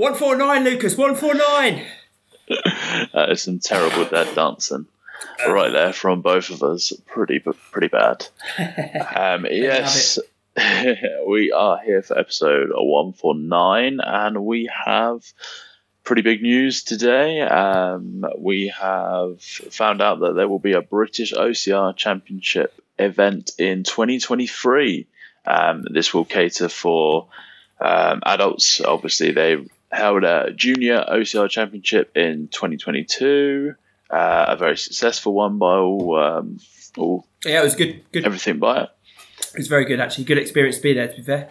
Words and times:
149, 0.00 0.64
Lucas, 0.64 0.96
One 0.96 1.14
four 1.14 1.34
nine. 1.34 1.84
that 2.48 3.28
is 3.32 3.42
some 3.42 3.58
terrible 3.58 4.06
dead 4.06 4.34
dancing 4.34 4.86
right 5.46 5.70
there 5.70 5.92
from 5.92 6.22
both 6.22 6.48
of 6.48 6.62
us. 6.62 6.94
Pretty, 7.04 7.38
pretty 7.70 7.88
bad. 7.88 8.26
Um, 9.14 9.44
yes, 9.44 10.18
we 11.28 11.52
are 11.52 11.78
here 11.84 12.00
for 12.00 12.18
episode 12.18 12.70
149, 12.72 14.00
and 14.02 14.42
we 14.46 14.70
have 14.86 15.22
pretty 16.02 16.22
big 16.22 16.40
news 16.40 16.82
today. 16.82 17.42
Um, 17.42 18.24
we 18.38 18.68
have 18.68 19.42
found 19.42 20.00
out 20.00 20.20
that 20.20 20.34
there 20.34 20.48
will 20.48 20.58
be 20.58 20.72
a 20.72 20.80
British 20.80 21.34
OCR 21.34 21.94
Championship 21.94 22.72
event 22.98 23.50
in 23.58 23.84
2023. 23.84 25.06
Um, 25.44 25.84
this 25.92 26.14
will 26.14 26.24
cater 26.24 26.70
for 26.70 27.28
um, 27.78 28.22
adults. 28.24 28.80
Obviously, 28.80 29.32
they 29.32 29.58
held 29.90 30.24
a 30.24 30.52
junior 30.54 31.04
OCR 31.08 31.48
championship 31.48 32.16
in 32.16 32.48
2022, 32.48 33.74
uh, 34.10 34.44
a 34.48 34.56
very 34.56 34.76
successful 34.76 35.34
one 35.34 35.58
by 35.58 35.76
all, 35.76 36.18
um, 36.18 36.58
all. 36.96 37.26
Yeah, 37.44 37.60
it 37.60 37.64
was 37.64 37.74
good. 37.74 38.02
Good. 38.12 38.24
Everything 38.24 38.58
by 38.58 38.82
it. 38.82 38.90
It 39.54 39.58
was 39.58 39.68
very 39.68 39.84
good, 39.84 40.00
actually. 40.00 40.24
Good 40.24 40.38
experience 40.38 40.76
to 40.76 40.82
be 40.82 40.94
there. 40.94 41.08
To 41.08 41.16
be 41.16 41.22
fair. 41.22 41.50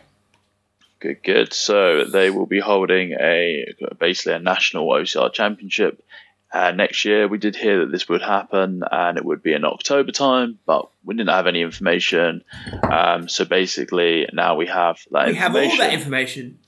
Good, 1.00 1.24
good. 1.24 1.54
So 1.54 2.04
they 2.06 2.30
will 2.30 2.46
be 2.46 2.60
holding 2.60 3.14
a 3.14 3.66
basically 4.00 4.34
a 4.34 4.40
national 4.40 4.88
OCR 4.88 5.32
championship 5.32 6.04
uh, 6.52 6.72
next 6.72 7.06
year. 7.06 7.28
We 7.28 7.38
did 7.38 7.56
hear 7.56 7.80
that 7.80 7.92
this 7.92 8.10
would 8.10 8.22
happen 8.22 8.84
and 8.92 9.18
it 9.18 9.24
would 9.24 9.42
be 9.42 9.54
in 9.54 9.64
October 9.64 10.12
time, 10.12 10.60
but 10.66 10.90
we 11.04 11.16
didn't 11.16 11.30
have 11.30 11.48
any 11.48 11.62
information. 11.62 12.44
Um, 12.84 13.30
so 13.30 13.46
basically, 13.46 14.28
now 14.34 14.56
we 14.56 14.68
have 14.68 15.00
that. 15.12 15.28
We 15.28 15.36
have 15.36 15.56
all 15.56 15.78
that 15.78 15.94
information. 15.94 16.60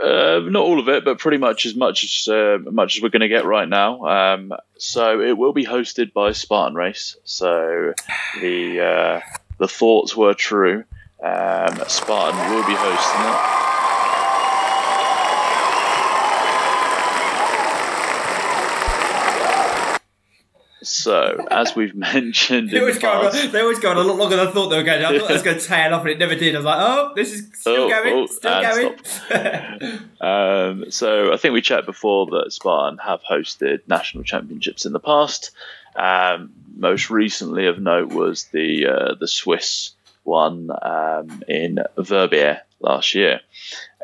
Uh, 0.00 0.40
not 0.44 0.62
all 0.62 0.80
of 0.80 0.88
it, 0.88 1.04
but 1.04 1.18
pretty 1.18 1.36
much 1.36 1.66
as 1.66 1.74
much 1.74 2.04
as 2.04 2.28
uh, 2.28 2.58
much 2.70 2.96
as 2.96 3.02
we're 3.02 3.10
going 3.10 3.20
to 3.20 3.28
get 3.28 3.44
right 3.44 3.68
now. 3.68 4.06
Um, 4.06 4.52
so 4.78 5.20
it 5.20 5.36
will 5.36 5.52
be 5.52 5.66
hosted 5.66 6.14
by 6.14 6.32
Spartan 6.32 6.74
Race. 6.74 7.16
So 7.24 7.92
the 8.40 8.80
uh, 8.80 9.20
the 9.58 9.68
thoughts 9.68 10.16
were 10.16 10.32
true. 10.32 10.84
Um, 11.22 11.78
Spartan 11.88 12.40
will 12.50 12.66
be 12.66 12.74
hosting 12.74 13.20
it. 13.20 13.61
So, 20.82 21.46
as 21.50 21.76
we've 21.76 21.94
mentioned, 22.12 22.70
they 22.70 22.80
always, 22.80 22.96
the 22.96 23.02
go 23.02 23.10
on, 23.10 23.52
they 23.52 23.60
always 23.60 23.78
go 23.78 23.90
on 23.90 23.96
a 23.96 24.00
lot 24.00 24.16
longer 24.16 24.36
than 24.36 24.48
I 24.48 24.50
thought 24.50 24.68
they 24.68 24.76
were 24.76 24.82
going. 24.82 25.04
I 25.04 25.18
thought 25.18 25.30
it 25.30 25.34
was 25.34 25.42
going 25.42 25.58
to 25.58 25.64
tail 25.64 25.94
off, 25.94 26.02
and 26.02 26.10
it 26.10 26.18
never 26.18 26.34
did. 26.34 26.54
I 26.54 26.58
was 26.58 26.64
like, 26.64 26.78
"Oh, 26.80 27.12
this 27.14 27.32
is 27.32 27.48
still 27.54 27.84
Oh, 27.84 27.88
going, 27.88 28.14
oh, 28.14 28.26
still 28.26 28.62
going." 28.62 30.00
Um, 30.22 30.90
so 30.90 31.32
I 31.32 31.36
think 31.36 31.52
we 31.52 31.62
chatted 31.62 31.86
before 31.86 32.26
that 32.26 32.52
Spartan 32.52 32.98
have 32.98 33.20
hosted 33.28 33.80
national 33.88 34.22
championships 34.22 34.86
in 34.86 34.92
the 34.92 35.00
past. 35.00 35.50
Um, 35.96 36.52
most 36.76 37.10
recently 37.10 37.66
of 37.66 37.80
note 37.80 38.12
was 38.12 38.44
the 38.52 38.86
uh, 38.86 39.14
the 39.18 39.26
Swiss 39.26 39.94
one 40.22 40.70
um, 40.82 41.42
in 41.48 41.80
Verbier 41.98 42.62
last 42.80 43.14
year. 43.14 43.40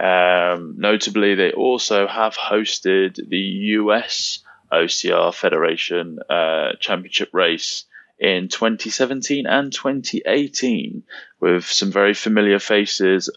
Um, 0.01 0.75
notably, 0.79 1.35
they 1.35 1.53
also 1.53 2.07
have 2.07 2.37
hosted 2.37 3.29
the 3.29 3.39
US 3.39 4.41
OCR 4.73 5.35
Federation 5.35 6.19
uh, 6.29 6.73
Championship 6.81 7.31
race 7.33 7.85
in 8.19 8.49
2017 8.49 9.47
and 9.47 9.73
2018, 9.73 11.05
with 11.41 11.65
some 11.65 11.93
very 11.93 12.15
familiar 12.15 12.59
faces 12.59 13.31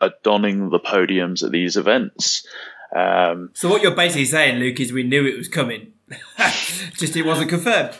adorning 0.00 0.68
the 0.68 0.78
podiums 0.78 1.42
at 1.42 1.52
these 1.52 1.76
events. 1.76 2.46
Um, 2.94 3.50
so 3.54 3.68
what 3.68 3.82
you're 3.82 3.94
basically 3.94 4.26
saying, 4.26 4.58
Luke, 4.58 4.78
is 4.78 4.92
we 4.92 5.02
knew 5.02 5.26
it 5.26 5.38
was 5.38 5.48
coming, 5.48 5.92
just 6.94 7.16
it 7.16 7.24
wasn't 7.24 7.50
confirmed. 7.50 7.96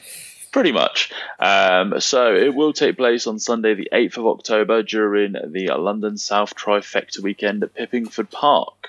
Pretty 0.53 0.73
much. 0.73 1.13
Um, 1.39 2.01
so 2.01 2.35
it 2.35 2.55
will 2.55 2.73
take 2.73 2.97
place 2.97 3.27
on 3.27 3.39
Sunday, 3.39 3.75
the 3.75 3.91
8th 3.93 4.19
of 4.19 4.27
October, 4.27 4.83
during 4.83 5.33
the 5.33 5.71
London 5.77 6.17
South 6.17 6.55
Trifecta 6.55 7.21
weekend 7.23 7.63
at 7.63 7.75
Pippingford 7.75 8.31
Park. 8.31 8.89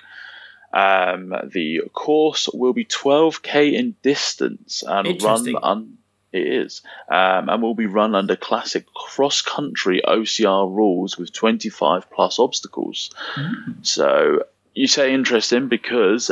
Um, 0.77 1.33
the 1.51 1.81
course 1.93 2.47
will 2.53 2.73
be 2.73 2.85
12k 2.85 3.73
in 3.73 3.95
distance 4.03 4.83
and 4.85 5.07
run 5.23 5.43
un- 5.63 5.97
it 6.31 6.45
is 6.45 6.81
um, 7.09 7.49
and 7.49 7.63
will 7.63 7.73
be 7.73 7.87
run 7.87 8.13
under 8.13 8.35
classic 8.35 8.85
cross 8.93 9.41
country 9.41 10.01
OCR 10.05 10.69
rules 10.69 11.17
with 11.17 11.33
25 11.33 12.11
plus 12.11 12.37
obstacles. 12.37 13.09
So 13.81 14.43
you 14.75 14.87
say 14.87 15.13
interesting 15.13 15.67
because 15.67 16.29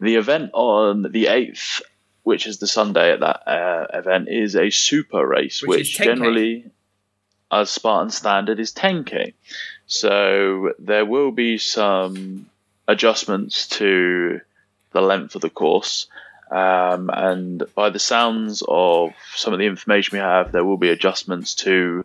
the 0.00 0.16
event 0.16 0.50
on 0.52 1.02
the 1.02 1.26
8th, 1.26 1.82
which 2.24 2.46
is 2.48 2.58
the 2.58 2.66
Sunday 2.66 3.12
at 3.12 3.20
that 3.20 3.46
uh, 3.46 3.86
event, 3.92 4.28
is 4.28 4.56
a 4.56 4.70
super 4.70 5.24
race, 5.24 5.62
Which 5.62 5.78
which, 5.78 5.98
generally, 5.98 6.70
as 7.52 7.70
Spartan 7.70 8.10
standard, 8.10 8.58
is 8.58 8.72
10k. 8.72 9.34
So 9.86 10.72
there 10.80 11.06
will 11.06 11.30
be 11.30 11.58
some 11.58 12.50
adjustments 12.88 13.68
to 13.68 14.40
the 14.92 15.00
length 15.00 15.34
of 15.34 15.42
the 15.42 15.50
course. 15.50 16.06
Um, 16.50 17.10
and 17.12 17.62
by 17.74 17.90
the 17.90 17.98
sounds 17.98 18.62
of 18.68 19.12
some 19.34 19.52
of 19.52 19.58
the 19.58 19.66
information 19.66 20.16
we 20.16 20.20
have, 20.22 20.52
there 20.52 20.64
will 20.64 20.76
be 20.76 20.90
adjustments 20.90 21.54
to 21.56 22.04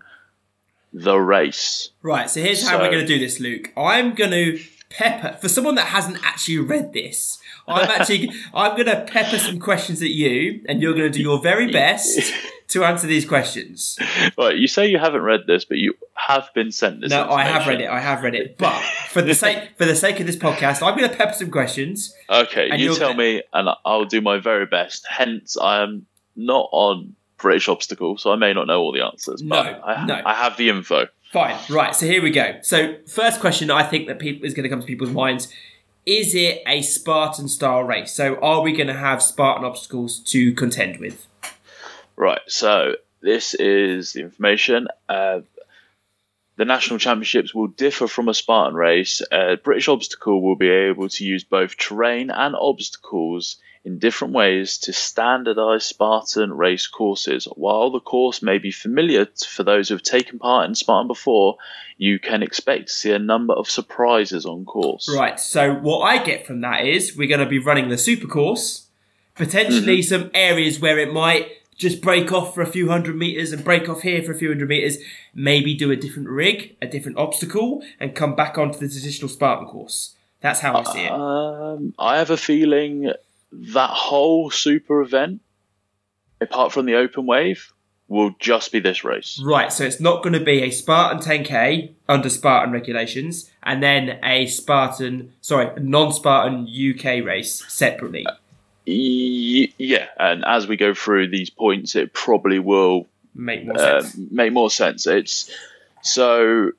the 0.93 1.17
race. 1.17 1.89
Right, 2.01 2.29
so 2.29 2.41
here's 2.41 2.63
how 2.67 2.77
So- 2.77 2.79
we're 2.83 2.91
going 2.91 3.05
to 3.05 3.07
do 3.07 3.19
this, 3.19 3.39
Luke. 3.39 3.71
I'm 3.77 4.15
going 4.15 4.31
to 4.31 4.59
pepper 4.89 5.37
for 5.39 5.47
someone 5.47 5.75
that 5.75 5.87
hasn't 5.87 6.17
actually 6.25 6.57
read 6.57 6.93
this. 6.93 7.37
I'm 7.67 7.87
actually 7.89 8.31
I'm 8.55 8.71
going 8.71 8.87
to 8.87 9.05
pepper 9.07 9.37
some 9.37 9.59
questions 9.59 10.01
at 10.01 10.09
you, 10.09 10.61
and 10.67 10.81
you're 10.81 10.93
going 10.93 11.11
to 11.11 11.15
do 11.15 11.21
your 11.21 11.39
very 11.39 11.71
best 11.71 12.33
to 12.69 12.83
answer 12.83 13.05
these 13.05 13.25
questions. 13.25 13.99
Right, 14.35 14.55
you 14.55 14.67
say 14.67 14.87
you 14.87 14.97
haven't 14.97 15.21
read 15.21 15.41
this, 15.45 15.65
but 15.65 15.77
you 15.77 15.93
have 16.15 16.49
been 16.55 16.71
sent 16.71 17.01
this. 17.01 17.11
No, 17.11 17.29
I 17.29 17.43
have 17.43 17.67
read 17.67 17.81
it. 17.81 17.89
I 17.89 17.99
have 17.99 18.23
read 18.23 18.33
it. 18.33 18.57
But 18.57 18.81
for 19.09 19.21
the 19.21 19.33
sake 19.33 19.71
for 19.77 19.85
the 19.85 19.95
sake 19.95 20.19
of 20.19 20.25
this 20.27 20.35
podcast, 20.35 20.85
I'm 20.85 20.97
going 20.97 21.09
to 21.09 21.15
pepper 21.15 21.33
some 21.33 21.51
questions. 21.51 22.13
Okay, 22.29 22.75
you 22.77 22.95
tell 22.95 23.09
gonna- 23.09 23.17
me, 23.17 23.43
and 23.53 23.69
I'll 23.85 24.05
do 24.05 24.21
my 24.21 24.39
very 24.39 24.65
best. 24.65 25.05
Hence, 25.09 25.57
I 25.57 25.81
am 25.81 26.05
not 26.35 26.69
on 26.71 27.15
British 27.37 27.67
Obstacle, 27.67 28.17
so 28.17 28.31
I 28.31 28.35
may 28.35 28.53
not 28.53 28.67
know 28.67 28.79
all 28.81 28.91
the 28.91 29.03
answers. 29.03 29.41
No, 29.41 29.63
but 29.63 29.81
I, 29.85 30.05
no. 30.05 30.21
I 30.25 30.33
have 30.33 30.57
the 30.57 30.69
info. 30.69 31.07
Fine. 31.31 31.57
Right. 31.69 31.95
So 31.95 32.05
here 32.05 32.21
we 32.21 32.31
go. 32.31 32.59
So 32.61 32.97
first 33.07 33.39
question 33.39 33.69
I 33.69 33.83
think 33.83 34.07
that 34.07 34.19
people 34.19 34.45
is 34.45 34.53
going 34.53 34.63
to 34.63 34.69
come 34.69 34.81
to 34.81 34.85
people's 34.87 35.11
minds: 35.11 35.47
Is 36.05 36.33
it 36.35 36.61
a 36.65 36.81
Spartan 36.81 37.47
style 37.47 37.83
race? 37.83 38.11
So 38.11 38.35
are 38.37 38.61
we 38.61 38.73
going 38.73 38.87
to 38.87 38.93
have 38.93 39.21
Spartan 39.21 39.63
obstacles 39.65 40.19
to 40.19 40.53
contend 40.53 40.99
with? 40.99 41.27
Right, 42.15 42.41
so 42.47 42.95
this 43.21 43.53
is 43.53 44.13
the 44.13 44.21
information. 44.21 44.87
Uh, 45.07 45.41
the 46.59 46.65
national 46.65 46.99
championships 46.99 47.55
will 47.55 47.67
differ 47.67 48.05
from 48.05 48.27
a 48.27 48.33
Spartan 48.33 48.75
race. 48.75 49.21
Uh, 49.31 49.55
British 49.63 49.87
Obstacle 49.87 50.41
will 50.41 50.57
be 50.57 50.67
able 50.67 51.07
to 51.07 51.23
use 51.23 51.45
both 51.45 51.77
terrain 51.77 52.29
and 52.29 52.53
obstacles 52.53 53.55
in 53.85 53.97
different 53.97 54.33
ways 54.33 54.77
to 54.79 54.91
standardise 54.91 55.83
Spartan 55.83 56.51
race 56.51 56.85
courses. 56.85 57.45
While 57.55 57.91
the 57.91 58.01
course 58.01 58.41
may 58.41 58.57
be 58.57 58.71
familiar 58.71 59.25
for 59.47 59.63
those 59.63 59.87
who 59.87 59.95
have 59.95 60.03
taken 60.03 60.37
part 60.37 60.67
in 60.67 60.75
Spartan 60.75 61.07
before, 61.07 61.55
you 61.97 62.19
can 62.19 62.43
expect 62.43 62.89
to 62.89 62.93
see 62.93 63.13
a 63.13 63.19
number 63.19 63.53
of 63.53 63.69
surprises 63.69 64.45
on 64.45 64.65
course. 64.65 65.09
Right. 65.15 65.39
So 65.39 65.73
what 65.75 65.99
I 66.01 66.21
get 66.21 66.45
from 66.45 66.59
that 66.59 66.85
is 66.85 67.15
we're 67.15 67.29
going 67.29 67.39
to 67.39 67.45
be 67.45 67.59
running 67.59 67.87
the 67.87 67.97
super 67.97 68.27
course, 68.27 68.87
potentially 69.33 70.01
some 70.01 70.29
areas 70.33 70.81
where 70.81 70.99
it 70.99 71.13
might 71.13 71.53
just 71.79 72.01
break 72.01 72.31
off 72.31 72.53
for 72.53 72.61
a 72.61 72.67
few 72.67 72.89
hundred 72.89 73.15
meters 73.15 73.51
and 73.53 73.63
break 73.63 73.87
off 73.89 74.01
here 74.01 74.21
for 74.21 74.33
a 74.33 74.35
few 74.35 74.49
hundred 74.49 74.67
meters. 74.69 74.97
Maybe 75.33 75.73
do 75.73 75.89
a 75.89 75.95
different 75.95 76.27
rig, 76.29 76.75
a 76.81 76.87
different 76.87 77.17
obstacle, 77.17 77.81
and 77.99 78.13
come 78.13 78.35
back 78.35 78.57
onto 78.57 78.77
the 78.77 78.89
traditional 78.89 79.29
Spartan 79.29 79.65
course. 79.67 80.13
That's 80.41 80.59
how 80.59 80.75
I 80.75 80.83
see 80.83 81.01
it. 81.01 81.11
Um, 81.11 81.93
I 81.97 82.17
have 82.17 82.29
a 82.29 82.37
feeling 82.37 83.11
that 83.51 83.89
whole 83.89 84.51
super 84.51 85.01
event, 85.01 85.41
apart 86.41 86.73
from 86.73 86.85
the 86.85 86.95
open 86.95 87.25
wave, 87.25 87.71
will 88.09 88.35
just 88.39 88.71
be 88.73 88.79
this 88.79 89.03
race. 89.05 89.41
Right, 89.43 89.71
so 89.71 89.85
it's 89.85 89.99
not 90.01 90.21
going 90.21 90.33
to 90.33 90.43
be 90.43 90.63
a 90.63 90.71
Spartan 90.71 91.19
10k 91.21 91.93
under 92.09 92.29
Spartan 92.29 92.73
regulations, 92.73 93.49
and 93.63 93.81
then 93.81 94.19
a 94.23 94.47
Spartan, 94.47 95.33
sorry, 95.39 95.69
a 95.75 95.79
non-Spartan 95.79 96.67
UK 96.67 97.23
race 97.23 97.63
separately. 97.67 98.25
Y- 98.27 98.35
yeah, 98.89 100.07
and 100.19 100.43
as 100.45 100.67
we 100.67 100.77
go 100.77 100.93
through 100.93 101.29
these 101.29 101.49
points, 101.49 101.95
it 101.95 102.13
probably 102.13 102.59
will 102.59 103.07
Make 103.35 103.65
more 103.65 103.77
uh, 103.79 104.01
sense. 104.01 104.31
make 104.31 104.53
more 104.53 104.69
sense. 104.69 105.07
It's 105.07 105.49
so. 106.01 106.71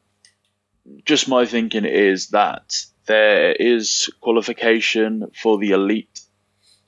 Just 1.04 1.28
my 1.28 1.46
thinking 1.46 1.84
is 1.84 2.28
that 2.28 2.84
there 3.06 3.52
is 3.52 4.10
qualification 4.20 5.30
for 5.40 5.56
the 5.58 5.70
elite 5.70 6.20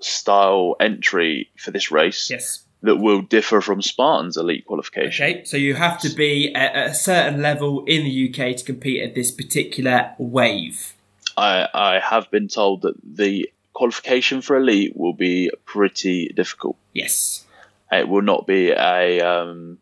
style 0.00 0.74
entry 0.80 1.48
for 1.56 1.70
this 1.70 1.90
race 1.92 2.28
Yes. 2.28 2.64
that 2.82 2.96
will 2.96 3.20
differ 3.20 3.60
from 3.60 3.80
Spartan's 3.80 4.36
elite 4.36 4.66
qualification. 4.66 5.24
Okay, 5.24 5.44
so 5.44 5.56
you 5.56 5.74
have 5.74 6.00
to 6.00 6.08
be 6.08 6.52
at 6.54 6.90
a 6.90 6.94
certain 6.94 7.40
level 7.40 7.84
in 7.84 8.02
the 8.04 8.28
UK 8.30 8.56
to 8.56 8.64
compete 8.64 9.02
at 9.02 9.14
this 9.14 9.30
particular 9.30 10.12
wave. 10.18 10.94
I 11.36 11.68
I 11.72 12.00
have 12.00 12.28
been 12.30 12.48
told 12.48 12.82
that 12.82 12.94
the 13.04 13.48
qualification 13.72 14.42
for 14.42 14.56
elite 14.56 14.96
will 14.96 15.12
be 15.14 15.50
pretty 15.64 16.28
difficult. 16.34 16.76
Yes. 16.92 17.44
It 17.90 18.08
will 18.08 18.22
not 18.22 18.46
be 18.46 18.70
a. 18.70 19.20
Um, 19.20 19.78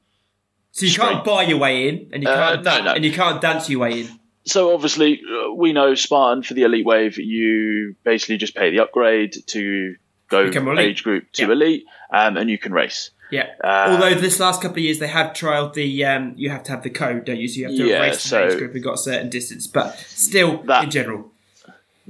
So 0.72 0.86
you 0.86 0.92
Straight- 0.92 1.10
can't 1.10 1.24
buy 1.24 1.42
your 1.42 1.58
way 1.58 1.88
in, 1.88 2.08
and 2.12 2.22
you 2.22 2.28
Uh, 2.28 2.36
can't 2.52 2.64
no, 2.64 2.84
no. 2.84 2.92
and 2.92 3.04
you 3.04 3.12
can't 3.12 3.40
dance 3.40 3.68
your 3.68 3.80
way 3.80 4.00
in. 4.02 4.08
so 4.44 4.72
obviously, 4.72 5.20
uh, 5.20 5.52
we 5.52 5.72
know 5.72 5.94
Spartan 5.94 6.42
for 6.44 6.54
the 6.54 6.62
elite 6.62 6.86
wave. 6.86 7.18
You 7.18 7.96
basically 8.04 8.36
just 8.36 8.54
pay 8.54 8.70
the 8.70 8.78
upgrade 8.80 9.34
to 9.48 9.96
go 10.28 10.48
age 10.78 11.02
group 11.02 11.24
to 11.32 11.42
Yeah. 11.42 11.52
elite, 11.52 11.84
um, 12.12 12.36
and 12.36 12.48
you 12.48 12.56
can 12.56 12.72
race. 12.72 13.10
Yeah. 13.32 13.46
Uh, 13.62 13.88
Although 13.90 14.14
this 14.14 14.38
last 14.40 14.60
couple 14.62 14.78
of 14.78 14.84
years 14.84 14.98
they 15.00 15.08
have 15.08 15.32
trialed 15.32 15.74
the 15.74 16.04
um, 16.04 16.34
you 16.36 16.50
have 16.50 16.62
to 16.64 16.70
have 16.72 16.82
the 16.84 16.90
code, 16.90 17.24
don't 17.24 17.38
you? 17.38 17.48
So 17.48 17.58
you 17.60 17.66
have 17.66 17.76
to 17.76 17.86
Yeah, 17.86 18.00
race 18.00 18.22
the 18.22 18.28
so- 18.28 18.46
age 18.48 18.58
group 18.58 18.74
and 18.74 18.82
got 18.82 18.94
a 18.94 18.98
certain 18.98 19.28
distance, 19.28 19.66
but 19.66 19.98
still 19.98 20.62
That- 20.64 20.84
in 20.84 20.90
general. 20.90 21.30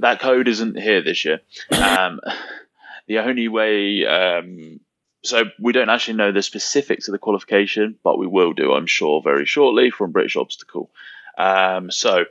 That 0.01 0.19
code 0.19 0.47
isn't 0.47 0.79
here 0.79 1.01
this 1.01 1.25
year. 1.25 1.41
Um, 1.71 2.19
the 3.07 3.19
only 3.19 3.47
way, 3.47 4.05
um, 4.05 4.79
so 5.23 5.45
we 5.59 5.73
don't 5.73 5.89
actually 5.89 6.15
know 6.15 6.31
the 6.31 6.41
specifics 6.41 7.07
of 7.07 7.13
the 7.13 7.19
qualification, 7.19 7.97
but 8.03 8.17
we 8.17 8.27
will 8.27 8.53
do, 8.53 8.73
I'm 8.73 8.87
sure, 8.87 9.21
very 9.21 9.45
shortly 9.45 9.91
from 9.91 10.11
British 10.11 10.35
Obstacle. 10.35 10.89
Um, 11.37 11.91
so, 11.91 12.25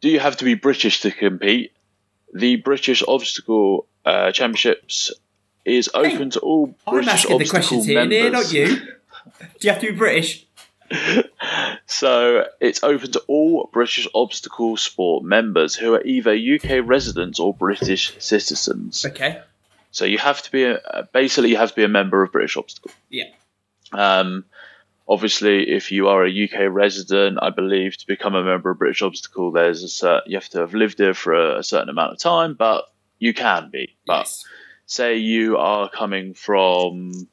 do 0.00 0.08
you 0.08 0.20
have 0.20 0.36
to 0.38 0.44
be 0.44 0.54
British 0.54 1.00
to 1.00 1.10
compete? 1.10 1.72
The 2.32 2.56
British 2.56 3.02
Obstacle 3.06 3.86
uh, 4.04 4.32
Championships 4.32 5.12
is 5.64 5.90
open 5.92 6.30
to 6.30 6.40
all 6.40 6.74
I'm 6.86 6.94
British 6.94 7.12
asking 7.12 7.38
the 7.38 7.44
Obstacle 7.44 7.60
questions 7.60 7.86
here, 7.86 7.98
members. 7.98 8.18
Near, 8.18 8.30
not 8.30 8.52
you. 8.52 8.66
Do 8.76 9.66
you 9.66 9.70
have 9.70 9.80
to 9.80 9.92
be 9.92 9.98
British? 9.98 10.46
So 11.86 12.46
it's 12.60 12.82
open 12.84 13.10
to 13.12 13.22
all 13.26 13.68
British 13.72 14.06
obstacle 14.14 14.76
sport 14.76 15.24
members 15.24 15.74
who 15.74 15.94
are 15.94 16.02
either 16.02 16.32
UK 16.32 16.86
residents 16.86 17.40
or 17.40 17.52
British 17.52 18.14
citizens. 18.20 19.04
Okay. 19.04 19.40
So 19.90 20.04
you 20.04 20.18
have 20.18 20.40
to 20.42 20.52
be 20.52 20.64
a, 20.64 21.08
basically 21.12 21.50
you 21.50 21.56
have 21.56 21.70
to 21.70 21.74
be 21.76 21.82
a 21.82 21.88
member 21.88 22.22
of 22.22 22.30
British 22.30 22.56
Obstacle. 22.56 22.92
Yeah. 23.08 23.24
Um, 23.92 24.44
obviously, 25.08 25.68
if 25.68 25.90
you 25.90 26.06
are 26.08 26.24
a 26.24 26.44
UK 26.44 26.70
resident, 26.70 27.38
I 27.42 27.50
believe 27.50 27.96
to 27.98 28.06
become 28.06 28.36
a 28.36 28.44
member 28.44 28.70
of 28.70 28.78
British 28.78 29.02
Obstacle, 29.02 29.50
there's 29.50 29.82
a 29.82 29.88
cer 29.88 30.22
you 30.26 30.36
have 30.36 30.48
to 30.50 30.60
have 30.60 30.74
lived 30.74 30.96
there 30.96 31.14
for 31.14 31.34
a, 31.34 31.58
a 31.58 31.62
certain 31.64 31.88
amount 31.88 32.12
of 32.12 32.18
time, 32.18 32.54
but 32.54 32.84
you 33.18 33.34
can 33.34 33.68
be. 33.70 33.96
But 34.06 34.20
Yes. 34.26 34.44
say 34.86 35.16
you 35.16 35.56
are 35.56 35.90
coming 35.90 36.34
from 36.34 37.28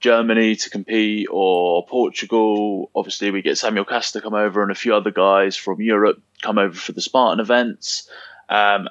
Germany 0.00 0.56
to 0.56 0.70
compete 0.70 1.26
or 1.30 1.86
Portugal. 1.86 2.90
Obviously, 2.94 3.30
we 3.30 3.42
get 3.42 3.58
Samuel 3.58 3.84
Castor 3.84 4.20
come 4.20 4.34
over 4.34 4.62
and 4.62 4.70
a 4.70 4.74
few 4.74 4.94
other 4.94 5.10
guys 5.10 5.56
from 5.56 5.80
Europe 5.80 6.20
come 6.42 6.58
over 6.58 6.74
for 6.74 6.92
the 6.92 7.00
Spartan 7.00 7.40
events. 7.40 8.08
Um, 8.48 8.88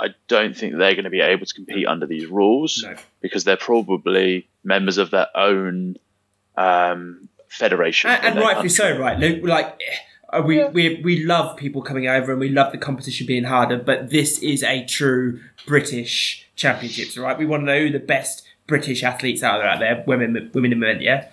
I 0.00 0.08
don't 0.28 0.56
think 0.56 0.76
they're 0.76 0.94
going 0.94 1.04
to 1.04 1.10
be 1.10 1.20
able 1.20 1.44
to 1.44 1.54
compete 1.54 1.86
under 1.86 2.06
these 2.06 2.26
rules 2.26 2.82
No. 2.86 2.94
because 3.20 3.44
they're 3.44 3.56
probably 3.56 4.48
members 4.64 4.96
of 4.96 5.10
their 5.10 5.26
own 5.34 5.96
um, 6.56 7.28
federation. 7.48 8.10
And, 8.10 8.24
and 8.24 8.36
rightfully 8.36 8.68
country. 8.68 8.70
so, 8.70 8.98
right? 8.98 9.18
Luke, 9.18 9.44
Like 9.44 9.80
uh, 10.32 10.42
we, 10.44 10.64
we 10.66 11.00
we 11.02 11.24
love 11.24 11.56
people 11.56 11.82
coming 11.82 12.06
over 12.06 12.30
and 12.32 12.40
we 12.40 12.48
love 12.48 12.72
the 12.72 12.78
competition 12.78 13.26
being 13.26 13.44
harder, 13.44 13.76
but 13.78 14.10
this 14.10 14.38
is 14.38 14.62
a 14.62 14.84
true 14.84 15.40
British 15.66 16.46
championships, 16.56 17.16
right? 17.18 17.36
We 17.38 17.46
want 17.46 17.62
to 17.62 17.66
know 17.66 17.78
who 17.80 17.90
the 17.90 17.98
best 17.98 18.44
British 18.68 19.02
athletes 19.02 19.42
are 19.42 19.62
out 19.62 19.80
there, 19.80 20.04
women 20.06 20.50
women 20.54 20.72
in 20.72 20.78
men, 20.78 21.00
yeah. 21.00 21.26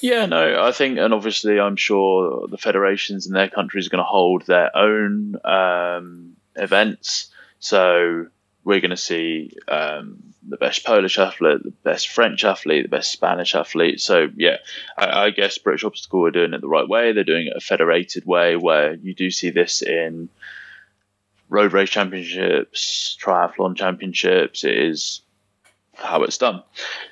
Yeah, 0.00 0.26
no, 0.26 0.62
I 0.62 0.72
think, 0.72 0.98
and 0.98 1.12
obviously, 1.12 1.60
I'm 1.60 1.76
sure 1.76 2.46
the 2.48 2.56
federations 2.56 3.26
in 3.26 3.34
their 3.34 3.48
countries 3.48 3.86
are 3.86 3.90
going 3.90 3.98
to 3.98 4.04
hold 4.04 4.46
their 4.46 4.74
own 4.76 5.36
um, 5.44 6.36
events. 6.56 7.30
So 7.58 8.26
we're 8.64 8.80
going 8.80 8.90
to 8.90 8.96
see 8.96 9.52
um, 9.66 10.22
the 10.46 10.56
best 10.56 10.84
Polish 10.84 11.18
athlete, 11.18 11.64
the 11.64 11.72
best 11.82 12.08
French 12.08 12.44
athlete, 12.44 12.84
the 12.84 12.96
best 12.96 13.10
Spanish 13.10 13.54
athlete. 13.56 14.00
So 14.00 14.28
yeah, 14.36 14.58
I, 14.96 15.24
I 15.24 15.30
guess 15.30 15.58
British 15.58 15.84
Obstacle 15.84 16.26
are 16.26 16.30
doing 16.30 16.54
it 16.54 16.60
the 16.60 16.68
right 16.68 16.88
way. 16.88 17.12
They're 17.12 17.24
doing 17.24 17.48
it 17.48 17.56
a 17.56 17.60
federated 17.60 18.24
way, 18.24 18.54
where 18.56 18.94
you 18.94 19.14
do 19.14 19.30
see 19.30 19.50
this 19.50 19.82
in 19.82 20.28
road 21.48 21.72
race 21.72 21.90
championships, 21.90 23.18
triathlon 23.20 23.76
championships. 23.76 24.62
It 24.62 24.76
is 24.76 25.21
how 26.02 26.22
it's 26.22 26.38
done. 26.38 26.62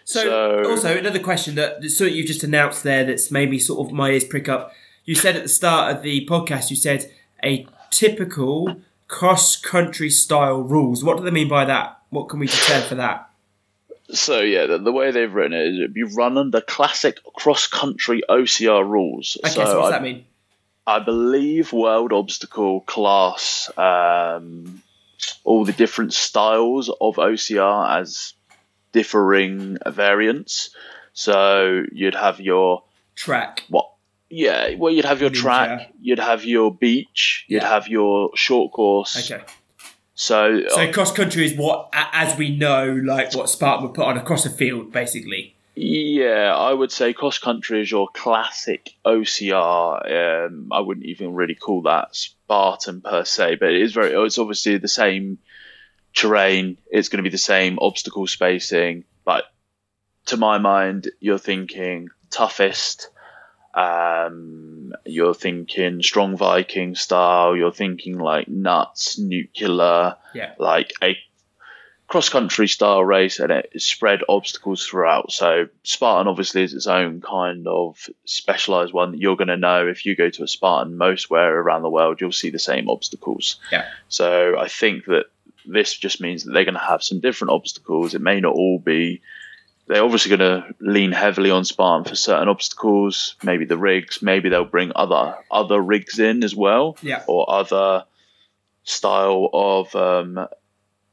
So, 0.04 0.22
So- 0.22 0.70
also 0.70 0.96
another 0.96 1.20
question 1.20 1.54
that 1.54 1.84
so 1.84 2.04
you've 2.04 2.26
just 2.26 2.42
announced 2.44 2.82
there 2.82 3.04
that's 3.04 3.30
made 3.30 3.50
me 3.50 3.58
sort 3.58 3.86
of 3.86 3.92
my 3.92 4.10
ears 4.10 4.24
prick 4.24 4.48
up. 4.48 4.72
You 5.04 5.14
said 5.14 5.36
at 5.36 5.42
the 5.42 5.48
start 5.48 5.96
of 5.96 6.02
the 6.02 6.26
podcast, 6.26 6.70
you 6.70 6.76
said 6.76 7.10
a 7.42 7.66
typical 7.90 8.76
cross 9.08 9.56
country 9.56 10.10
style 10.10 10.62
rules. 10.62 11.02
What 11.02 11.18
do 11.18 11.24
they 11.24 11.30
mean 11.30 11.48
by 11.48 11.64
that? 11.64 11.98
What 12.10 12.28
can 12.28 12.40
we 12.40 12.46
determine 12.46 12.88
for 12.88 12.94
that? 12.96 13.30
So 14.10 14.40
yeah, 14.40 14.66
the, 14.66 14.78
the 14.78 14.92
way 14.92 15.10
they've 15.10 15.32
written 15.32 15.52
it 15.52 15.74
is 15.74 15.92
be 15.92 16.02
run 16.02 16.36
under 16.36 16.60
classic 16.60 17.18
cross-country 17.36 18.22
OCR 18.28 18.88
rules. 18.88 19.38
Okay, 19.44 19.54
so 19.54 19.64
so, 19.64 19.80
what 19.80 19.84
does 19.84 19.92
I, 19.92 19.98
that 19.98 20.02
mean? 20.02 20.24
I 20.86 20.98
believe 20.98 21.72
World 21.72 22.12
Obstacle 22.12 22.80
class 22.80 23.70
um, 23.76 24.82
all 25.44 25.64
the 25.64 25.72
different 25.72 26.12
styles 26.12 26.88
of 27.00 27.16
OCR 27.16 28.00
as 28.00 28.34
differing 28.92 29.78
variants. 29.86 30.70
So 31.12 31.82
you'd 31.92 32.14
have 32.14 32.40
your 32.40 32.82
Track. 33.16 33.64
what? 33.68 33.88
Yeah, 34.30 34.74
well, 34.76 34.92
you'd 34.92 35.04
have 35.04 35.20
your 35.20 35.30
Ninja. 35.30 35.40
track, 35.42 35.92
you'd 36.00 36.20
have 36.20 36.44
your 36.44 36.72
beach, 36.72 37.44
you'd 37.48 37.62
Yeah. 37.62 37.68
have 37.68 37.88
your 37.88 38.30
short 38.36 38.72
course. 38.72 39.30
Okay. 39.30 39.42
So, 40.14 40.62
So 40.68 40.92
cross 40.92 41.12
country 41.12 41.44
is 41.46 41.54
what, 41.56 41.88
as 41.94 42.36
we 42.38 42.54
know, 42.54 43.00
like 43.04 43.34
what 43.34 43.48
Spartan 43.48 43.86
would 43.86 43.94
put 43.94 44.04
on 44.04 44.16
across 44.18 44.44
a 44.46 44.50
field, 44.50 44.92
basically. 44.92 45.54
Yeah, 45.74 46.54
I 46.54 46.72
would 46.74 46.92
say 46.92 47.12
cross 47.14 47.38
country 47.38 47.80
is 47.80 47.90
your 47.90 48.08
classic 48.12 48.90
OCR. 49.04 50.46
Um, 50.46 50.68
I 50.70 50.80
wouldn't 50.80 51.06
even 51.06 51.32
really 51.34 51.54
call 51.54 51.82
that 51.82 52.14
Spartan 52.14 53.00
per 53.00 53.24
se, 53.24 53.56
but 53.56 53.70
it 53.70 53.80
is 53.80 53.92
very. 53.92 54.12
It's 54.12 54.36
obviously 54.38 54.76
the 54.76 54.88
same 54.88 55.38
terrain. 56.14 56.76
It's 56.90 57.08
going 57.08 57.18
to 57.18 57.28
be 57.28 57.32
the 57.32 57.38
same 57.38 57.78
obstacle 57.80 58.26
spacing, 58.26 59.04
but 59.24 59.44
to 60.26 60.36
my 60.36 60.58
mind, 60.58 61.08
you're 61.20 61.38
thinking 61.38 62.08
toughest. 62.30 63.08
Um, 63.74 64.92
you're 65.06 65.34
thinking 65.34 66.02
strong 66.02 66.36
Viking 66.36 66.94
style. 66.94 67.56
You're 67.56 67.72
thinking 67.72 68.18
like 68.18 68.48
nuts, 68.48 69.18
nuclear 69.18 70.16
Yeah. 70.34 70.54
like 70.58 70.92
a 71.02 71.16
cross 72.08 72.28
country 72.28 72.66
style 72.66 73.04
race 73.04 73.38
and 73.38 73.52
it 73.52 73.70
spread 73.80 74.20
obstacles 74.28 74.84
throughout. 74.84 75.30
So 75.30 75.68
Spartan 75.84 76.26
obviously 76.26 76.64
is 76.64 76.74
its 76.74 76.88
own 76.88 77.20
kind 77.20 77.68
of 77.68 78.04
specialized 78.24 78.92
one 78.92 79.12
that 79.12 79.20
you're 79.20 79.36
going 79.36 79.46
to 79.48 79.56
know 79.56 79.86
if 79.86 80.04
you 80.04 80.16
go 80.16 80.28
to 80.30 80.42
a 80.42 80.48
Spartan 80.48 80.96
most 80.98 81.30
where 81.30 81.56
around 81.56 81.82
the 81.82 81.90
world 81.90 82.20
you'll 82.20 82.32
see 82.32 82.50
the 82.50 82.58
same 82.58 82.88
obstacles. 82.90 83.60
Yeah. 83.70 83.86
So 84.08 84.58
I 84.58 84.66
think 84.66 85.04
that 85.04 85.26
this 85.66 85.96
just 85.96 86.20
means 86.20 86.44
that 86.44 86.52
they're 86.52 86.64
going 86.64 86.74
to 86.74 86.80
have 86.80 87.02
some 87.02 87.20
different 87.20 87.52
obstacles. 87.52 88.14
It 88.14 88.20
may 88.20 88.40
not 88.40 88.54
all 88.54 88.78
be 88.78 89.20
they're 89.86 90.04
obviously 90.04 90.36
going 90.36 90.62
to 90.62 90.74
lean 90.80 91.10
heavily 91.10 91.50
on 91.50 91.64
Spartan 91.64 92.04
for 92.08 92.14
certain 92.14 92.48
obstacles, 92.48 93.34
maybe 93.42 93.64
the 93.64 93.76
rigs, 93.76 94.22
maybe 94.22 94.48
they'll 94.48 94.64
bring 94.64 94.92
other 94.94 95.36
other 95.50 95.80
rigs 95.80 96.18
in 96.18 96.44
as 96.44 96.54
well 96.54 96.96
Yeah. 97.02 97.24
or 97.26 97.50
other 97.50 98.04
style 98.84 99.48
of 99.52 99.94
um, 99.96 100.46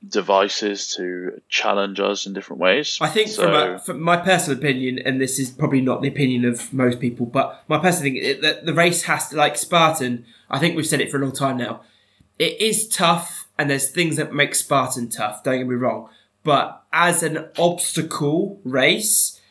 devices 0.08 0.94
to 0.96 1.42
challenge 1.50 2.00
us 2.00 2.26
in 2.26 2.34
different 2.34 2.62
ways. 2.62 2.98
I 3.02 3.10
think 3.10 3.30
so. 3.30 3.44
from, 3.44 3.54
a, 3.54 3.80
from 3.80 4.02
my 4.02 4.18
personal 4.18 4.58
opinion, 4.58 5.00
and 5.00 5.20
this 5.20 5.40
is 5.40 5.50
probably 5.50 5.82
not 5.82 6.02
the 6.02 6.08
opinion 6.08 6.46
of 6.46 6.72
most 6.72 7.00
people, 7.00 7.26
but 7.26 7.64
my 7.68 7.80
personal 7.80 8.04
thing 8.04 8.18
is 8.18 8.42
that 8.42 8.66
the 8.66 8.74
race 8.74 9.04
has 9.04 9.30
to, 9.30 9.36
like 9.36 9.58
Spartan, 9.58 10.26
I 10.50 10.60
think 10.60 10.76
we've 10.76 10.86
said 10.86 11.02
it 11.02 11.10
for 11.10 11.18
a 11.18 11.22
long 11.22 11.34
time 11.34 11.58
now, 11.58 11.82
it 12.38 12.62
is 12.62 12.88
tough, 12.88 13.47
and 13.58 13.70
there's 13.70 13.90
things 13.90 14.18
that 14.18 14.34
make 14.34 14.56
Spartan 14.56 15.10
tough, 15.10 15.44
don't 15.44 15.58
get 15.58 15.68
me 15.68 15.76
wrong. 15.76 16.10
But 16.44 16.84
as 16.94 17.24
an 17.24 17.50
obstacle 17.58 18.62
race, 18.64 19.42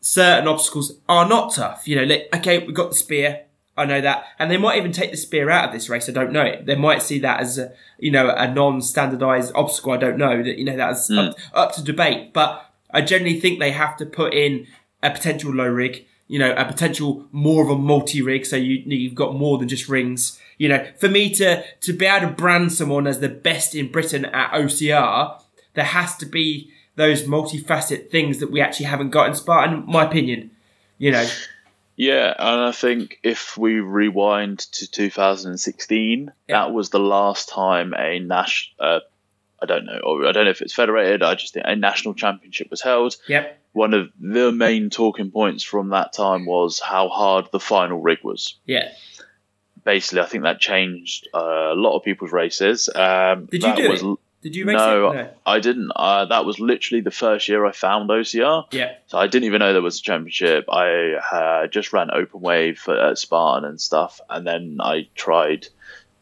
certain 0.00 0.48
obstacles 0.48 0.98
are 1.08 1.26
not 1.28 1.54
tough. 1.54 1.88
You 1.88 1.96
know, 1.96 2.04
like, 2.04 2.28
okay, 2.34 2.58
we've 2.58 2.74
got 2.74 2.90
the 2.90 2.96
spear. 2.96 3.44
I 3.76 3.86
know 3.86 4.02
that. 4.02 4.24
And 4.38 4.50
they 4.50 4.58
might 4.58 4.76
even 4.76 4.92
take 4.92 5.12
the 5.12 5.16
spear 5.16 5.48
out 5.48 5.68
of 5.68 5.72
this 5.72 5.88
race. 5.88 6.08
I 6.08 6.12
don't 6.12 6.32
know 6.32 6.42
it. 6.42 6.66
They 6.66 6.74
might 6.74 7.00
see 7.00 7.18
that 7.20 7.40
as 7.40 7.56
a, 7.56 7.72
you 7.98 8.10
know, 8.10 8.28
a 8.28 8.52
non-standardized 8.52 9.52
obstacle. 9.54 9.92
I 9.92 9.96
don't 9.96 10.18
know 10.18 10.42
that, 10.42 10.58
you 10.58 10.64
know, 10.64 10.76
that's 10.76 11.10
up, 11.10 11.34
hmm. 11.34 11.56
up 11.56 11.74
to 11.76 11.82
debate. 11.82 12.34
But 12.34 12.70
I 12.90 13.00
generally 13.00 13.40
think 13.40 13.58
they 13.58 13.70
have 13.70 13.96
to 13.96 14.06
put 14.06 14.34
in 14.34 14.66
a 15.02 15.10
potential 15.10 15.54
low 15.54 15.68
rig, 15.68 16.06
you 16.32 16.38
know, 16.38 16.52
a 16.54 16.64
potential 16.64 17.26
more 17.30 17.62
of 17.62 17.68
a 17.68 17.76
multi-rig. 17.76 18.46
So 18.46 18.56
you, 18.56 18.76
you've 18.86 19.14
got 19.14 19.34
more 19.34 19.58
than 19.58 19.68
just 19.68 19.86
rings. 19.88 20.40
You 20.56 20.68
know, 20.70 20.86
for 20.98 21.08
me 21.08 21.28
to, 21.34 21.62
to 21.80 21.92
be 21.92 22.06
able 22.06 22.28
to 22.28 22.32
brand 22.32 22.72
someone 22.72 23.06
as 23.06 23.20
the 23.20 23.28
best 23.28 23.74
in 23.74 23.92
Britain 23.92 24.24
at 24.24 24.50
OCR, 24.52 25.42
there 25.74 25.84
has 25.84 26.16
to 26.16 26.26
be 26.26 26.70
those 26.96 27.24
multifaceted 27.24 28.10
things 28.10 28.38
that 28.38 28.50
we 28.50 28.60
actually 28.62 28.86
haven't 28.86 29.10
got 29.10 29.28
in 29.28 29.34
Spartan, 29.34 29.74
in 29.84 29.86
my 29.86 30.04
opinion. 30.06 30.50
You 30.98 31.10
know, 31.12 31.26
Yeah, 31.96 32.32
and 32.38 32.60
I 32.62 32.72
think 32.72 33.18
if 33.22 33.58
we 33.58 33.80
rewind 33.80 34.60
to 34.60 34.90
2016, 34.90 36.32
Yeah. 36.48 36.56
that 36.64 36.72
was 36.72 36.90
the 36.90 36.98
last 36.98 37.48
time 37.48 37.92
a 37.94 38.18
national. 38.20 38.74
Uh, 38.80 39.00
I 39.62 39.66
don't 39.66 39.84
know. 39.84 40.00
Or 40.02 40.26
I 40.26 40.32
don't 40.32 40.44
know 40.46 40.50
if 40.50 40.60
it's 40.62 40.74
federated. 40.74 41.22
I 41.22 41.34
just 41.34 41.54
think 41.54 41.66
a 41.68 41.76
national 41.76 42.14
championship 42.14 42.68
was 42.70 42.80
held. 42.82 43.16
Yep. 43.28 43.58
One 43.72 43.94
of 43.94 44.08
the 44.20 44.52
main 44.52 44.90
talking 44.90 45.30
points 45.30 45.62
from 45.62 45.90
that 45.90 46.12
time 46.12 46.44
was 46.44 46.78
how 46.78 47.08
hard 47.08 47.48
the 47.52 47.60
final 47.60 48.00
rig 48.00 48.18
was. 48.22 48.58
Yeah. 48.66 48.90
Basically, 49.84 50.20
I 50.20 50.26
think 50.26 50.44
that 50.44 50.60
changed 50.60 51.28
uh, 51.34 51.72
a 51.72 51.74
lot 51.74 51.96
of 51.96 52.04
people's 52.04 52.32
races. 52.32 52.88
Um, 52.94 53.46
Did 53.46 53.62
you 53.62 53.74
do 53.74 53.88
was, 53.88 54.02
it? 54.02 54.18
Did 54.42 54.56
you 54.56 54.66
race 54.66 54.76
No, 54.76 55.10
it? 55.10 55.14
No. 55.14 55.30
I 55.46 55.60
didn't. 55.60 55.90
Uh, 55.94 56.26
that 56.26 56.44
was 56.44 56.60
literally 56.60 57.00
the 57.00 57.10
first 57.10 57.48
year 57.48 57.64
I 57.64 57.72
found 57.72 58.10
OCR. 58.10 58.66
Yeah. 58.72 58.94
So 59.06 59.18
I 59.18 59.26
didn't 59.26 59.44
even 59.44 59.60
know 59.60 59.72
there 59.72 59.82
was 59.82 60.00
a 60.00 60.02
championship. 60.02 60.66
I 60.68 61.14
uh, 61.32 61.66
just 61.68 61.92
ran 61.92 62.10
open 62.12 62.40
wave 62.40 62.86
at 62.88 63.18
Spartan 63.18 63.68
and 63.68 63.80
stuff, 63.80 64.20
and 64.28 64.46
then 64.46 64.78
I 64.80 65.08
tried 65.14 65.68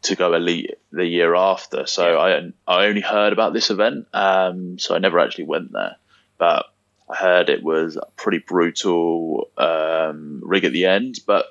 to 0.02 0.16
go 0.16 0.35
elite 0.35 0.75
the 0.92 1.07
year 1.07 1.35
after. 1.35 1.87
So 1.87 2.19
I 2.19 2.52
I 2.66 2.87
only 2.87 3.00
heard 3.00 3.33
about 3.33 3.52
this 3.52 3.71
event, 3.71 4.07
um, 4.12 4.78
so 4.78 4.95
I 4.95 4.99
never 4.99 5.19
actually 5.19 5.45
went 5.45 5.73
there. 5.73 5.97
But 6.38 6.66
I 7.11 7.17
heard 7.17 7.49
it 7.49 7.62
was 7.62 7.97
a 7.97 8.07
pretty 8.17 8.38
brutal 8.38 9.49
um, 9.57 10.43
rig 10.45 10.64
at 10.64 10.73
the 10.73 10.87
end. 10.87 11.21
But 11.26 11.47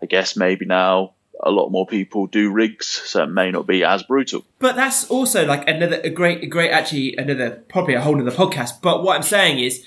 I 0.00 0.06
guess 0.06 0.36
maybe 0.36 0.64
now 0.64 1.14
a 1.40 1.50
lot 1.50 1.70
more 1.70 1.86
people 1.86 2.26
do 2.26 2.50
rigs, 2.50 2.86
so 2.86 3.24
it 3.24 3.28
may 3.28 3.50
not 3.50 3.66
be 3.66 3.84
as 3.84 4.02
brutal. 4.02 4.44
But 4.58 4.76
that's 4.76 5.10
also 5.10 5.44
like 5.44 5.68
another 5.68 6.00
a 6.02 6.10
great, 6.10 6.42
a 6.42 6.46
great 6.46 6.70
actually 6.70 7.16
another 7.16 7.62
probably 7.68 7.94
a 7.94 8.00
whole 8.00 8.20
other 8.20 8.30
podcast. 8.30 8.80
But 8.80 9.02
what 9.02 9.16
I'm 9.16 9.22
saying 9.22 9.58
is 9.58 9.84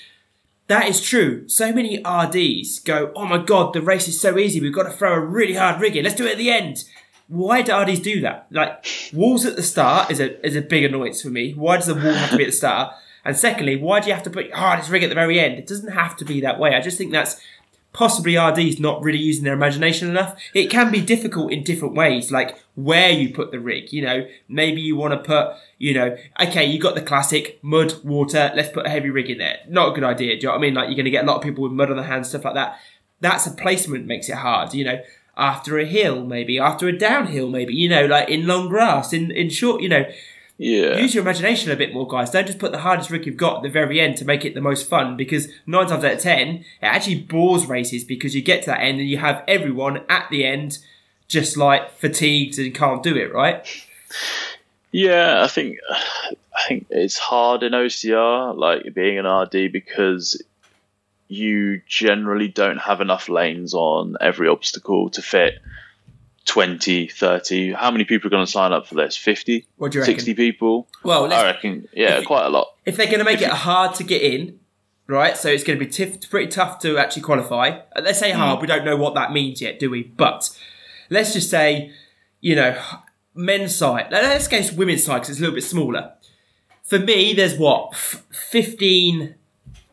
that 0.67 0.87
is 0.87 1.01
true. 1.01 1.47
So 1.47 1.71
many 1.71 1.99
RDs 1.99 2.79
go, 2.79 3.11
oh 3.15 3.25
my 3.25 3.37
god, 3.37 3.73
the 3.73 3.81
race 3.81 4.07
is 4.07 4.19
so 4.19 4.37
easy. 4.37 4.59
We've 4.59 4.73
got 4.73 4.83
to 4.83 4.91
throw 4.91 5.13
a 5.13 5.19
really 5.19 5.53
hard 5.53 5.79
rig 5.79 5.95
in. 5.95 6.03
Let's 6.03 6.15
do 6.15 6.25
it 6.25 6.33
at 6.33 6.37
the 6.37 6.49
end. 6.49 6.83
Why 7.27 7.61
do 7.61 7.75
RDs 7.75 7.99
do 7.99 8.21
that? 8.21 8.47
Like 8.51 8.85
walls 9.13 9.45
at 9.45 9.55
the 9.55 9.63
start 9.63 10.11
is 10.11 10.19
a 10.19 10.45
is 10.45 10.55
a 10.55 10.61
big 10.61 10.83
annoyance 10.83 11.21
for 11.21 11.29
me. 11.29 11.53
Why 11.53 11.77
does 11.77 11.87
the 11.87 11.95
wall 11.95 12.13
have 12.13 12.31
to 12.31 12.37
be 12.37 12.43
at 12.43 12.47
the 12.47 12.57
start? 12.57 12.93
And 13.25 13.35
secondly, 13.35 13.75
why 13.75 13.99
do 13.99 14.07
you 14.07 14.13
have 14.13 14.23
to 14.23 14.29
put 14.29 14.47
your 14.47 14.55
hardest 14.55 14.89
rig 14.89 15.03
at 15.03 15.09
the 15.09 15.15
very 15.15 15.39
end? 15.39 15.57
It 15.57 15.67
doesn't 15.67 15.91
have 15.91 16.15
to 16.17 16.25
be 16.25 16.41
that 16.41 16.59
way. 16.59 16.75
I 16.75 16.81
just 16.81 16.97
think 16.97 17.11
that's 17.11 17.41
possibly 17.91 18.37
RDs 18.37 18.79
not 18.79 19.01
really 19.01 19.17
using 19.17 19.45
their 19.45 19.53
imagination 19.53 20.09
enough. 20.09 20.39
It 20.53 20.69
can 20.69 20.91
be 20.91 21.01
difficult 21.01 21.51
in 21.51 21.63
different 21.63 21.95
ways, 21.95 22.31
like 22.31 22.61
where 22.75 23.09
you 23.09 23.33
put 23.33 23.51
the 23.51 23.59
rig. 23.59 23.91
You 23.91 24.03
know, 24.03 24.27
maybe 24.47 24.81
you 24.81 24.95
want 24.95 25.13
to 25.13 25.19
put, 25.19 25.55
you 25.79 25.93
know, 25.93 26.17
okay, 26.39 26.65
you 26.65 26.77
got 26.77 26.95
the 26.95 27.01
classic 27.01 27.57
mud, 27.63 28.03
water, 28.03 28.51
let's 28.53 28.69
put 28.69 28.85
a 28.85 28.89
heavy 28.89 29.09
rig 29.09 29.29
in 29.29 29.37
there. 29.39 29.59
Not 29.67 29.89
a 29.89 29.95
good 29.95 30.03
idea. 30.03 30.35
Do 30.35 30.41
you 30.41 30.43
know 30.43 30.51
what 30.51 30.57
I 30.57 30.61
mean? 30.61 30.73
Like 30.73 30.87
you're 30.89 30.95
going 30.95 31.05
to 31.05 31.11
get 31.11 31.23
a 31.23 31.27
lot 31.27 31.37
of 31.37 31.41
people 31.41 31.63
with 31.63 31.71
mud 31.71 31.89
on 31.89 31.95
their 31.95 32.05
hands, 32.05 32.29
stuff 32.29 32.45
like 32.45 32.55
that. 32.55 32.77
That's 33.21 33.47
a 33.47 33.51
placement 33.51 34.05
makes 34.05 34.29
it 34.29 34.35
hard. 34.35 34.73
You 34.73 34.83
know, 34.83 35.01
after 35.37 35.79
a 35.79 35.85
hill, 35.85 36.25
maybe 36.25 36.59
after 36.59 36.87
a 36.87 36.97
downhill, 36.97 37.49
maybe 37.49 37.73
you 37.73 37.89
know, 37.89 38.05
like 38.05 38.29
in 38.29 38.45
long 38.45 38.67
grass, 38.67 39.13
in 39.13 39.31
in 39.31 39.49
short, 39.49 39.81
you 39.81 39.89
know, 39.89 40.05
Yeah. 40.57 40.97
use 40.97 41.13
your 41.13 41.21
imagination 41.21 41.71
a 41.71 41.75
bit 41.75 41.93
more, 41.93 42.07
guys. 42.07 42.31
Don't 42.31 42.47
just 42.47 42.59
put 42.59 42.71
the 42.71 42.79
hardest 42.79 43.09
rig 43.09 43.25
you've 43.25 43.35
got 43.35 43.57
at 43.57 43.63
the 43.63 43.69
very 43.69 43.99
end 43.99 44.17
to 44.17 44.25
make 44.25 44.45
it 44.45 44.53
the 44.53 44.61
most 44.61 44.87
fun 44.87 45.17
because 45.17 45.49
nine 45.65 45.87
times 45.87 46.03
out 46.03 46.13
of 46.13 46.19
ten, 46.19 46.47
it 46.81 46.85
actually 46.85 47.21
bores 47.21 47.65
races 47.65 48.03
because 48.03 48.35
you 48.35 48.41
get 48.41 48.61
to 48.63 48.67
that 48.67 48.79
end 48.79 48.99
and 48.99 49.09
you 49.09 49.17
have 49.17 49.43
everyone 49.47 50.03
at 50.07 50.29
the 50.29 50.45
end 50.45 50.79
just 51.27 51.57
like 51.57 51.91
fatigued 51.97 52.57
and 52.57 52.73
can't 52.73 53.03
do 53.03 53.15
it, 53.17 53.33
right? 53.33 53.67
Yeah, 54.91 55.43
I 55.43 55.47
think 55.47 55.77
I 56.55 56.63
think 56.67 56.87
it's 56.89 57.17
hard 57.17 57.63
in 57.63 57.73
OCR, 57.73 58.55
like 58.57 58.93
being 58.93 59.19
an 59.19 59.25
RD, 59.25 59.71
because 59.73 60.41
you 61.27 61.81
generally 61.87 62.47
don't 62.47 62.77
have 62.77 63.01
enough 63.01 63.27
lanes 63.27 63.73
on 63.73 64.15
every 64.21 64.47
obstacle 64.47 65.09
to 65.09 65.21
fit 65.21 65.59
20, 66.45 67.07
30. 67.07 67.73
How 67.73 67.91
many 67.91 68.03
people 68.05 68.27
are 68.27 68.31
going 68.31 68.45
to 68.45 68.51
sign 68.51 68.71
up 68.71 68.87
for 68.87 68.95
this? 68.95 69.17
50? 69.17 69.65
What 69.77 69.91
do 69.91 69.97
you 69.97 70.01
reckon? 70.01 70.15
60 70.15 70.33
people? 70.35 70.87
Well, 71.03 71.31
I 71.33 71.43
reckon, 71.43 71.87
yeah, 71.93 72.19
if 72.19 72.25
quite 72.25 72.45
a 72.45 72.49
lot. 72.49 72.67
if 72.85 72.95
they're 72.97 73.07
going 73.07 73.19
to 73.19 73.25
make 73.25 73.41
it 73.41 73.49
hard 73.49 73.95
to 73.95 74.03
get 74.03 74.21
in, 74.21 74.59
right? 75.07 75.35
So 75.35 75.49
it's 75.49 75.63
going 75.63 75.77
to 75.79 75.83
be 75.85 75.91
tif- 75.91 76.29
pretty 76.29 76.47
tough 76.47 76.79
to 76.79 76.97
actually 76.97 77.23
qualify. 77.23 77.79
Uh, 77.95 78.01
Let's 78.01 78.19
say 78.19 78.31
hard. 78.31 78.61
We 78.61 78.67
don't 78.67 78.85
know 78.85 78.95
what 78.95 79.15
that 79.15 79.31
means 79.31 79.61
yet, 79.61 79.79
do 79.79 79.89
we? 79.89 80.03
But 80.03 80.55
let's 81.09 81.33
just 81.33 81.49
say, 81.49 81.91
you 82.41 82.55
know, 82.55 82.79
men's 83.33 83.75
side. 83.75 84.07
Let's 84.11 84.47
go 84.47 84.61
to 84.61 84.75
women's 84.75 85.03
side 85.03 85.15
because 85.17 85.29
it's 85.31 85.39
a 85.39 85.41
little 85.41 85.55
bit 85.55 85.63
smaller. 85.63 86.13
For 86.83 86.99
me, 86.99 87.33
there's 87.33 87.57
what 87.57 87.89
f- 87.93 88.23
fifteen 88.31 89.33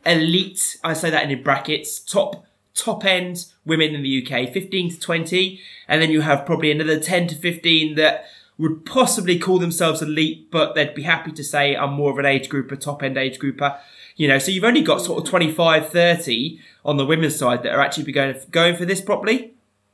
elite. 0.05 0.77
I 0.83 0.93
say 0.93 1.09
that 1.09 1.29
in 1.29 1.43
brackets. 1.43 1.99
Top 1.99 2.45
top 2.75 3.03
end 3.05 3.45
women 3.65 3.95
in 3.95 4.03
the 4.03 4.25
UK, 4.25 4.51
fifteen 4.51 4.89
to 4.89 4.99
twenty, 4.99 5.61
and 5.87 6.01
then 6.01 6.11
you 6.11 6.21
have 6.21 6.45
probably 6.45 6.71
another 6.71 6.99
ten 6.99 7.27
to 7.27 7.35
fifteen 7.35 7.95
that 7.95 8.25
would 8.57 8.85
possibly 8.85 9.39
call 9.39 9.59
themselves 9.59 10.01
elite, 10.01 10.51
but 10.51 10.75
they'd 10.75 10.93
be 10.93 11.03
happy 11.03 11.31
to 11.31 11.43
say 11.43 11.75
I'm 11.75 11.93
more 11.93 12.11
of 12.11 12.17
an 12.17 12.25
age 12.25 12.49
grouper, 12.49 12.75
top 12.75 13.01
end 13.03 13.17
age 13.17 13.39
grouper. 13.39 13.79
You 14.15 14.27
know, 14.27 14.37
so 14.37 14.51
you've 14.51 14.63
only 14.63 14.83
got 14.83 15.01
sort 15.01 15.23
of 15.23 15.27
25, 15.27 15.89
30 15.89 16.59
on 16.85 16.97
the 16.97 17.05
women's 17.05 17.35
side 17.35 17.63
that 17.63 17.73
are 17.73 17.81
actually 17.81 18.03
be 18.03 18.11
going 18.11 18.35
going 18.51 18.75
for 18.75 18.85
this 18.85 19.01
properly. 19.01 19.53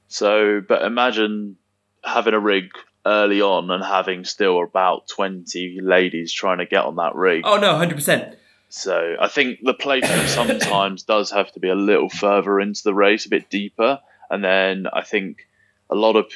So, 0.10 0.62
but 0.68 0.82
imagine 0.82 1.56
having 2.04 2.34
a 2.34 2.40
rig 2.40 2.72
early 3.06 3.42
on 3.42 3.72
and 3.72 3.84
having 3.84 4.26
still 4.26 4.62
about 4.62 5.08
20 5.08 5.80
ladies 5.82 6.34
trying 6.34 6.58
to 6.58 6.66
get 6.66 6.84
on 6.84 6.98
that 6.98 7.16
rig. 7.16 7.44
Oh 7.46 7.58
no, 7.58 7.78
hundred 7.78 7.96
percent. 7.96 8.38
So 8.70 9.16
I 9.20 9.28
think 9.28 9.60
the 9.64 9.74
placement 9.74 10.30
sometimes 10.30 11.04
does 11.04 11.32
have 11.32 11.52
to 11.54 11.60
be 11.60 11.70
a 11.70 11.76
little 11.76 12.10
further 12.10 12.60
into 12.60 12.84
the 12.84 12.94
race, 12.94 13.26
a 13.26 13.30
bit 13.30 13.50
deeper. 13.50 14.00
And 14.30 14.44
then 14.44 14.88
I 14.94 15.02
think 15.02 15.48
a 15.90 15.96
lot 15.96 16.16
of 16.16 16.32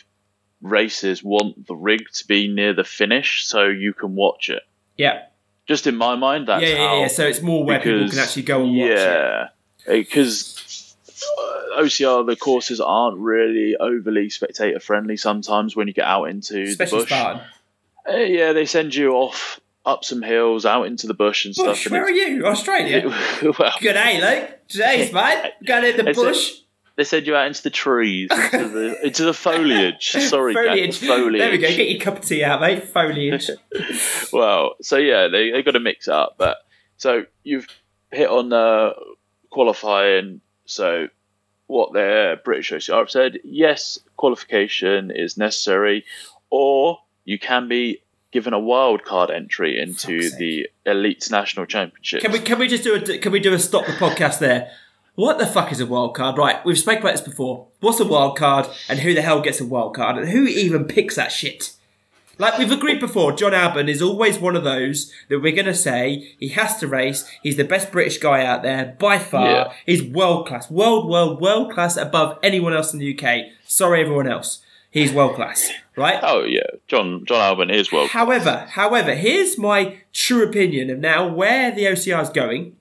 races 0.61 1.23
want 1.23 1.67
the 1.67 1.75
rig 1.75 2.01
to 2.13 2.27
be 2.27 2.47
near 2.47 2.73
the 2.73 2.83
finish 2.83 3.45
so 3.45 3.67
you 3.67 3.93
can 3.93 4.15
watch 4.15 4.49
it. 4.49 4.63
Yeah, 4.97 5.23
Just 5.67 5.87
in 5.87 5.95
my 5.95 6.15
mind, 6.15 6.47
that's 6.47 6.63
yeah, 6.63 6.69
yeah, 6.69 6.87
how. 6.87 7.01
yeah. 7.01 7.07
So 7.07 7.25
it's 7.27 7.41
more 7.41 7.63
where 7.65 7.79
people 7.79 8.09
can 8.09 8.19
actually 8.19 8.43
go 8.43 8.63
and 8.63 8.77
watch 8.77 8.89
it. 8.89 8.95
yeah, 8.97 9.47
because 9.87 10.95
OCR 11.77 12.25
the 12.25 12.35
courses 12.35 12.79
aren't 12.79 13.17
really 13.17 13.75
overly 13.79 14.29
spectator 14.29 14.79
friendly. 14.79 15.17
Sometimes 15.17 15.75
when 15.75 15.87
you 15.87 15.93
get 15.93 16.05
out 16.05 16.25
into 16.25 16.61
Especially 16.63 16.99
the 16.99 17.03
bush, 17.05 17.09
Spartan. 17.09 17.41
Uh, 18.09 18.17
yeah, 18.17 18.53
they 18.53 18.65
send 18.65 18.93
you 18.93 19.11
off 19.13 19.59
up 19.85 20.05
some 20.05 20.21
hills, 20.21 20.65
out 20.65 20.83
into 20.83 21.07
the 21.07 21.13
bush 21.13 21.45
and 21.45 21.53
Bush, 21.55 21.81
stuff. 21.81 21.91
where 21.91 22.03
are 22.03 22.09
you? 22.11 22.45
Australia. 22.45 23.11
it- 23.41 23.59
well, 23.59 23.73
Good 23.81 23.93
day, 23.93 24.21
Luke. 24.21 24.59
Jeez, 24.69 25.13
mate. 25.13 25.53
Going 25.65 25.83
in 25.85 26.05
the 26.05 26.13
bush. 26.13 26.53
They 26.95 27.03
send 27.03 27.25
you 27.25 27.35
out 27.35 27.47
into 27.47 27.63
the 27.63 27.71
trees, 27.71 28.29
into 28.31 28.69
the 28.69 29.03
into 29.07 29.23
the 29.25 29.33
foliage. 29.33 30.11
Sorry, 30.11 30.53
foliage. 30.53 30.99
foliage. 30.99 31.39
There 31.41 31.51
we 31.51 31.57
go. 31.57 31.67
Get 31.67 31.89
your 31.89 31.99
cup 31.99 32.19
of 32.19 32.25
tea 32.25 32.43
out, 32.43 32.61
mate. 32.61 32.83
Foliage. 32.83 33.49
well, 34.31 34.75
so 34.79 34.97
yeah, 34.97 35.27
they 35.27 35.49
they 35.49 35.63
got 35.63 35.71
to 35.71 35.79
mix 35.79 36.07
up. 36.07 36.35
But 36.37 36.57
so 36.97 37.25
you've 37.43 37.65
hit 38.11 38.29
on 38.29 38.53
uh, 38.53 38.91
qualifying. 39.49 40.41
So 40.65 41.07
what 41.65 41.93
their 41.93 42.35
British 42.37 42.71
OCR 42.71 42.99
have 42.99 43.09
said: 43.09 43.39
yes, 43.43 43.97
qualification 44.17 45.09
is 45.09 45.35
necessary, 45.35 46.05
or 46.51 46.99
you 47.25 47.39
can 47.39 47.67
be 47.67 48.03
given 48.33 48.51
a 48.51 48.59
wild 48.59 49.05
card 49.05 49.29
entry 49.29 49.79
into 49.79 50.29
the 50.31 50.67
Elite 50.85 51.29
National 51.29 51.67
Championship. 51.67 52.21
Can 52.21 52.31
we 52.31 52.39
can 52.39 52.59
we 52.59 52.67
just 52.67 52.83
do 52.83 52.95
a 52.95 53.17
can 53.19 53.31
we 53.31 53.39
do 53.39 53.53
a 53.53 53.59
stop 53.59 53.85
the 53.85 53.93
podcast 53.93 54.39
there? 54.39 54.71
What 55.15 55.37
the 55.37 55.45
fuck 55.45 55.71
is 55.71 55.79
a 55.79 55.85
wild 55.85 56.15
card? 56.15 56.39
Right, 56.39 56.65
we've 56.65 56.79
spoke 56.79 56.99
about 56.99 57.11
this 57.11 57.21
before. 57.21 57.67
What's 57.79 57.99
a 57.99 58.05
wild 58.05 58.35
card, 58.35 58.67
and 58.89 58.99
who 58.99 59.13
the 59.13 59.21
hell 59.21 59.41
gets 59.41 59.61
a 59.61 59.65
wild 59.65 59.95
card, 59.95 60.17
and 60.17 60.29
who 60.29 60.45
even 60.45 60.85
picks 60.85 61.15
that 61.15 61.31
shit? 61.31 61.75
Like 62.39 62.57
we've 62.57 62.71
agreed 62.71 62.99
before, 62.99 63.31
Jon 63.33 63.51
Albon 63.51 63.87
is 63.87 64.01
always 64.01 64.39
one 64.39 64.55
of 64.55 64.63
those 64.63 65.13
that 65.29 65.39
we're 65.39 65.53
going 65.53 65.67
to 65.67 65.75
say 65.75 66.35
he 66.39 66.49
has 66.49 66.79
to 66.79 66.87
race. 66.87 67.29
He's 67.43 67.57
the 67.57 67.63
best 67.63 67.91
British 67.91 68.17
guy 68.17 68.43
out 68.43 68.63
there 68.63 68.95
by 68.97 69.19
far. 69.19 69.49
Yeah. 69.51 69.73
He's 69.85 70.01
world 70.01 70.47
class, 70.47 70.71
world, 70.71 71.07
world, 71.07 71.39
world 71.39 71.71
class 71.71 71.95
above 71.95 72.39
anyone 72.41 72.73
else 72.73 72.91
in 72.91 72.97
the 72.97 73.15
UK. 73.15 73.51
Sorry, 73.67 74.01
everyone 74.01 74.27
else. 74.27 74.63
He's 74.89 75.13
world 75.13 75.35
class, 75.35 75.69
right? 75.95 76.19
Oh 76.21 76.43
yeah, 76.43 76.67
John 76.87 77.25
Jon 77.25 77.57
Albon 77.57 77.73
is 77.73 77.91
well. 77.91 78.07
However, 78.07 78.67
however, 78.69 79.15
here's 79.15 79.57
my 79.57 79.97
true 80.11 80.43
opinion 80.43 80.89
of 80.89 80.99
now 80.99 81.27
where 81.27 81.71
the 81.71 81.85
OCR 81.85 82.21
is 82.21 82.29
going. 82.29 82.75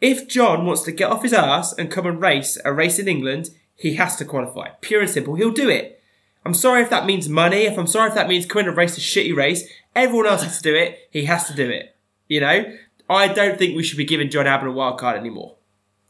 If 0.00 0.28
John 0.28 0.66
wants 0.66 0.82
to 0.82 0.92
get 0.92 1.10
off 1.10 1.22
his 1.22 1.32
ass 1.32 1.72
and 1.72 1.90
come 1.90 2.06
and 2.06 2.20
race 2.20 2.58
a 2.64 2.72
race 2.72 2.98
in 2.98 3.08
England, 3.08 3.50
he 3.76 3.94
has 3.94 4.16
to 4.16 4.24
qualify. 4.24 4.70
Pure 4.80 5.02
and 5.02 5.10
simple. 5.10 5.34
He'll 5.34 5.50
do 5.50 5.68
it. 5.68 6.02
I'm 6.44 6.54
sorry 6.54 6.82
if 6.82 6.90
that 6.90 7.06
means 7.06 7.28
money. 7.28 7.62
If 7.62 7.78
I'm 7.78 7.86
sorry 7.86 8.08
if 8.08 8.14
that 8.14 8.28
means 8.28 8.46
coming 8.46 8.68
and 8.68 8.76
race 8.76 8.98
a 8.98 9.00
shitty 9.00 9.34
race. 9.34 9.66
Everyone 9.96 10.26
else 10.26 10.42
has 10.42 10.58
to 10.58 10.62
do 10.62 10.74
it. 10.76 11.08
He 11.10 11.24
has 11.24 11.46
to 11.46 11.54
do 11.54 11.70
it. 11.70 11.96
You 12.28 12.40
know? 12.40 12.76
I 13.08 13.28
don't 13.28 13.58
think 13.58 13.76
we 13.76 13.82
should 13.82 13.98
be 13.98 14.04
giving 14.04 14.30
Jon 14.30 14.46
Albon 14.46 14.68
a 14.68 14.72
wild 14.72 14.98
card 14.98 15.16
anymore. 15.18 15.56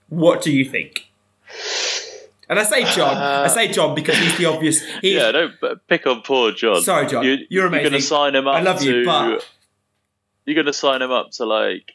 What 0.08 0.42
do 0.42 0.52
you 0.52 0.64
think? 0.64 1.10
And 2.58 2.60
I 2.60 2.70
say 2.70 2.84
John. 2.94 3.16
I 3.16 3.20
uh-huh. 3.20 3.48
say 3.48 3.68
John 3.68 3.94
because 3.94 4.16
he's 4.16 4.38
the 4.38 4.46
obvious. 4.46 4.82
He's, 5.00 5.14
Yeah, 5.14 5.32
don't 5.32 5.88
pick 5.88 6.06
on 6.06 6.22
poor 6.22 6.52
John. 6.52 6.82
Sorry, 6.82 7.06
John. 7.06 7.24
You, 7.24 7.38
You're 7.50 7.70
You're 7.70 7.70
going 7.70 7.92
to 7.92 8.00
sign 8.00 8.34
him 8.34 8.46
up. 8.46 8.54
I 8.54 8.60
love 8.60 8.82
you, 8.82 9.00
to, 9.00 9.04
but- 9.04 9.48
you're 10.46 10.54
going 10.54 10.66
to 10.66 10.72
sign 10.72 11.02
him 11.02 11.10
up 11.10 11.30
to 11.32 11.46
like 11.46 11.92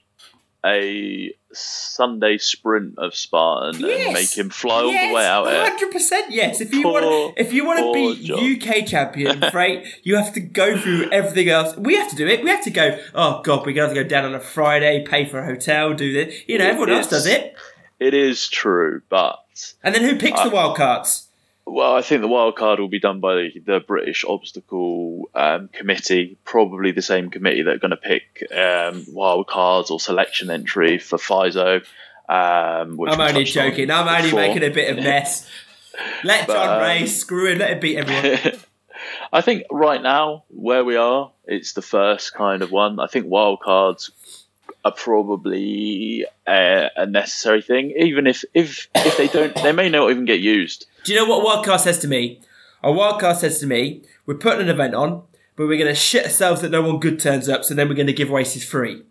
a 0.66 1.34
Sunday 1.54 2.38
sprint 2.38 2.98
of 2.98 3.16
Spartan 3.16 3.84
and 3.84 4.14
make 4.14 4.38
him 4.38 4.50
fly 4.50 4.84
all 4.84 4.92
the 4.92 5.14
way 5.14 5.26
out. 5.26 5.48
Hundred 5.48 5.92
percent, 5.92 6.32
yes. 6.32 6.60
If 6.60 6.74
you 6.74 6.84
Poor- 6.84 7.02
want, 7.02 7.36
to, 7.38 7.42
if 7.42 7.54
you 7.54 7.66
want 7.66 7.80
to 7.80 7.94
be 7.94 8.28
John. 8.28 8.40
UK 8.40 8.86
champion, 8.86 9.40
right, 9.54 9.86
you 10.04 10.18
have 10.18 10.34
to 10.34 10.42
go 10.42 10.78
through 10.78 11.10
everything 11.12 11.48
else. 11.50 11.78
We 11.78 11.96
have 11.96 12.10
to 12.10 12.16
do 12.16 12.28
it. 12.28 12.44
We 12.44 12.50
have 12.50 12.64
to 12.66 12.72
go. 12.72 13.00
Oh 13.16 13.42
God, 13.44 13.66
we're 13.66 13.74
gonna 13.74 13.88
have 13.88 13.96
to 13.96 14.04
go 14.04 14.08
down 14.08 14.26
on 14.26 14.36
a 14.36 14.40
Friday, 14.40 15.06
pay 15.06 15.26
for 15.26 15.40
a 15.40 15.46
hotel, 15.46 15.94
do 15.94 16.12
this. 16.12 16.36
You 16.48 16.58
know, 16.58 16.66
everyone 16.66 16.90
else 16.90 17.08
does 17.08 17.26
it. 17.26 17.56
It 18.00 18.14
is 18.14 18.48
true, 18.48 19.02
but 19.10 19.40
And 19.84 19.94
then 19.96 20.04
who 20.04 20.18
picks 20.18 20.42
the 20.42 20.50
I- 20.50 20.54
wild 20.54 20.78
cards? 20.78 21.26
well, 21.72 21.96
I 21.96 22.02
think 22.02 22.22
the 22.22 22.28
wild 22.28 22.56
card 22.56 22.80
will 22.80 22.88
be 22.88 23.00
done 23.00 23.20
by 23.20 23.36
the, 23.36 23.60
the 23.66 23.80
British 23.80 24.26
Obstacle 24.28 25.30
um, 25.36 25.70
Committee, 25.72 26.38
probably 26.44 26.92
the 26.92 27.02
same 27.02 27.30
committee 27.30 27.62
that 27.62 27.76
are 27.76 27.78
going 27.78 27.92
to 27.92 27.98
pick 27.98 28.44
um, 28.52 29.06
wild 29.10 29.48
cards 29.48 29.92
or 29.92 30.00
selection 30.00 30.50
entry 30.50 30.98
for 30.98 31.18
FISO. 31.18 31.84
Um, 32.28 32.98
which 32.98 33.12
I'm 33.12 33.22
only 33.22 33.44
touched 33.44 33.58
on 33.58 33.70
joking. 33.72 33.92
I'm 33.92 34.08
only 34.08 34.24
before. 34.30 34.40
making 34.40 34.64
a 34.64 34.70
bit 34.70 34.98
of 34.98 35.04
mess. 35.04 35.48
Let 36.24 36.48
But, 36.48 36.54
John 36.54 36.76
um, 36.78 36.82
race. 36.82 37.20
Screw 37.20 37.48
him. 37.48 37.60
Let 37.60 37.72
him 37.72 37.80
beat 37.80 37.98
everyone. 37.98 38.60
I 39.34 39.42
think 39.42 39.64
right 39.72 40.02
now 40.02 40.44
where 40.50 40.84
we 40.84 40.96
are, 40.96 41.32
it's 41.46 41.74
the 41.74 41.82
first 41.82 42.34
kind 42.34 42.62
of 42.62 42.72
one. 42.72 43.00
I 43.00 43.08
think 43.08 43.28
wild 43.28 43.62
cards 43.62 44.12
are 44.90 44.94
probably 44.96 46.26
a, 46.48 46.90
a 46.96 47.06
necessary 47.06 47.62
thing, 47.62 47.94
even 47.98 48.28
if 48.28 48.44
if 48.54 48.88
if 48.96 49.18
they 49.18 49.28
don't, 49.28 49.56
they 49.56 49.72
may 49.72 49.90
not 49.90 50.10
even 50.12 50.26
get 50.26 50.40
used. 50.40 50.86
Do 51.04 51.14
you 51.14 51.20
know 51.20 51.26
what 51.26 51.46
Wildcard 51.46 51.80
says 51.80 52.00
to 52.00 52.08
me? 52.08 52.42
A 52.84 52.90
Wildcard 52.90 53.38
says 53.38 53.60
to 53.60 53.68
me, 53.68 54.04
we're 54.26 54.36
putting 54.36 54.62
an 54.62 54.70
event 54.70 54.96
on, 54.96 55.24
but 55.56 55.68
we're 55.68 55.78
going 55.78 55.94
to 55.94 55.96
shit 55.96 56.24
ourselves 56.26 56.62
that 56.62 56.72
no 56.72 56.82
one 56.82 57.00
good 57.00 57.20
turns 57.20 57.50
up, 57.50 57.64
so 57.66 57.74
then 57.74 57.90
we're 57.90 57.96
going 57.96 58.08
to 58.08 58.14
give 58.14 58.30
away 58.30 58.42
races 58.42 58.64
free. 58.64 59.04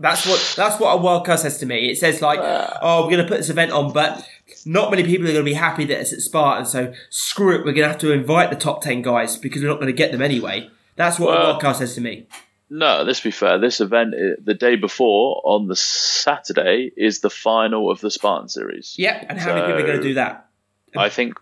That's 0.00 0.24
what 0.26 0.54
that's 0.56 0.80
what 0.80 0.96
a 0.96 1.00
Wildcard 1.00 1.38
says 1.38 1.58
to 1.58 1.66
me. 1.66 1.90
It 1.90 1.98
says 1.98 2.22
like, 2.22 2.38
ah. 2.40 2.78
oh, 2.80 3.04
we're 3.04 3.10
going 3.10 3.24
to 3.24 3.28
put 3.28 3.38
this 3.38 3.50
event 3.50 3.72
on, 3.72 3.92
but 3.92 4.24
not 4.64 4.90
many 4.90 5.02
people 5.02 5.26
are 5.26 5.32
going 5.32 5.44
to 5.44 5.50
be 5.50 5.54
happy 5.54 5.84
that 5.86 6.00
it's 6.00 6.12
at 6.12 6.20
Spartan, 6.20 6.66
so 6.66 6.92
screw 7.10 7.54
it, 7.54 7.58
we're 7.58 7.72
going 7.72 7.86
to 7.86 7.88
have 7.88 7.98
to 7.98 8.12
invite 8.12 8.50
the 8.50 8.56
top 8.56 8.82
10 8.82 9.02
guys 9.02 9.36
because 9.36 9.62
we're 9.62 9.68
not 9.68 9.80
going 9.80 9.88
to 9.88 9.92
get 9.92 10.12
them 10.12 10.22
anyway. 10.22 10.70
That's 10.96 11.18
what 11.18 11.30
Well- 11.30 11.50
a 11.50 11.60
Wildcard 11.60 11.76
says 11.76 11.94
to 11.96 12.00
me. 12.00 12.26
No, 12.70 13.02
let's 13.02 13.20
be 13.20 13.30
fair. 13.30 13.58
This 13.58 13.80
event, 13.80 14.14
the 14.44 14.54
day 14.54 14.76
before 14.76 15.40
on 15.44 15.68
the 15.68 15.76
Saturday, 15.76 16.90
is 16.96 17.20
the 17.20 17.30
final 17.30 17.90
of 17.90 18.00
the 18.00 18.10
Spartan 18.10 18.48
series. 18.48 18.94
Yep, 18.98 19.26
and 19.28 19.38
how 19.38 19.54
many 19.54 19.66
people 19.66 19.82
are 19.82 19.86
going 19.86 19.96
to 20.02 20.08
do 20.08 20.14
that? 20.14 20.48
I 20.96 21.08
think 21.08 21.38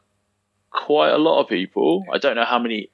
quite 0.71 1.11
a 1.11 1.19
lot 1.19 1.41
of 1.41 1.49
people. 1.49 2.05
I 2.13 2.19
don't 2.19 2.37
know 2.37 2.45
how 2.45 2.59
many. 2.59 2.91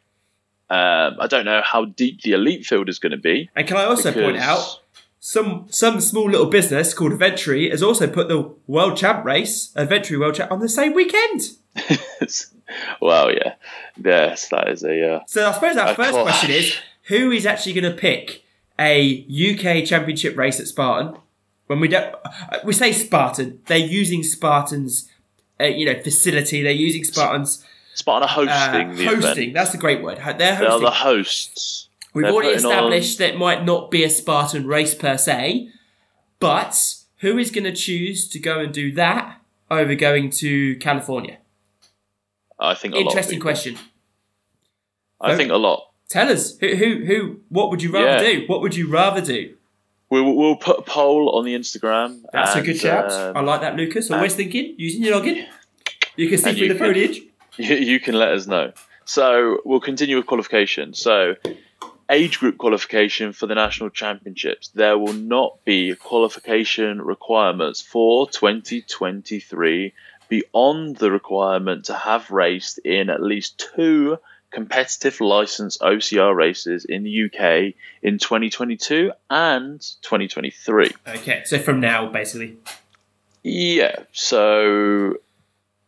Um, 0.71 1.17
I 1.21 1.27
don't 1.29 1.45
know 1.45 1.61
how 1.63 1.85
deep 1.85 2.23
the 2.23 2.33
elite 2.33 2.65
field 2.65 2.89
is 2.89 2.99
going 2.99 3.11
to 3.11 3.19
be. 3.19 3.51
And 3.55 3.69
can 3.69 3.77
I 3.77 3.85
also 3.85 4.11
point 4.13 4.39
out, 4.39 4.81
some 5.21 5.67
some 5.69 6.01
small 6.01 6.31
little 6.31 6.47
business 6.47 6.95
called 6.95 7.13
Adventury 7.13 7.71
has 7.71 7.83
also 7.83 8.07
put 8.07 8.29
the 8.29 8.55
World 8.67 8.97
Champ 8.97 9.25
race, 9.25 9.73
Adventury 9.77 10.19
World 10.19 10.35
Champ, 10.35 10.51
on 10.51 10.61
the 10.61 10.69
same 10.69 10.95
weekend. 10.95 11.51
well, 13.01 13.31
yeah, 13.33 13.55
yes, 14.03 14.49
that 14.49 14.69
is 14.69 14.83
a. 14.83 15.17
Uh, 15.17 15.21
So 15.27 15.49
I 15.49 15.53
suppose 15.53 15.77
our 15.77 15.95
first 15.95 16.13
question 16.13 16.51
is, 16.51 16.77
who 17.05 17.31
is 17.31 17.47
actually 17.47 17.73
going 17.73 17.93
to 17.93 17.99
pick 17.99 18.45
a 18.79 19.25
UK 19.29 19.85
Championship 19.87 20.37
race 20.37 20.61
at 20.61 20.67
Spartan? 20.67 21.17
When 21.67 21.81
we 21.81 21.89
don't, 21.89 22.15
uh, 22.25 22.59
we 22.65 22.73
say 22.73 22.93
Spartan, 22.93 23.61
they're 23.67 23.79
using 23.79 24.23
Spartans, 24.23 25.09
uh, 25.61 25.65
you 25.65 25.87
know, 25.87 26.01
facility. 26.03 26.63
They're 26.63 26.73
using 26.73 27.05
Spartans 27.05 27.65
Spartan 27.95 28.29
are 28.29 28.33
uh, 28.33 28.47
hosting 28.47 28.97
the 28.97 29.03
event. 29.05 29.25
hosting. 29.25 29.53
That's 29.53 29.73
the 29.73 29.79
great 29.79 30.03
word. 30.03 30.19
They're 30.19 30.55
hosting. 30.55 30.59
They 30.59 30.67
are 30.67 30.81
the 30.81 30.91
hosts. 30.91 31.89
We've 32.15 32.25
They're 32.25 32.33
already 32.33 32.55
putting 32.55 32.67
on- 32.67 32.73
established 32.73 33.19
that 33.19 33.31
it 33.31 33.39
might 33.39 33.65
not 33.65 33.91
be 33.91 34.05
a 34.05 34.11
Spartan 34.11 34.67
race 34.67 34.95
per 34.95 35.17
se, 35.17 35.69
but 36.41 36.95
who 37.19 37.39
is 37.39 37.51
going 37.51 37.65
to 37.65 37.73
choose 37.73 38.29
to 38.29 38.39
go 38.39 38.61
and 38.61 38.73
do 38.73 38.93
that 38.93 39.41
over 39.71 39.95
going 39.95 40.31
to 40.31 40.77
California? 40.77 41.39
I 42.59 42.75
think 42.75 42.95
a 42.95 42.99
lot. 42.99 43.03
of 43.03 43.07
Interesting 43.09 43.41
question. 43.41 43.79
I 45.21 45.37
think 45.37 45.51
a 45.51 45.57
lot. 45.57 45.92
Tell 46.13 46.29
us 46.29 46.59
who, 46.59 46.75
who, 46.77 47.05
who. 47.07 47.41
What 47.49 47.71
would 47.71 47.83
you 47.83 47.91
rather 47.91 48.23
Yeah. 48.23 48.33
do? 48.33 48.45
What 48.47 48.61
would 48.61 48.77
you 48.77 48.87
rather 48.87 49.23
do? 49.23 49.55
We'll, 50.11 50.37
we'll 50.37 50.57
put 50.57 50.79
a 50.81 50.83
poll 50.83 51.31
on 51.39 51.47
the 51.47 51.55
Instagram. 51.55 52.21
That's 52.35 52.55
a 52.55 52.61
good 52.61 52.77
shout. 52.79 53.11
um, 53.11 53.35
I 53.35 53.41
like 53.41 53.63
that, 53.63 53.77
Lucas. 53.77 54.11
Always 54.11 54.35
thinking, 54.35 54.75
using 54.77 55.03
your 55.03 55.19
login. 55.19 55.47
You 56.17 56.29
can 56.29 56.37
see 56.37 56.53
through 56.53 56.69
the 56.69 56.75
footage. 56.75 57.23
you, 57.57 57.77
you 57.77 57.99
can 57.99 58.15
let 58.15 58.29
us 58.29 58.47
know. 58.47 58.73
So 59.07 59.63
we'll 59.65 59.81
continue 59.81 60.17
with 60.19 60.27
qualification. 60.27 60.93
So 60.93 61.37
age 62.11 62.39
group 62.41 62.59
qualification 62.59 63.33
for 63.33 63.47
the 63.47 63.55
national 63.55 63.89
championships. 63.89 64.69
There 64.69 64.99
will 64.99 65.15
not 65.15 65.65
be 65.65 65.95
qualification 65.95 67.01
requirements 67.01 67.81
for 67.81 68.29
2023 68.29 69.95
beyond 70.29 70.97
the 70.97 71.11
requirement 71.11 71.87
to 71.87 71.95
have 71.95 72.31
raced 72.31 72.77
in 72.81 73.09
at 73.09 73.23
least 73.23 73.67
two 73.75 74.19
competitive 74.53 75.21
license 75.21 75.79
OCR 75.79 76.35
races 76.35 76.85
in 76.85 77.03
the 77.05 77.25
UK 77.25 77.75
in 78.03 78.19
2022 78.19 79.11
and 79.31 79.81
2023. 80.03 80.91
Okay, 81.09 81.43
so 81.45 81.59
from 81.59 81.81
now, 81.81 82.07
basically. 82.09 82.57
Yeah, 83.43 83.97
so 84.13 85.15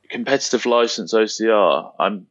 competitive 0.09 0.67
license 0.67 1.13
OCR. 1.15 1.93
I'm 1.99 2.27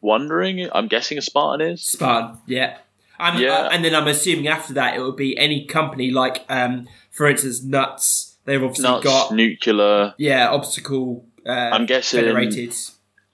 wondering. 0.00 0.68
I'm 0.72 0.88
guessing 0.88 1.18
a 1.18 1.22
Spartan 1.22 1.66
is. 1.68 1.82
Spartan, 1.84 2.38
yeah. 2.46 2.78
I'm, 3.18 3.40
Yeah. 3.40 3.54
uh, 3.54 3.68
and 3.70 3.84
then 3.84 3.94
I'm 3.94 4.06
assuming 4.06 4.46
after 4.48 4.74
that 4.74 4.96
it 4.96 5.00
would 5.00 5.16
be 5.16 5.36
any 5.38 5.64
company 5.64 6.10
like, 6.10 6.44
um, 6.48 6.88
for 7.10 7.26
instance, 7.28 7.62
Nuts. 7.62 8.36
They've 8.44 8.62
obviously 8.62 8.84
Nuts, 8.84 9.04
got 9.04 9.32
nuclear. 9.34 10.14
yeah, 10.18 10.48
obstacle. 10.50 11.24
Uh, 11.46 11.50
I'm 11.50 11.86
guessing- 11.86 12.20
federated. 12.20 12.74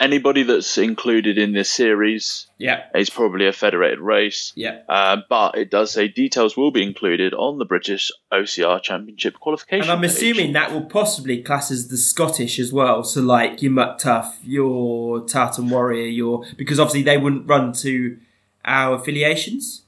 Anybody 0.00 0.42
that's 0.42 0.76
included 0.76 1.38
in 1.38 1.52
this 1.52 1.70
series 1.70 2.48
Yeah, 2.58 2.82
is 2.96 3.10
probably 3.10 3.46
a 3.46 3.52
federated 3.52 4.00
race. 4.00 4.52
yeah. 4.56 4.80
Uh, 4.88 5.18
but 5.28 5.56
it 5.56 5.70
does 5.70 5.92
say 5.92 6.08
details 6.08 6.56
will 6.56 6.72
be 6.72 6.82
included 6.82 7.32
on 7.32 7.58
the 7.58 7.64
British 7.64 8.10
OCR 8.32 8.82
Championship 8.82 9.38
qualification. 9.38 9.82
And 9.82 9.92
I'm 9.92 10.00
page. 10.02 10.10
assuming 10.10 10.52
that 10.52 10.72
will 10.72 10.82
possibly 10.82 11.40
class 11.42 11.70
as 11.70 11.88
the 11.88 11.96
Scottish 11.96 12.58
as 12.58 12.72
well. 12.72 13.04
So 13.04 13.20
like 13.22 13.62
your 13.62 13.70
Muck 13.70 13.98
Tough, 13.98 14.38
your 14.42 15.20
Tartan 15.20 15.70
Warrior, 15.70 16.06
your 16.06 16.44
because 16.56 16.80
obviously 16.80 17.02
they 17.02 17.16
wouldn't 17.16 17.46
run 17.48 17.72
to 17.74 18.18
our 18.64 18.96
affiliations, 18.96 19.82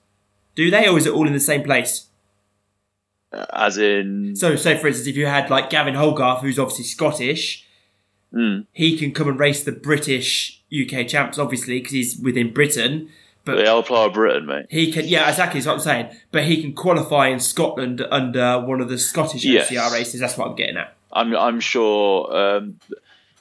do 0.54 0.70
they? 0.70 0.86
Or 0.88 0.96
is 0.98 1.06
it 1.06 1.12
all 1.12 1.26
in 1.26 1.32
the 1.32 1.40
same 1.40 1.64
place? 1.64 2.06
as 3.52 3.76
in, 3.76 4.34
So 4.36 4.56
say 4.56 4.78
for 4.78 4.86
instance, 4.86 5.08
if 5.08 5.16
you 5.16 5.26
had 5.26 5.50
like 5.50 5.68
Gavin 5.68 5.94
Holgarth, 5.94 6.40
who's 6.40 6.58
obviously 6.58 6.84
Scottish, 6.84 7.65
mm, 8.36 8.66
he 8.72 8.98
can 8.98 9.12
come 9.12 9.28
and 9.28 9.38
race 9.40 9.64
the 9.64 9.72
British 9.72 10.62
UK 10.70 11.06
champs, 11.08 11.38
obviously 11.38 11.78
because 11.78 11.92
he's 11.92 12.18
within 12.18 12.52
Britain. 12.52 13.08
But 13.44 13.56
the 13.56 13.62
Alplar 13.64 14.12
Britain, 14.12 14.44
mate. 14.46 14.66
he 14.70 14.90
can, 14.92 15.06
yeah, 15.06 15.28
exactly. 15.28 15.60
That's 15.60 15.66
what 15.68 15.74
I'm 15.74 15.80
saying. 15.80 16.16
But 16.32 16.44
he 16.44 16.60
can 16.60 16.72
qualify 16.74 17.28
in 17.28 17.38
Scotland 17.38 18.04
under 18.10 18.60
one 18.60 18.80
of 18.80 18.88
the 18.88 18.98
Scottish 18.98 19.44
Yes. 19.44 19.70
OCR 19.70 19.92
races. 19.92 20.20
That's 20.20 20.36
what 20.36 20.48
I'm 20.48 20.56
getting 20.56 20.76
at. 20.76 20.94
I'm 21.12 21.34
I'm 21.36 21.60
sure 21.60 22.36
um, 22.36 22.80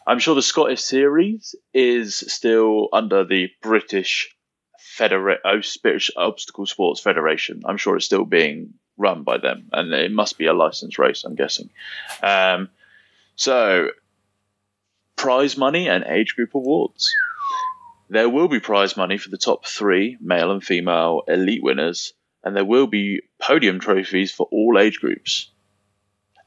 I'm 0.08 0.19
sure 0.19 0.36
the 0.36 0.41
Scottish 0.43 0.81
series 0.81 1.55
is 1.73 2.15
still 2.15 2.89
under 2.93 3.23
the 3.25 3.49
British 3.62 4.29
Federa- 4.97 5.39
oh, 5.43 5.62
British 5.81 6.12
Obstacle 6.15 6.67
Sports 6.67 7.01
Federation. 7.01 7.63
I'm 7.65 7.77
sure 7.77 7.95
it's 7.97 8.05
still 8.05 8.25
being 8.25 8.75
run 8.97 9.23
by 9.23 9.38
them, 9.39 9.67
and 9.73 9.91
it 9.91 10.12
must 10.12 10.38
be 10.38 10.45
a 10.45 10.53
licensed 10.53 10.99
race. 10.99 11.23
I'm 11.23 11.36
guessing. 11.36 11.69
Um, 12.21 12.69
so, 13.36 13.89
prize 15.15 15.58
money 15.58 15.88
and 15.89 16.04
age 16.06 16.36
group 16.36 16.54
awards. 16.56 17.13
There 18.10 18.30
will 18.30 18.47
be 18.47 18.60
prize 18.60 18.95
money 18.95 19.17
for 19.17 19.30
the 19.30 19.38
top 19.38 19.65
three 19.65 20.17
male 20.21 20.51
and 20.51 20.63
female 20.63 21.23
elite 21.28 21.63
winners, 21.63 22.13
and 22.43 22.56
there 22.56 22.65
will 22.65 22.88
be 22.88 23.21
podium 23.41 23.80
trophies 23.80 24.32
for 24.32 24.47
all 24.51 24.78
age 24.78 24.99
groups. 24.99 25.49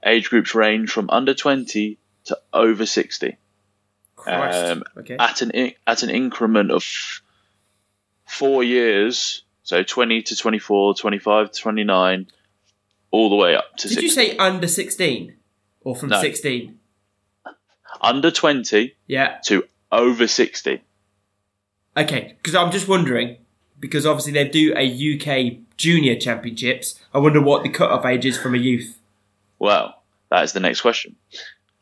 Age 0.04 0.30
groups 0.30 0.54
range 0.54 0.90
from 0.90 1.10
under 1.10 1.34
20 1.34 1.98
to 2.26 2.38
over 2.52 2.86
60 2.86 3.36
Um, 4.26 4.84
okay. 4.96 5.16
at 5.18 5.42
an 5.42 5.50
in- 5.50 5.74
at 5.86 6.02
an 6.02 6.10
increment 6.10 6.70
of 6.70 6.84
four 8.26 8.62
years, 8.62 9.42
so 9.62 9.82
20 9.82 10.22
to 10.22 10.36
24, 10.36 10.94
25 10.94 11.50
to 11.50 11.60
29, 11.60 12.28
all 13.10 13.30
the 13.30 13.36
way 13.36 13.56
up 13.56 13.76
to 13.78 13.88
Did 13.88 13.94
60. 13.98 14.02
you 14.04 14.10
say 14.10 14.36
under 14.36 14.68
16? 14.68 15.34
Or 15.80 15.96
from 15.96 16.10
No. 16.10 16.20
16? 16.20 16.77
Under 18.00 18.30
20 18.30 18.94
Yeah. 19.06 19.38
to 19.46 19.64
over 19.92 20.26
60? 20.28 20.82
Okay, 21.96 22.34
because 22.38 22.54
I'm 22.54 22.70
just 22.70 22.86
wondering, 22.88 23.36
because 23.80 24.06
obviously 24.06 24.32
they 24.32 24.48
do 24.48 24.72
a 24.76 24.84
UK 24.84 25.58
junior 25.76 26.16
championships. 26.16 27.00
I 27.12 27.18
wonder 27.18 27.40
what 27.40 27.62
the 27.62 27.68
cut-off 27.68 28.04
age 28.04 28.24
is 28.26 28.38
from 28.38 28.54
a 28.54 28.58
youth. 28.58 28.98
Well, 29.58 30.00
that 30.30 30.44
is 30.44 30.52
the 30.52 30.60
next 30.60 30.80
question. 30.82 31.16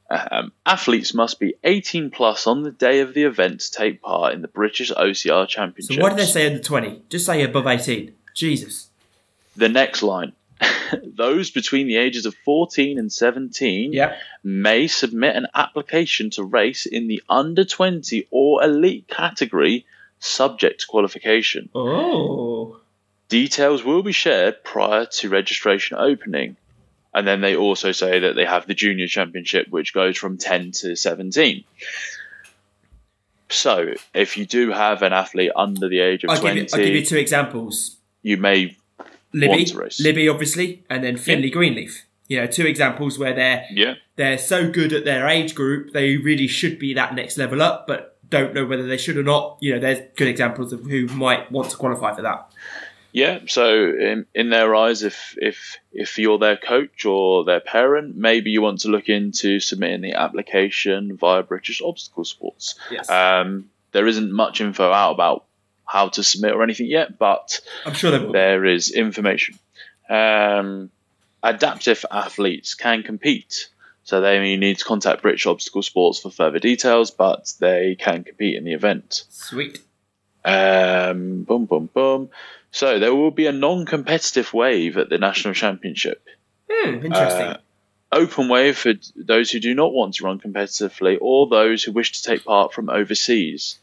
Um, 0.09 0.53
athletes 0.65 1.13
must 1.15 1.41
be 1.41 1.55
18 1.65 2.11
plus 2.11 2.47
on 2.47 2.63
the 2.63 2.71
day 2.71 3.01
of 3.01 3.13
the 3.13 3.25
event 3.25 3.61
to 3.61 3.71
take 3.73 4.01
part 4.01 4.35
in 4.35 4.41
the 4.41 4.49
British 4.49 4.93
OCR 4.93 5.49
Championship. 5.49 5.97
So 5.97 6.03
why 6.03 6.11
did 6.11 6.19
they 6.19 6.27
say 6.27 6.47
under 6.47 6.63
20? 6.63 7.03
Just 7.09 7.27
say 7.27 7.43
above 7.43 7.67
18. 7.67 8.13
Jesus. 8.33 8.89
The 9.57 9.69
next 9.69 10.03
line 10.03 10.33
those 11.05 11.51
between 11.51 11.87
the 11.87 11.97
ages 11.97 12.27
of 12.27 12.35
14 12.45 12.99
and 12.99 13.13
17 13.13 13.93
Yep. 13.93 14.19
may 14.45 14.87
submit 14.87 15.37
an 15.37 15.47
application 15.55 16.31
to 16.31 16.45
race 16.45 16.87
in 16.87 17.09
the 17.09 17.23
under 17.29 17.65
20 17.65 18.29
or 18.31 18.63
elite 18.63 19.09
category 19.09 19.85
subject 20.19 20.81
to 20.81 20.87
qualification. 20.87 21.69
Oh. 21.75 22.81
Details 23.29 23.85
will 23.85 24.03
be 24.03 24.13
shared 24.13 24.63
prior 24.65 25.07
to 25.07 25.29
registration 25.29 25.97
opening. 25.99 26.57
And 27.13 27.27
then 27.27 27.41
they 27.41 27.57
also 27.57 27.93
say 27.93 28.21
that 28.21 28.37
they 28.37 28.45
have 28.45 28.67
the 28.67 28.75
junior 28.75 29.07
championship, 29.07 29.69
which 29.69 29.93
goes 29.95 30.17
from 30.19 30.37
10 30.37 30.73
to 30.73 30.97
17. 30.97 31.65
So, 33.49 33.95
if 34.13 34.37
you 34.37 34.45
do 34.45 34.71
have 34.73 35.03
an 35.03 35.13
athlete 35.13 35.53
under 35.55 35.89
the 35.89 36.01
age 36.01 36.25
of 36.25 36.31
I'll 36.31 36.41
20, 36.41 36.55
give, 36.55 36.63
you, 36.65 36.69
I'll 36.79 36.85
give 36.85 36.95
you 36.95 37.05
two 37.05 37.17
examples. 37.17 37.97
you 38.23 38.37
may 38.37 38.77
Libby. 39.37 39.67
Libby, 40.01 40.29
obviously, 40.29 40.85
and 40.89 41.05
then 41.05 41.17
Finley 41.17 41.51
Greenleaf. 41.51 42.07
You 42.29 42.41
know, 42.41 42.47
two 42.47 42.67
examples 42.67 43.19
where 43.19 43.35
they're 43.35 43.67
yeah 43.71 43.95
they're 44.17 44.39
so 44.39 44.71
good 44.71 44.93
at 44.93 45.05
their 45.05 45.29
age 45.29 45.55
group, 45.55 45.93
they 45.93 46.17
really 46.17 46.49
should 46.49 46.79
be 46.79 46.95
that 46.95 47.15
next 47.15 47.37
level 47.37 47.63
up, 47.63 47.87
but 47.87 48.19
don't 48.29 48.55
know 48.55 48.67
whether 48.67 48.87
they 48.87 48.97
should 48.97 49.17
or 49.17 49.23
not. 49.23 49.59
You 49.61 49.75
know, 49.75 49.81
there's 49.81 50.01
good 50.17 50.29
examples 50.29 50.73
of 50.73 50.81
who 50.85 51.07
might 51.07 51.53
want 51.53 51.71
to 51.71 51.77
qualify 51.77 52.15
for 52.15 52.23
that. 52.23 52.51
Yeah, 53.13 53.41
so 53.47 53.73
in, 53.73 54.27
in 54.35 54.51
their 54.51 54.75
eyes, 54.75 55.03
if 55.03 55.39
if 55.39 55.79
if 55.93 56.19
you're 56.19 56.39
their 56.39 56.57
coach 56.57 57.07
or 57.07 57.45
their 57.45 57.61
parent, 57.61 58.17
maybe 58.17 58.51
you 58.51 58.61
want 58.61 58.81
to 58.81 58.89
look 58.89 59.09
into 59.09 59.61
submitting 59.61 60.03
the 60.03 60.13
application 60.13 61.17
via 61.17 61.43
British 61.43 61.81
Obstacle 61.81 62.25
Sports. 62.25 62.75
Yes. 62.91 63.09
Um, 63.09 63.71
there 63.93 64.07
isn't 64.07 64.31
much 64.31 64.61
info 64.61 64.93
out 64.93 65.13
about 65.13 65.46
how 65.97 66.09
to 66.11 66.23
submit 66.23 66.53
or 66.55 66.63
anything 66.63 66.87
yet, 66.87 67.19
but 67.19 67.61
I'm 67.87 67.95
sure 67.95 68.11
they 68.11 68.19
will. 68.19 68.33
there 68.33 68.65
is 68.67 68.91
information. 68.91 69.59
Um, 70.11 70.91
adaptive 71.43 72.05
athletes 72.11 72.75
can 72.75 73.03
compete, 73.03 73.69
so 74.05 74.21
they 74.21 74.39
may 74.39 74.57
need 74.57 74.79
to 74.79 74.85
contact 74.85 75.23
British 75.23 75.47
Obstacle 75.47 75.83
Sports 75.83 76.21
for 76.21 76.31
further 76.31 76.59
details, 76.59 77.11
but 77.11 77.53
they 77.61 77.97
can 77.99 78.25
compete 78.25 78.57
in 78.57 78.65
the 78.65 78.75
event. 78.75 79.25
Sweet. 79.31 79.81
Um, 80.45 81.43
boom, 81.45 81.65
boom, 81.65 81.89
boom. 81.93 82.29
So 82.71 82.99
there 82.99 83.15
will 83.15 83.31
be 83.31 83.47
a 83.47 83.53
non-competitive 83.53 84.53
wave 84.53 84.99
at 84.99 85.09
the 85.09 85.19
national 85.19 85.55
championship. 85.55 86.23
Hmm, 86.71 87.07
interesting. 87.07 87.47
Uh, 87.47 87.59
Open 88.13 88.49
wave 88.49 88.79
for 88.79 88.93
those 89.17 89.51
who 89.51 89.59
do 89.59 89.75
not 89.75 89.93
want 89.93 90.15
to 90.15 90.25
run 90.25 90.39
competitively 90.39 91.19
or 91.21 91.49
those 91.49 91.83
who 91.83 91.91
wish 91.91 92.13
to 92.13 92.23
take 92.23 92.45
part 92.45 92.73
from 92.73 92.89
overseas. 92.89 93.79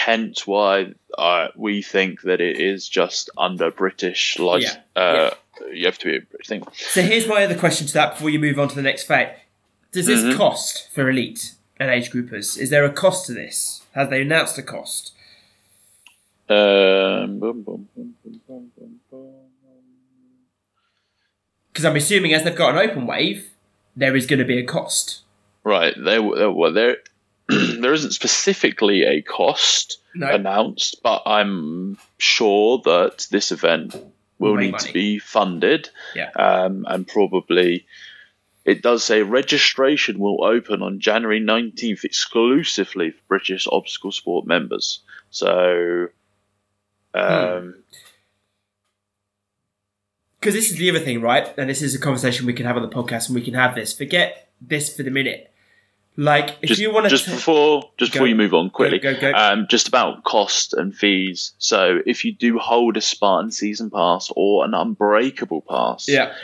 Hence, 0.00 0.46
why 0.46 0.92
uh, 1.16 1.48
we 1.56 1.80
think 1.80 2.20
that 2.22 2.42
it 2.42 2.60
is 2.60 2.86
just 2.86 3.30
under 3.38 3.70
British 3.70 4.38
license. 4.38 4.76
Yeah, 4.94 5.02
Uh, 5.02 5.30
You 5.72 5.86
have 5.86 5.98
to 6.00 6.04
be 6.04 6.16
a 6.18 6.20
British 6.20 6.48
thing. 6.48 6.64
so 6.74 7.00
here's 7.00 7.26
my 7.26 7.42
other 7.44 7.56
question 7.56 7.86
to 7.86 7.92
that 7.94 8.12
before 8.12 8.28
you 8.28 8.38
move 8.38 8.58
on 8.58 8.68
to 8.68 8.74
the 8.74 8.82
next 8.82 9.04
fact. 9.04 9.40
Does 9.92 10.04
this 10.04 10.20
Mhm. 10.22 10.36
cost 10.36 10.90
for 10.92 11.08
elite 11.08 11.54
and 11.80 11.90
age 11.90 12.10
groupers? 12.10 12.58
Is 12.58 12.68
there 12.68 12.84
a 12.84 12.92
cost 12.92 13.24
to 13.26 13.32
this? 13.32 13.84
Have 13.92 14.10
they 14.10 14.20
announced 14.20 14.58
a 14.58 14.62
cost? 14.62 15.12
Um, 16.50 17.38
boom, 17.40 17.62
boom, 17.62 17.88
boom. 17.96 18.14
Because 21.72 21.84
I'm 21.86 21.96
assuming 21.96 22.34
as 22.34 22.44
they've 22.44 22.54
got 22.54 22.76
an 22.76 22.90
open 22.90 23.06
wave, 23.06 23.48
there 23.96 24.14
is 24.14 24.26
going 24.26 24.38
to 24.40 24.44
be 24.44 24.58
a 24.58 24.64
cost. 24.64 25.22
Right, 25.64 25.94
there, 25.96 26.22
well, 26.22 26.72
there, 26.72 26.98
there 27.80 27.92
isn't 27.92 28.12
specifically 28.12 29.04
a 29.04 29.22
cost. 29.22 29.98
No. 30.14 30.30
announced, 30.30 31.02
but 31.02 31.24
I'm 31.26 31.98
sure 32.16 32.80
that 32.86 33.26
this 33.30 33.52
event 33.52 33.94
will 34.38 34.56
need 34.56 34.72
money. 34.72 34.84
to 34.84 34.92
be 34.94 35.18
funded. 35.18 35.90
Yeah. 36.14 36.30
Um, 36.30 36.86
and 36.88 37.06
probably 37.06 37.86
it 38.66 38.82
does 38.82 39.04
say 39.04 39.22
registration 39.22 40.18
will 40.18 40.42
open 40.44 40.82
on 40.82 40.98
January 40.98 41.40
19th 41.40 42.02
exclusively 42.02 43.12
for 43.12 43.20
British 43.28 43.68
Obstacle 43.70 44.10
Sport 44.10 44.44
members. 44.44 45.00
So, 45.30 46.08
um, 47.14 47.76
Because 50.40 50.54
this 50.54 50.70
is 50.70 50.78
the 50.78 50.90
other 50.90 50.98
thing, 50.98 51.20
right? 51.20 51.56
And 51.56 51.70
this 51.70 51.80
is 51.80 51.94
a 51.94 51.98
conversation 51.98 52.44
we 52.44 52.54
can 52.54 52.66
have 52.66 52.76
on 52.76 52.82
the 52.82 52.88
podcast, 52.88 53.28
and 53.28 53.36
we 53.36 53.42
can 53.42 53.54
have 53.54 53.76
this. 53.76 53.92
Forget 53.92 54.48
this 54.60 54.94
for 54.94 55.04
the 55.04 55.10
minute. 55.12 55.52
Like, 56.18 56.56
if 56.62 56.70
just, 56.70 56.80
you 56.80 56.92
want 56.92 57.04
to, 57.04 57.10
just 57.10 57.26
before 57.26 57.90
just 57.98 58.12
Go. 58.12 58.16
before 58.18 58.26
you 58.28 58.36
move 58.36 58.54
on 58.54 58.70
quickly, 58.70 58.98
go, 58.98 59.18
go. 59.20 59.32
Um, 59.32 59.66
just 59.68 59.86
about 59.86 60.24
cost 60.24 60.72
and 60.72 60.94
fees. 60.94 61.52
So, 61.58 61.98
if 62.06 62.24
you 62.24 62.32
do 62.32 62.58
hold 62.58 62.96
a 62.96 63.02
Spartan 63.02 63.50
season 63.50 63.90
pass 63.90 64.30
or 64.34 64.64
an 64.64 64.72
Unbreakable 64.72 65.62
pass, 65.68 66.08
yeah, 66.08 66.34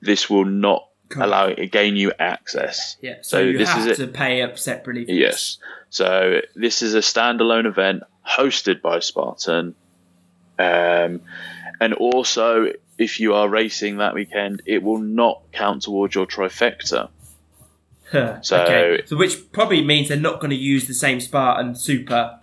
this 0.00 0.28
will 0.28 0.44
not 0.44 0.88
Cool. 1.10 1.24
allow 1.24 1.52
gain 1.52 1.96
you 1.96 2.12
access. 2.18 2.96
yeah. 3.00 3.16
So, 3.20 3.38
So 3.38 3.40
you 3.42 3.58
this 3.58 3.68
have 3.68 3.86
is 3.88 3.98
to 3.98 4.06
pay 4.08 4.42
up 4.42 4.58
separately. 4.58 5.04
For 5.04 5.12
Yes. 5.12 5.58
So 5.90 6.40
this 6.56 6.82
is 6.82 6.94
a 6.94 6.98
standalone 7.00 7.66
event 7.66 8.02
hosted 8.28 8.80
by 8.80 8.98
Spartan. 9.00 9.74
Um, 10.58 11.20
and 11.80 11.94
also, 11.94 12.72
if 12.98 13.20
you 13.20 13.34
are 13.34 13.48
racing 13.48 13.98
that 13.98 14.14
weekend, 14.14 14.62
it 14.66 14.82
will 14.82 14.98
not 14.98 15.42
count 15.52 15.82
towards 15.82 16.14
your 16.14 16.26
trifecta. 16.26 17.10
Huh, 18.10 18.40
So- 18.42 18.62
okay. 18.62 19.02
So, 19.06 19.16
which 19.16 19.50
probably 19.52 19.82
means 19.82 20.08
they're 20.08 20.18
not 20.18 20.40
going 20.40 20.50
to 20.50 20.56
use 20.56 20.86
the 20.86 20.94
same 20.94 21.20
Spartan 21.20 21.74
Super 21.74 22.38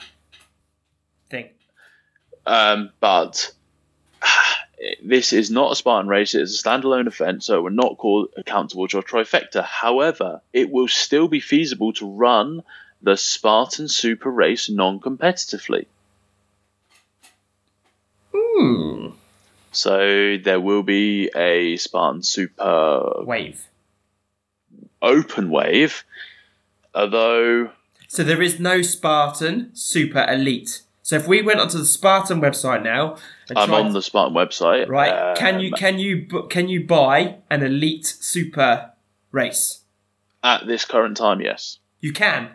thing. 1.29 1.49
Um, 2.45 2.91
but 2.99 3.53
this 5.03 5.33
is 5.33 5.51
not 5.51 5.71
a 5.71 5.75
Spartan 5.75 6.09
race; 6.09 6.33
it 6.35 6.41
is 6.41 6.59
a 6.59 6.63
standalone 6.63 7.07
event, 7.07 7.43
so 7.43 7.59
it 7.59 7.61
will 7.61 7.71
not 7.71 7.97
call 7.97 8.27
count 8.45 8.71
towards 8.71 8.93
your 8.93 9.03
trifecta. 9.03 9.63
However, 9.63 10.41
it 10.51 10.69
will 10.71 10.87
still 10.87 11.27
be 11.27 11.39
feasible 11.39 11.93
to 11.93 12.07
run 12.07 12.63
the 13.01 13.15
Spartan 13.15 13.87
Super 13.87 14.29
race 14.29 14.69
non-competitively. 14.69 15.85
Hmm. 18.33 19.07
So 19.71 20.37
there 20.37 20.59
will 20.59 20.83
be 20.83 21.29
a 21.35 21.77
Spartan 21.77 22.23
Super 22.23 23.23
Wave. 23.23 23.67
Open 25.01 25.49
wave, 25.49 26.03
although 26.93 27.71
So 28.07 28.23
there 28.23 28.41
is 28.41 28.59
no 28.59 28.81
Spartan 28.81 29.71
Super 29.73 30.25
Elite. 30.29 30.81
So 31.03 31.15
if 31.15 31.27
we 31.27 31.41
went 31.41 31.59
onto 31.59 31.77
the 31.77 31.85
Spartan 31.85 32.39
website 32.41 32.83
now, 32.83 33.17
and 33.49 33.57
I'm 33.57 33.73
on 33.73 33.91
the 33.93 34.01
Spartan 34.01 34.35
website. 34.35 34.87
right, 34.87 35.35
can 35.35 35.59
you 35.59 35.67
um, 35.73 35.77
can 35.77 35.99
you 35.99 36.25
can 36.49 36.69
you 36.69 36.85
buy 36.85 37.37
an 37.49 37.63
Elite 37.63 38.05
Super 38.05 38.91
race? 39.31 39.79
at 40.43 40.65
this 40.67 40.85
current 40.85 41.15
time? 41.17 41.39
Yes, 41.41 41.77
You 41.99 42.13
can. 42.13 42.49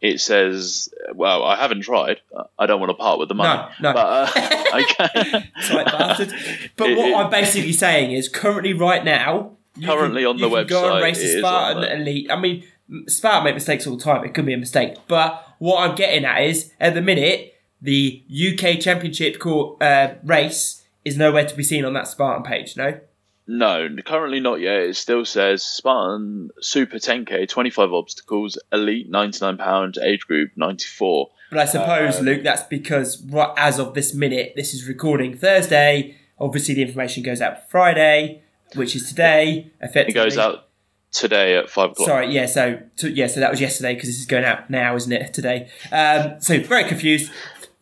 it 0.00 0.20
says. 0.20 0.88
Well, 1.14 1.42
I 1.44 1.56
haven't 1.56 1.82
tried. 1.82 2.20
I 2.58 2.66
don't 2.66 2.80
want 2.80 2.90
to 2.90 2.94
part 2.94 3.18
with 3.18 3.28
the 3.28 3.34
money. 3.34 3.62
No, 3.80 3.90
no. 3.90 3.94
But 3.94 4.06
uh, 4.06 4.30
I 4.34 4.82
can. 4.84 5.48
Slight 5.60 5.86
bastard. 5.86 6.32
But 6.76 6.90
It- 6.90 6.98
what 6.98 7.08
it- 7.08 7.16
I'm 7.16 7.30
basically 7.30 7.72
saying 7.72 8.12
is, 8.12 8.28
currently, 8.28 8.72
right 8.74 9.04
now, 9.04 9.52
you 9.76 9.86
Currently 9.86 10.22
can, 10.22 10.28
on 10.30 10.36
the 10.38 10.48
you 10.48 10.54
can 10.54 10.66
go 10.66 10.94
and 10.94 11.02
race 11.02 11.22
a 11.22 11.38
Spartan. 11.38 11.84
Elite. 11.84 12.30
I 12.30 12.38
mean, 12.38 12.64
Spartan 13.06 13.44
make 13.44 13.54
mistakes 13.54 13.86
all 13.86 13.96
the 13.96 14.02
time. 14.02 14.24
It 14.24 14.34
could 14.34 14.46
be 14.46 14.52
a 14.52 14.58
mistake, 14.58 14.96
but 15.08 15.44
what 15.58 15.88
I'm 15.88 15.94
getting 15.94 16.24
at 16.24 16.42
is, 16.42 16.72
at 16.80 16.94
the 16.94 17.02
minute, 17.02 17.54
the 17.80 18.24
UK 18.30 18.80
Championship 18.80 19.38
court, 19.38 19.82
uh, 19.82 20.14
race 20.24 20.84
is 21.04 21.16
nowhere 21.16 21.46
to 21.46 21.54
be 21.56 21.62
seen 21.62 21.84
on 21.84 21.92
that 21.94 22.06
Spartan 22.08 22.42
page. 22.44 22.76
No. 22.76 23.00
No, 23.46 23.88
currently 24.06 24.38
not 24.38 24.60
yet. 24.60 24.80
It 24.82 24.96
still 24.96 25.24
says 25.24 25.64
Spartan 25.64 26.50
Super 26.60 26.98
10K, 26.98 27.48
25 27.48 27.92
obstacles, 27.92 28.56
Elite 28.72 29.10
99 29.10 29.56
pound, 29.56 29.98
age 29.98 30.20
group 30.26 30.52
94. 30.56 31.28
But 31.50 31.58
I 31.58 31.64
suppose, 31.64 32.18
Um, 32.20 32.24
Luke, 32.24 32.44
that's 32.44 32.62
because 32.62 33.22
right 33.26 33.52
as 33.56 33.78
of 33.78 33.94
this 33.94 34.14
minute, 34.14 34.52
this 34.54 34.72
is 34.72 34.86
recording 34.86 35.36
Thursday. 35.36 36.16
Obviously, 36.38 36.74
the 36.74 36.82
information 36.82 37.22
goes 37.24 37.40
out 37.40 37.68
Friday, 37.68 38.42
which 38.74 38.96
is 38.96 39.08
today. 39.08 39.70
It 39.80 40.14
goes 40.14 40.38
out 40.38 40.68
today 41.12 41.56
at 41.56 41.70
five 41.70 41.90
o'clock. 41.90 42.08
Sorry, 42.08 42.32
yeah. 42.32 42.46
So, 42.46 42.80
to, 42.98 43.10
yeah. 43.10 43.26
So 43.26 43.40
that 43.40 43.50
was 43.50 43.60
yesterday 43.60 43.94
because 43.94 44.08
this 44.08 44.18
is 44.18 44.26
going 44.26 44.44
out 44.44 44.70
now, 44.70 44.96
isn't 44.96 45.12
it? 45.12 45.32
Today. 45.32 45.68
Um, 45.90 46.40
so 46.40 46.58
very 46.60 46.84
confused. 46.84 47.30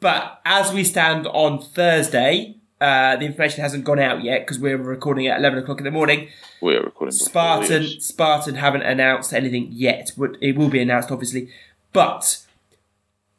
But 0.00 0.40
as 0.44 0.72
we 0.72 0.84
stand 0.84 1.26
on 1.26 1.60
Thursday, 1.60 2.56
uh, 2.80 3.16
the 3.16 3.26
information 3.26 3.62
hasn't 3.62 3.84
gone 3.84 3.98
out 3.98 4.22
yet 4.24 4.40
because 4.40 4.58
we're 4.58 4.78
recording 4.78 5.26
at 5.26 5.38
eleven 5.38 5.58
o'clock 5.58 5.78
in 5.78 5.84
the 5.84 5.90
morning. 5.90 6.28
We're 6.60 6.82
recording. 6.82 7.12
Spartan 7.12 7.82
this. 7.82 8.06
Spartan 8.06 8.56
haven't 8.56 8.82
announced 8.82 9.32
anything 9.32 9.68
yet. 9.70 10.12
But 10.16 10.36
It 10.40 10.56
will 10.56 10.68
be 10.70 10.80
announced, 10.80 11.10
obviously. 11.10 11.50
But 11.92 12.44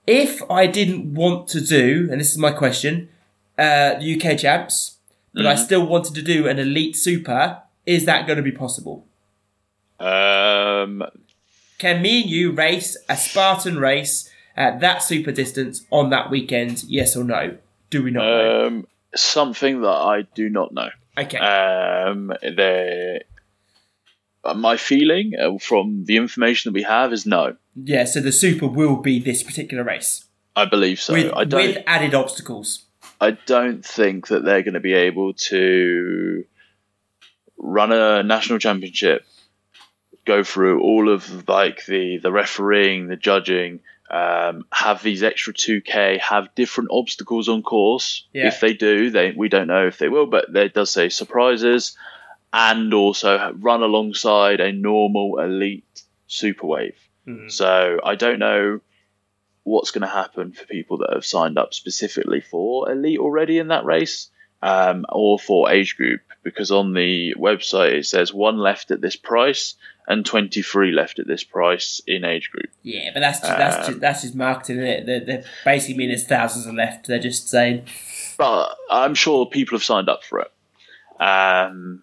if 0.08 0.42
I 0.50 0.68
didn't 0.68 1.14
want 1.14 1.48
to 1.50 1.62
do, 1.62 2.08
and 2.12 2.20
this 2.20 2.32
is 2.32 2.38
my 2.38 2.52
question, 2.52 3.10
uh, 3.58 3.96
the 4.00 4.16
UK 4.16 4.38
champs, 4.38 4.91
but 5.34 5.46
I 5.46 5.56
still 5.56 5.86
wanted 5.86 6.16
to 6.16 6.22
do 6.22 6.48
an 6.48 6.60
elite 6.60 6.96
super, 6.96 7.62
is 7.86 8.06
that 8.06 8.28
going 8.28 8.38
to 8.38 8.44
be 8.44 8.52
possible? 8.52 9.08
Um, 10.00 11.04
Can 11.78 12.02
me 12.02 12.22
and 12.22 12.30
you 12.30 12.52
race 12.52 12.98
a 13.08 13.16
Spartan 13.16 13.78
race 13.78 14.30
at 14.56 14.80
that 14.82 15.04
super 15.04 15.32
distance 15.32 15.86
on 15.92 16.10
that 16.10 16.30
weekend? 16.30 16.84
Yes 16.88 17.16
or 17.16 17.24
no? 17.24 17.58
Do 17.90 18.04
we 18.04 18.12
not 18.12 18.24
know? 18.24 18.68
um, 18.68 18.88
something 19.16 19.82
that 19.82 19.88
I 19.88 20.24
do 20.34 20.50
not 20.50 20.74
know. 20.74 20.90
Okay. 21.18 21.38
Um, 21.38 22.34
they 22.42 23.22
my 24.56 24.78
feeling 24.78 25.34
uh, 25.40 25.58
from 25.60 26.06
the 26.06 26.18
information 26.18 26.72
that 26.72 26.74
we 26.74 26.84
have 26.84 27.14
is 27.14 27.26
no. 27.26 27.56
Yeah, 27.76 28.06
so 28.06 28.22
the 28.22 28.32
Super 28.32 28.68
will 28.68 28.96
be 28.96 29.20
this 29.20 29.44
particular 29.44 29.84
race. 29.84 30.26
I 30.56 30.66
believe 30.66 31.00
so. 31.00 31.14
With, 31.14 31.54
with 31.54 31.78
added 31.86 32.14
obstacles. 32.14 32.86
I 33.22 33.32
don't 33.32 33.86
think 33.86 34.28
that 34.30 34.44
they're 34.44 34.64
going 34.64 34.74
to 34.74 34.80
be 34.80 34.94
able 34.94 35.34
to 35.34 36.44
run 37.58 37.92
a 37.92 38.24
national 38.24 38.58
championship, 38.58 39.24
go 40.26 40.44
through 40.44 40.82
all 40.82 41.08
of 41.08 41.48
like 41.48 41.86
the 41.86 42.18
the 42.18 42.32
refereeing, 42.32 43.08
the 43.08 43.16
judging, 43.16 43.82
um, 44.10 44.66
have 44.74 45.04
these 45.04 45.22
extra 45.22 45.54
two 45.54 45.82
k, 45.82 46.18
have 46.18 46.54
different 46.56 46.90
obstacles 46.92 47.48
on 47.48 47.62
course. 47.62 48.26
Yeah. 48.34 48.48
If 48.48 48.60
they 48.60 48.74
do, 48.74 49.12
they 49.12 49.32
we 49.32 49.50
don't 49.50 49.68
know 49.68 49.86
if 49.86 50.00
they 50.00 50.10
will, 50.10 50.26
but 50.26 50.52
there 50.52 50.70
does 50.70 50.90
say 50.90 51.10
surprises, 51.10 51.96
and 52.52 52.92
also 52.92 53.54
run 53.60 53.84
alongside 53.84 54.60
a 54.60 54.72
normal 54.72 55.38
elite 55.40 56.04
super 56.26 56.66
wave. 56.66 56.98
Mhm. 57.28 57.52
So 57.52 58.00
I 58.04 58.16
don't 58.16 58.40
know 58.40 58.82
what's 59.64 59.92
going 59.92 60.02
to 60.02 60.08
happen 60.08 60.52
for 60.52 60.66
people 60.66 60.98
that 60.98 61.14
have 61.14 61.26
signed 61.26 61.58
up 61.58 61.74
specifically 61.74 62.42
for 62.42 62.92
elite 62.92 63.20
already 63.20 63.58
in 63.60 63.68
that 63.68 63.86
race 63.86 64.30
um, 64.62 65.06
or 65.10 65.40
for 65.40 65.72
age 65.72 65.96
group 65.96 66.22
because 66.44 66.72
on 66.72 66.94
the 66.94 67.36
website 67.38 67.94
it 67.94 68.06
says 68.06 68.34
one 68.34 68.58
left 68.58 68.92
at 68.92 69.02
this 69.02 69.16
price 69.16 69.76
and 70.08 70.26
23 70.26 70.92
left 70.92 71.20
at 71.20 71.28
this 71.28 71.44
price 71.44 72.02
in 72.08 72.26
age 72.26 72.50
group 72.52 72.70
Yeah, 72.82 73.12
but 73.14 73.20
that's 73.20 73.40
just, 73.40 73.58
that's 73.58 73.76
Um, 73.78 73.86
just, 73.86 74.00
that's 74.00 74.22
just 74.24 74.36
marketing, 74.36 74.80
it? 74.80 75.06
They're, 75.06 75.20
they're 75.24 75.44
basically 75.64 75.98
mean 75.98 76.10
there's 76.10 76.26
thousands 76.26 76.66
are 76.66 76.74
left. 76.74 77.08
They're 77.08 77.20
just 77.20 77.48
saying, 77.48 77.86
but 78.38 78.76
i'm 78.90 79.14
sure 79.14 79.46
people 79.46 79.78
have 79.78 79.84
signed 79.84 80.10
up 80.10 80.24
for 80.24 80.40
it 80.40 80.52
um, 81.24 82.02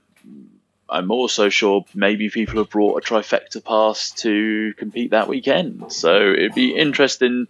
i'm 0.88 1.10
also 1.10 1.48
sure 1.48 1.84
maybe 1.94 2.30
people 2.30 2.58
have 2.58 2.70
brought 2.70 2.96
a 2.96 3.06
trifecta 3.06 3.62
pass 3.64 4.10
to 4.10 4.72
compete 4.78 5.10
that 5.10 5.28
weekend 5.28 5.92
so 5.92 6.32
it'd 6.32 6.54
be 6.54 6.74
interesting 6.74 7.46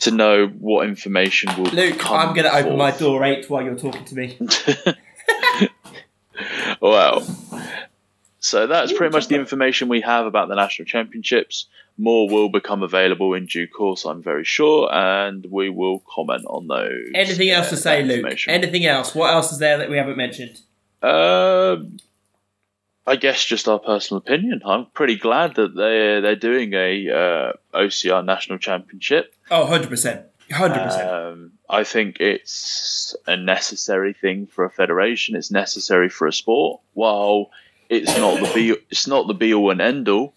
to 0.00 0.10
know 0.12 0.46
what 0.46 0.86
information 0.86 1.50
will 1.56 1.70
Luke, 1.72 2.08
I'm 2.08 2.32
going 2.32 2.44
to 2.44 2.54
open 2.54 2.78
my 2.78 2.92
door 2.92 3.24
eight 3.24 3.50
while 3.50 3.64
you're 3.64 3.76
talking 3.76 4.04
to 4.04 4.14
me. 4.14 4.38
Well, 6.80 7.26
so 8.40 8.66
that's 8.66 8.92
pretty 8.92 9.12
much 9.12 9.28
the 9.28 9.36
information 9.36 9.88
we 9.88 10.00
have 10.02 10.26
about 10.26 10.48
the 10.48 10.54
national 10.54 10.86
championships. 10.86 11.66
More 11.96 12.28
will 12.28 12.48
become 12.48 12.84
available 12.84 13.34
in 13.34 13.46
due 13.46 13.66
course, 13.66 14.04
I'm 14.04 14.22
very 14.22 14.44
sure, 14.44 14.92
and 14.92 15.44
we 15.50 15.68
will 15.68 16.04
comment 16.08 16.44
on 16.46 16.68
those. 16.68 17.10
Anything 17.14 17.50
else 17.50 17.66
uh, 17.68 17.70
to 17.70 17.76
say, 17.76 18.04
Luke? 18.04 18.38
Anything 18.46 18.86
else? 18.86 19.14
What 19.14 19.32
else 19.32 19.50
is 19.50 19.58
there 19.58 19.78
that 19.78 19.90
we 19.90 19.96
haven't 19.96 20.16
mentioned? 20.16 20.60
Um, 21.02 21.98
I 23.08 23.16
guess 23.16 23.42
just 23.42 23.68
our 23.68 23.78
personal 23.78 24.18
opinion. 24.18 24.60
I'm 24.66 24.86
pretty 24.86 25.16
glad 25.16 25.54
that 25.54 25.74
they 25.74 26.20
they're 26.20 26.36
doing 26.36 26.74
a 26.74 27.08
uh, 27.08 27.52
OCR 27.74 28.24
national 28.24 28.58
championship. 28.58 29.34
Oh, 29.50 29.66
100%. 29.66 30.24
100%. 30.50 31.32
Um, 31.32 31.52
I 31.68 31.84
think 31.84 32.20
it's 32.20 33.16
a 33.26 33.36
necessary 33.36 34.12
thing 34.12 34.46
for 34.46 34.64
a 34.64 34.70
federation. 34.70 35.36
It's 35.36 35.50
necessary 35.50 36.10
for 36.10 36.26
a 36.26 36.32
sport. 36.32 36.80
While 36.92 37.50
it's 37.88 38.16
not 38.16 38.40
the 38.40 38.52
be, 38.54 38.76
it's 38.90 39.06
not 39.06 39.26
the 39.26 39.34
be 39.34 39.54
all 39.54 39.70
and 39.70 39.80
end 39.80 40.08
all. 40.08 40.34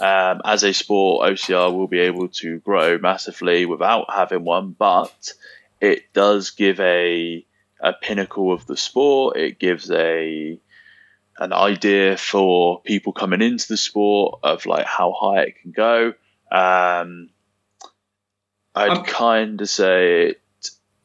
Um, 0.00 0.40
as 0.44 0.64
a 0.64 0.72
sport, 0.72 1.30
OCR 1.30 1.74
will 1.74 1.86
be 1.86 2.00
able 2.00 2.28
to 2.28 2.58
grow 2.60 2.98
massively 2.98 3.64
without 3.64 4.06
having 4.12 4.44
one, 4.44 4.74
but 4.76 5.32
it 5.80 6.12
does 6.12 6.50
give 6.50 6.80
a 6.80 7.44
a 7.80 7.92
pinnacle 7.92 8.52
of 8.52 8.66
the 8.66 8.76
sport. 8.76 9.36
It 9.36 9.58
gives 9.58 9.90
a 9.90 10.58
an 11.38 11.52
idea 11.52 12.16
for 12.16 12.80
people 12.82 13.12
coming 13.12 13.42
into 13.42 13.68
the 13.68 13.76
sport 13.76 14.40
of 14.42 14.66
like 14.66 14.86
how 14.86 15.12
high 15.12 15.42
it 15.42 15.54
can 15.60 15.72
go. 15.72 16.14
Um, 16.50 17.30
I'd 18.74 18.98
Um, 18.98 19.04
kind 19.04 19.60
of 19.60 19.68
say 19.68 20.28
it, 20.28 20.40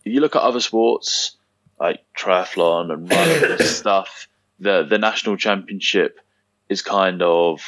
you 0.03 0.21
look 0.21 0.35
at 0.35 0.41
other 0.41 0.59
sports 0.59 1.37
like 1.79 2.03
triathlon 2.17 2.91
and 2.91 3.09
running 3.09 3.51
and 3.51 3.61
stuff. 3.81 4.27
The 4.59 4.83
the 4.83 4.97
national 4.97 5.37
championship 5.37 6.19
is 6.67 6.81
kind 6.81 7.21
of 7.21 7.61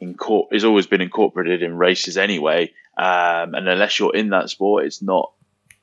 incor- 0.00 0.52
is 0.52 0.64
always 0.64 0.86
been 0.86 1.00
incorporated 1.02 1.62
in 1.62 1.76
races 1.76 2.16
anyway. 2.16 2.72
Um, 2.96 3.54
and 3.54 3.68
unless 3.68 3.98
you're 3.98 4.16
in 4.16 4.30
that 4.30 4.50
sport, 4.50 4.84
it's 4.86 5.02
not 5.02 5.32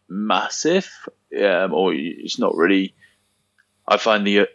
massive, 0.10 0.90
um, 1.40 1.74
or 1.74 1.94
it's 1.94 2.40
not 2.40 2.56
really. 2.56 2.94
I 3.88 3.98
find 3.98 4.26
the 4.26 4.48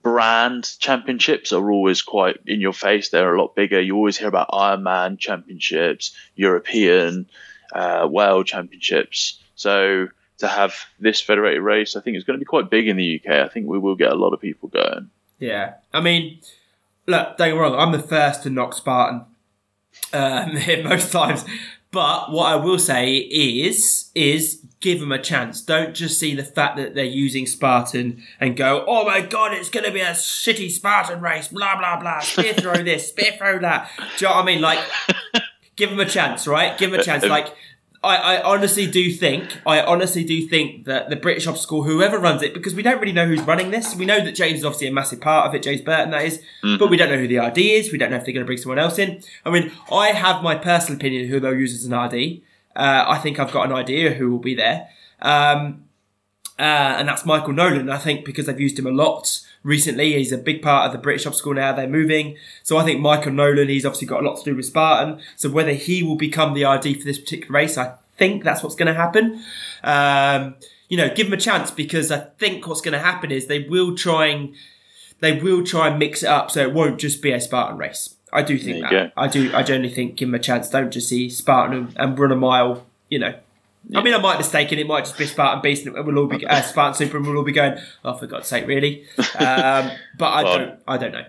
brand 0.00 0.78
championships 0.78 1.52
are 1.52 1.70
always 1.70 2.02
quite 2.02 2.36
in 2.46 2.60
your 2.60 2.72
face. 2.72 3.08
They're 3.08 3.34
a 3.34 3.40
lot 3.40 3.54
bigger. 3.54 3.80
You 3.80 3.96
always 3.96 4.18
hear 4.18 4.28
about 4.28 4.50
Ironman 4.50 5.18
championships, 5.18 6.14
European, 6.34 7.26
uh, 7.72 8.06
world 8.10 8.46
championships. 8.46 9.40
So 9.54 10.08
to 10.38 10.48
have 10.48 10.74
this 10.98 11.20
federated 11.20 11.62
race, 11.62 11.96
I 11.96 12.00
think 12.00 12.16
it's 12.16 12.26
going 12.26 12.38
to 12.38 12.44
be 12.44 12.46
quite 12.46 12.70
big 12.70 12.88
in 12.88 12.96
the 12.96 13.20
UK. 13.20 13.32
I 13.44 13.48
think 13.48 13.66
we 13.66 13.78
will 13.78 13.96
get 13.96 14.12
a 14.12 14.16
lot 14.16 14.32
of 14.32 14.40
people 14.40 14.68
going. 14.68 15.10
Yeah, 15.38 15.74
I 15.92 16.00
mean, 16.00 16.40
look, 17.06 17.36
don't 17.36 17.48
get 17.48 17.54
me 17.54 17.60
wrong. 17.60 17.74
I'm 17.74 17.92
the 17.92 17.98
first 17.98 18.42
to 18.44 18.50
knock 18.50 18.74
Spartan 18.74 19.24
um, 20.12 20.54
most 20.84 21.12
times, 21.12 21.44
but 21.94 22.32
what 22.32 22.50
I 22.50 22.56
will 22.56 22.80
say 22.80 23.18
is, 23.18 24.10
is 24.16 24.60
give 24.80 24.98
them 24.98 25.12
a 25.12 25.22
chance. 25.22 25.62
Don't 25.62 25.94
just 25.94 26.18
see 26.18 26.34
the 26.34 26.42
fact 26.42 26.76
that 26.76 26.96
they're 26.96 27.04
using 27.04 27.46
Spartan 27.46 28.20
and 28.40 28.56
go, 28.56 28.84
"Oh 28.88 29.04
my 29.04 29.20
god, 29.20 29.54
it's 29.54 29.70
going 29.70 29.86
to 29.86 29.92
be 29.92 30.00
a 30.00 30.10
shitty 30.10 30.72
Spartan 30.72 31.20
race." 31.20 31.46
Blah 31.48 31.78
blah 31.78 32.00
blah. 32.00 32.18
Spear 32.18 32.54
throw 32.54 32.82
this, 32.82 33.08
spear 33.08 33.32
throw 33.38 33.60
that. 33.60 33.88
Do 33.96 34.24
you 34.24 34.28
know 34.28 34.34
what 34.34 34.42
I 34.42 34.44
mean? 34.44 34.60
Like, 34.60 34.80
give 35.76 35.90
them 35.90 36.00
a 36.00 36.04
chance, 36.04 36.48
right? 36.48 36.76
Give 36.76 36.90
them 36.90 36.98
a 36.98 37.04
chance. 37.04 37.22
Uh, 37.22 37.28
uh, 37.28 37.30
like. 37.30 37.54
I, 38.04 38.36
I 38.36 38.42
honestly 38.42 38.86
do 38.86 39.10
think, 39.10 39.60
I 39.66 39.80
honestly 39.80 40.24
do 40.24 40.46
think 40.46 40.84
that 40.84 41.08
the 41.08 41.16
British 41.16 41.46
obstacle, 41.46 41.84
whoever 41.84 42.18
runs 42.18 42.42
it, 42.42 42.52
because 42.52 42.74
we 42.74 42.82
don't 42.82 43.00
really 43.00 43.12
know 43.12 43.26
who's 43.26 43.40
running 43.42 43.70
this. 43.70 43.96
We 43.96 44.04
know 44.04 44.22
that 44.22 44.32
James 44.34 44.60
is 44.60 44.64
obviously 44.64 44.88
a 44.88 44.92
massive 44.92 45.20
part 45.20 45.48
of 45.48 45.54
it, 45.54 45.62
James 45.62 45.80
Burton, 45.80 46.10
that 46.10 46.24
is, 46.24 46.40
but 46.78 46.90
we 46.90 46.96
don't 46.96 47.08
know 47.08 47.16
who 47.18 47.28
the 47.28 47.38
RD 47.38 47.58
is. 47.58 47.90
We 47.90 47.98
don't 47.98 48.10
know 48.10 48.16
if 48.16 48.24
they're 48.24 48.34
going 48.34 48.44
to 48.44 48.46
bring 48.46 48.58
someone 48.58 48.78
else 48.78 48.98
in. 48.98 49.22
I 49.44 49.50
mean, 49.50 49.72
I 49.90 50.08
have 50.08 50.42
my 50.42 50.54
personal 50.54 50.98
opinion 50.98 51.28
who 51.28 51.40
they'll 51.40 51.54
use 51.54 51.74
as 51.74 51.84
an 51.84 51.98
RD. 51.98 52.42
Uh, 52.76 53.04
I 53.08 53.18
think 53.18 53.38
I've 53.38 53.52
got 53.52 53.66
an 53.66 53.72
idea 53.72 54.12
who 54.12 54.30
will 54.30 54.38
be 54.38 54.54
there. 54.54 54.88
Um, 55.22 55.84
uh, 56.58 56.62
and 56.98 57.08
that's 57.08 57.24
Michael 57.24 57.52
Nolan. 57.52 57.90
I 57.90 57.98
think 57.98 58.24
because 58.24 58.46
they've 58.46 58.60
used 58.60 58.78
him 58.78 58.86
a 58.86 58.90
lot 58.90 59.40
recently, 59.64 60.12
he's 60.12 60.30
a 60.30 60.38
big 60.38 60.62
part 60.62 60.86
of 60.86 60.92
the 60.92 60.98
British 60.98 61.26
obstacle 61.26 61.54
now. 61.54 61.72
They're 61.72 61.88
moving, 61.88 62.36
so 62.62 62.76
I 62.76 62.84
think 62.84 63.00
Michael 63.00 63.32
Nolan. 63.32 63.68
He's 63.68 63.84
obviously 63.84 64.06
got 64.06 64.22
a 64.22 64.28
lot 64.28 64.38
to 64.38 64.44
do 64.44 64.54
with 64.54 64.66
Spartan. 64.66 65.20
So 65.34 65.50
whether 65.50 65.72
he 65.72 66.04
will 66.04 66.16
become 66.16 66.54
the 66.54 66.64
RD 66.64 66.98
for 66.98 67.04
this 67.04 67.18
particular 67.18 67.52
race, 67.52 67.76
I 67.76 67.94
think 68.16 68.44
that's 68.44 68.62
what's 68.62 68.76
going 68.76 68.86
to 68.86 68.94
happen. 68.94 69.42
Um, 69.82 70.54
you 70.88 70.96
know, 70.96 71.12
give 71.12 71.26
him 71.26 71.32
a 71.32 71.38
chance 71.38 71.70
because 71.70 72.12
I 72.12 72.18
think 72.38 72.68
what's 72.68 72.80
going 72.80 72.92
to 72.92 72.98
happen 72.98 73.32
is 73.32 73.46
they 73.46 73.60
will 73.60 73.96
try 73.96 74.26
and 74.26 74.54
they 75.20 75.40
will 75.40 75.64
try 75.64 75.88
and 75.88 75.98
mix 75.98 76.22
it 76.22 76.28
up 76.28 76.50
so 76.50 76.62
it 76.62 76.72
won't 76.72 77.00
just 77.00 77.22
be 77.22 77.32
a 77.32 77.40
Spartan 77.40 77.78
race. 77.78 78.14
I 78.32 78.42
do 78.42 78.58
think 78.58 78.82
that. 78.82 78.92
I 79.16 79.28
do. 79.28 79.54
I 79.54 79.62
generally 79.62 79.94
think 79.94 80.16
give 80.16 80.28
him 80.28 80.34
a 80.34 80.38
chance. 80.38 80.68
Don't 80.68 80.90
just 80.90 81.08
see 81.08 81.30
Spartan 81.30 81.76
and, 81.76 81.96
and 81.96 82.18
run 82.18 82.32
a 82.32 82.36
mile. 82.36 82.86
You 83.08 83.20
know. 83.20 83.34
I 83.94 84.02
mean, 84.02 84.14
I 84.14 84.18
might 84.18 84.34
be 84.34 84.38
mistaken. 84.38 84.78
It 84.78 84.86
might 84.86 85.04
just 85.04 85.18
be 85.18 85.26
Spartan 85.26 85.60
Beast, 85.62 85.86
and 85.86 85.94
we'll 86.06 86.18
all 86.18 86.26
be 86.26 86.46
uh, 86.46 86.62
Spartan 86.62 86.94
Super, 86.94 87.18
and 87.18 87.26
we'll 87.26 87.36
all 87.36 87.44
be 87.44 87.52
going. 87.52 87.76
Oh, 88.04 88.14
for 88.14 88.26
God's 88.26 88.48
sake, 88.48 88.66
really? 88.66 89.04
Um, 89.18 89.90
but 90.18 90.26
I 90.26 90.42
Well, 90.44 90.58
don't. 90.58 90.80
I 90.88 90.96
don't 90.96 91.12
know. 91.12 91.24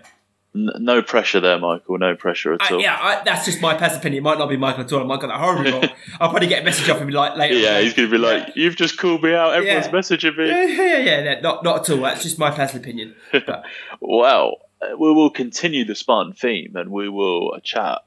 N- 0.54 0.70
no 0.78 1.02
pressure 1.02 1.38
there, 1.40 1.58
Michael. 1.58 1.98
No 1.98 2.16
pressure 2.16 2.54
at 2.54 2.62
I, 2.62 2.68
all. 2.70 2.76
Uh, 2.78 2.80
yeah, 2.80 2.98
I, 2.98 3.22
that's 3.24 3.44
just 3.44 3.60
my 3.60 3.74
personal 3.74 3.98
opinion. 3.98 4.22
It 4.22 4.24
might 4.24 4.38
not 4.38 4.48
be 4.48 4.56
Michael 4.56 4.84
at 4.84 4.92
all. 4.94 5.00
I 5.00 5.04
might 5.04 5.20
get 5.20 5.26
that 5.26 5.38
horribly 5.38 5.70
wrong. 5.72 5.84
I'll 6.18 6.30
probably 6.30 6.48
get 6.48 6.62
a 6.62 6.64
message 6.64 6.88
off 6.88 6.98
him 6.98 7.10
like 7.10 7.36
later. 7.36 7.56
Yeah, 7.56 7.80
he's 7.80 7.92
going 7.92 8.08
to 8.08 8.12
be 8.12 8.18
like, 8.18 8.56
"You've 8.56 8.76
just 8.76 8.98
called 8.98 9.22
me 9.22 9.34
out. 9.34 9.52
Everyone's 9.52 9.86
Yeah. 9.86 9.92
messaging 9.92 10.36
me." 10.38 10.48
Yeah, 10.48 10.64
yeah, 10.64 10.96
yeah, 10.98 11.22
yeah, 11.24 11.40
not 11.40 11.62
not 11.62 11.80
at 11.80 11.90
all. 11.94 12.02
That's 12.02 12.22
just 12.22 12.38
my 12.38 12.50
personal 12.50 12.82
opinion. 12.82 13.14
But, 13.32 13.64
Well, 14.00 14.56
uh, 14.80 14.96
we 14.96 15.12
will 15.12 15.28
continue 15.30 15.84
the 15.84 15.94
Spartan 15.94 16.32
theme 16.32 16.74
and 16.76 16.90
we 16.90 17.08
will 17.10 17.58
chat 17.62 18.02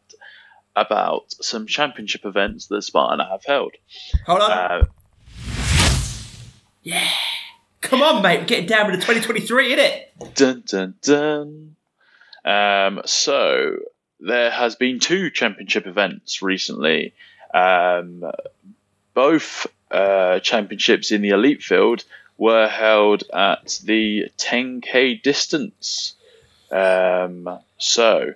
about 0.75 1.32
some 1.41 1.67
championship 1.67 2.25
events 2.25 2.67
that 2.67 2.82
Spartan 2.82 3.25
have 3.25 3.43
held. 3.45 3.73
hold 4.25 4.41
on. 4.41 4.51
Uh, 4.51 4.86
yeah. 6.84 7.08
Come 7.82 8.01
on, 8.01 8.21
mate. 8.21 8.41
We're 8.41 8.45
getting 8.45 8.65
down 8.67 8.88
to 8.88 8.95
2023, 8.95 9.73
isn't 9.73 9.79
it? 9.79 10.36
dun 10.36 10.63
dun 10.65 10.95
dun. 11.01 11.75
Um, 12.45 13.01
so 13.05 13.77
there 14.19 14.51
has 14.51 14.75
been 14.75 14.99
two 14.99 15.29
championship 15.29 15.88
events 15.88 16.41
recently. 16.41 17.13
Um, 17.53 18.23
both 19.13 19.67
uh, 19.91 20.39
championships 20.39 21.12
in 21.12 21.21
the 21.21 21.29
elite 21.29 21.63
field 21.63 22.03
were 22.38 22.67
held 22.67 23.23
at 23.34 23.79
the 23.84 24.32
10k 24.38 25.21
distance. 25.21 26.15
Um, 26.71 27.60
so 27.77 28.34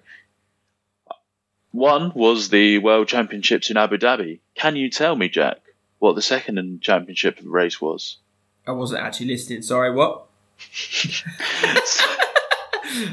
one 1.74 2.14
was 2.16 2.48
the 2.50 2.78
World 2.78 3.08
Championships 3.10 3.70
in 3.70 3.76
Abu 3.78 3.98
Dhabi. 3.98 4.40
Can 4.56 4.76
you 4.78 4.90
tell 4.90 5.16
me, 5.18 5.28
Jack, 5.28 5.58
what 6.00 6.16
the 6.16 6.22
second 6.22 6.82
championship 6.82 7.40
race 7.44 7.82
was? 7.82 8.18
I 8.66 8.72
wasn't 8.72 9.02
actually 9.04 9.28
listening. 9.28 9.62
Sorry, 9.64 9.92
what? 9.92 10.28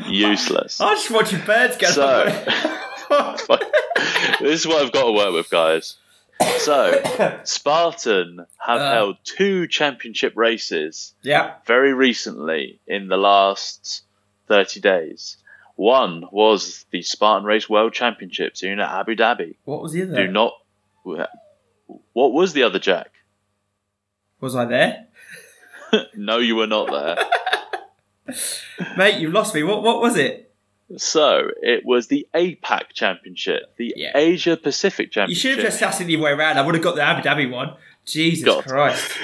Useless. 0.08 0.80
I 0.80 0.94
just 0.94 1.10
watching 1.10 1.40
birds 1.44 1.76
get 1.78 1.94
So, 1.94 2.24
this 4.40 4.60
is 4.60 4.66
what 4.66 4.84
I've 4.84 4.92
got 4.92 5.04
to 5.06 5.12
work 5.12 5.32
with, 5.32 5.48
guys. 5.50 5.96
So, 6.58 7.00
Spartan 7.44 8.44
have 8.58 8.80
Uh. 8.80 8.92
held 8.92 9.16
two 9.24 9.66
championship 9.68 10.34
races 10.36 11.14
yeah. 11.22 11.54
very 11.66 11.94
recently 11.94 12.80
in 12.86 13.08
the 13.08 13.16
last 13.16 14.02
30 14.48 14.80
days. 14.80 15.36
One 15.80 16.26
was 16.30 16.84
the 16.90 17.00
Spartan 17.00 17.46
Race 17.46 17.66
World 17.66 17.94
Championships 17.94 18.62
in 18.62 18.80
Abu 18.80 19.16
Dhabi. 19.16 19.56
What 19.64 19.80
was 19.80 19.92
the 19.92 20.02
other? 20.02 20.26
Do 20.26 20.30
not. 20.30 20.52
What 22.12 22.32
was 22.34 22.52
the 22.52 22.64
other 22.64 22.78
Jack? 22.78 23.10
Was 24.42 24.54
I 24.54 24.66
there? 24.66 25.06
No, 26.14 26.36
you 26.36 26.54
were 26.54 26.66
not 26.66 26.90
there. 26.90 28.36
Mate, 28.96 29.20
you 29.20 29.30
lost 29.30 29.54
me. 29.54 29.62
What 29.62 29.82
what 29.82 30.02
was 30.02 30.16
it? 30.16 30.52
So 30.98 31.48
it 31.62 31.84
was 31.86 32.08
the 32.08 32.28
APAC 32.34 32.92
Championship, 32.92 33.74
the 33.78 33.94
Yeah. 33.96 34.12
Asia 34.14 34.58
Pacific 34.58 35.10
Championship. 35.10 35.42
You 35.44 35.50
should 35.56 35.58
have 35.64 35.72
just 35.72 35.82
asked 35.82 36.00
it 36.02 36.04
the 36.04 36.16
way 36.18 36.30
around. 36.32 36.58
I 36.58 36.62
would 36.62 36.74
have 36.74 36.84
got 36.84 36.94
the 36.94 37.02
Abu 37.02 37.26
Dhabi 37.26 37.50
one. 37.50 37.74
Jesus 38.04 38.44
God. 38.44 38.64
Christ. 38.64 39.18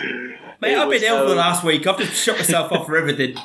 Mate, 0.61 0.73
It 0.73 0.79
I've 0.79 0.89
been 0.91 1.03
ill 1.03 1.23
for 1.23 1.29
the 1.29 1.35
last 1.37 1.63
week. 1.65 1.87
I've 1.87 1.99
just 1.99 2.15
shut 2.15 2.37
myself 2.39 2.73
off 2.73 2.87
for 2.87 2.97
everything. 2.97 3.37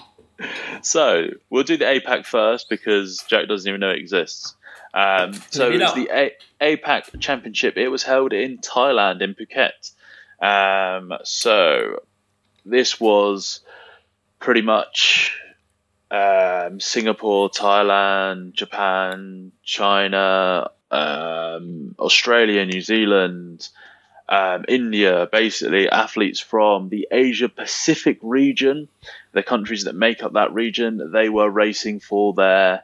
So 0.81 1.29
we'll 1.49 1.63
do 1.63 1.77
the 1.77 1.85
APAC 1.85 2.25
first 2.25 2.69
because 2.69 3.23
Jack 3.27 3.47
doesn't 3.47 3.67
even 3.67 3.79
know 3.79 3.89
it 3.89 3.97
exists. 3.97 4.55
Um, 4.93 5.33
so 5.51 5.69
it 5.71 5.79
was 5.79 5.93
the 5.93 6.09
A- 6.11 6.35
APAC 6.75 7.19
Championship. 7.19 7.77
It 7.77 7.87
was 7.87 8.03
held 8.03 8.33
in 8.33 8.57
Thailand, 8.57 9.21
in 9.21 9.35
Phuket. 9.35 9.91
Um, 10.41 11.13
so 11.23 12.01
this 12.65 12.99
was 12.99 13.61
pretty 14.39 14.61
much 14.61 15.37
um, 16.09 16.79
Singapore, 16.79 17.49
Thailand, 17.49 18.53
Japan, 18.53 19.51
China, 19.63 20.69
um, 20.89 21.95
Australia, 21.99 22.65
New 22.65 22.81
Zealand, 22.81 23.69
um, 24.31 24.63
India, 24.67 25.27
basically 25.31 25.89
athletes 25.89 26.39
from 26.39 26.89
the 26.89 27.07
Asia 27.11 27.49
Pacific 27.49 28.17
region, 28.21 28.87
the 29.33 29.43
countries 29.43 29.83
that 29.83 29.93
make 29.95 30.23
up 30.23 30.33
that 30.33 30.53
region, 30.53 31.11
they 31.11 31.27
were 31.29 31.49
racing 31.49 31.99
for 31.99 32.33
their 32.33 32.83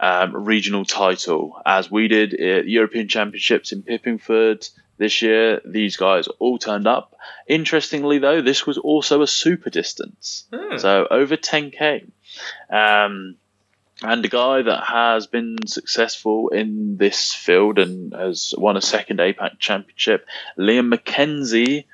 um, 0.00 0.34
regional 0.34 0.86
title, 0.86 1.60
as 1.66 1.90
we 1.90 2.08
did 2.08 2.32
at 2.32 2.66
European 2.66 3.06
Championships 3.08 3.72
in 3.72 3.82
Pippingford 3.82 4.68
this 4.96 5.20
year. 5.20 5.60
These 5.66 5.98
guys 5.98 6.26
all 6.38 6.58
turned 6.58 6.86
up. 6.86 7.14
Interestingly, 7.46 8.18
though, 8.18 8.40
this 8.40 8.66
was 8.66 8.78
also 8.78 9.20
a 9.20 9.26
super 9.26 9.68
distance, 9.68 10.46
Hmm. 10.50 10.78
so 10.78 11.06
over 11.10 11.36
10k. 11.36 12.10
Um, 12.70 13.36
and 14.02 14.24
a 14.24 14.28
guy 14.28 14.62
that 14.62 14.84
has 14.84 15.26
been 15.26 15.56
successful 15.66 16.48
in 16.48 16.96
this 16.96 17.32
field 17.34 17.78
and 17.78 18.12
has 18.14 18.54
won 18.56 18.76
a 18.76 18.82
second 18.82 19.18
APAC 19.18 19.58
championship, 19.58 20.26
Liam 20.58 20.92
McKenzie, 20.94 21.84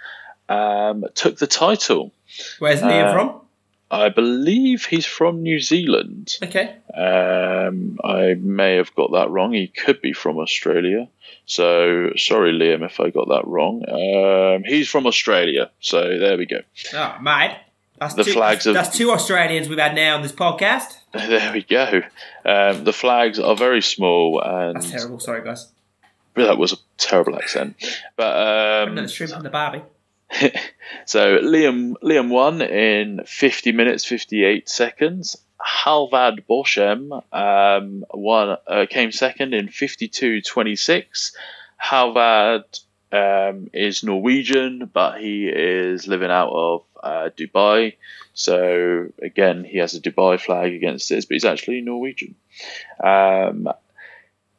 um, 0.49 1.05
took 1.15 1.39
the 1.39 1.47
title. 1.47 2.13
Where's 2.59 2.81
Liam 2.83 3.07
Uh, 3.09 3.13
from? 3.13 3.41
I 3.89 4.09
believe 4.09 4.85
he's 4.87 5.07
from 5.07 5.43
New 5.43 5.61
Zealand. 5.61 6.37
Okay. 6.43 6.75
Um, 6.93 7.99
I 8.05 8.35
may 8.35 8.75
have 8.77 8.93
got 8.97 9.13
that 9.13 9.31
wrong. 9.31 9.53
He 9.53 9.69
could 9.69 10.01
be 10.01 10.13
from 10.13 10.39
Australia. 10.39 11.09
So 11.45 12.11
sorry, 12.17 12.53
Liam, 12.53 12.85
if 12.85 12.99
I 12.99 13.11
got 13.11 13.29
that 13.29 13.47
wrong. 13.47 13.85
Um, 13.89 14.65
he's 14.65 14.89
from 14.89 15.07
Australia. 15.07 15.71
So 15.81 16.19
there 16.19 16.37
we 16.37 16.47
go. 16.47 16.63
Oh, 16.95 17.17
mate. 17.23 17.57
That's 17.99 18.15
The 18.15 18.25
two, 18.25 18.33
flags 18.33 18.67
of- 18.67 18.75
That's 18.75 18.97
two 18.97 19.11
Australians 19.11 19.69
we've 19.69 19.79
had 19.79 19.95
now 19.95 20.17
on 20.17 20.23
this 20.23 20.33
podcast. 20.33 20.99
There 21.17 21.51
we 21.53 21.63
go. 21.63 22.03
Um, 22.45 22.85
the 22.85 22.93
flags 22.93 23.39
are 23.39 23.57
very 23.57 23.81
small, 23.81 24.41
and 24.45 24.77
That's 24.77 24.91
terrible. 24.91 25.19
Sorry, 25.19 25.43
guys. 25.43 25.73
that 26.35 26.59
was 26.59 26.75
a 26.75 26.77
terrible 26.99 27.37
accent. 27.37 27.77
But 28.17 28.37
um, 28.37 28.93
Another 28.93 29.09
shrimp 29.09 29.33
and 29.33 29.43
the 29.45 29.49
Barbie. 29.49 29.81
so 31.07 31.39
Liam 31.39 31.95
Liam 32.03 32.29
won 32.29 32.61
in 32.61 33.23
50 33.25 33.73
minutes 33.73 34.05
58 34.05 34.69
seconds. 34.69 35.37
Halvad 35.59 36.45
Boshem 36.51 37.11
um, 37.33 38.05
won 38.13 38.59
uh, 38.67 38.85
came 38.91 39.11
second 39.11 39.55
in 39.55 39.69
52.26. 39.69 41.33
Halvad 41.83 42.81
um, 43.17 43.69
is 43.73 44.03
Norwegian, 44.03 44.91
but 44.93 45.21
he 45.21 45.49
is 45.49 46.07
living 46.07 46.31
out 46.31 46.51
of 46.53 46.83
uh, 47.03 47.29
Dubai. 47.37 47.97
So 48.35 49.09
again, 49.23 49.65
he 49.65 49.79
has 49.79 49.95
a 49.95 50.01
Dubai 50.01 50.41
flag 50.41 50.73
against 50.75 51.09
this, 51.09 51.25
but 51.25 51.35
he's 51.35 51.45
actually 51.45 51.81
Norwegian. 51.81 52.35
Um, 53.03 53.69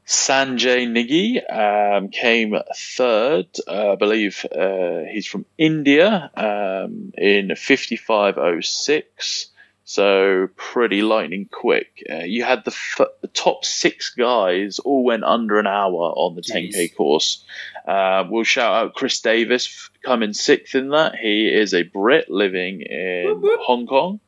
Sanjay 0.08 0.88
Nigi 0.88 1.38
um, 1.54 2.08
came 2.10 2.56
third. 2.76 3.48
Uh, 3.68 3.92
I 3.92 3.96
believe 3.96 4.46
uh, 4.46 5.02
he's 5.12 5.28
from 5.28 5.46
India 5.58 6.32
um, 6.34 7.12
in 7.18 7.50
55.06. 7.50 9.48
So 9.90 10.50
pretty 10.58 11.02
lightning 11.02 11.48
quick. 11.50 12.04
Uh, 12.12 12.26
you 12.26 12.44
had 12.44 12.66
the, 12.66 12.72
f- 12.72 13.08
the 13.22 13.30
top 13.30 13.64
six 13.64 14.10
guys 14.10 14.80
all 14.80 15.06
went 15.06 15.24
under 15.24 15.60
an 15.60 15.66
hour 15.66 16.12
on 16.14 16.36
the 16.36 16.42
10k 16.42 16.94
course. 16.98 17.42
Uh, 17.88 18.26
we'll 18.30 18.44
shout 18.44 18.74
out 18.74 18.96
Chris 18.96 19.22
Davis 19.22 19.66
f- 19.66 19.90
coming 20.04 20.34
sixth 20.34 20.76
in 20.76 20.90
that. 20.90 21.16
He 21.16 21.48
is 21.48 21.74
a 21.74 21.84
Brit 21.84 22.30
living 22.30 22.82
in 22.82 23.28
Whoop, 23.28 23.44
whoop. 23.44 23.60
Hong 23.62 23.88
Kong. 23.88 24.20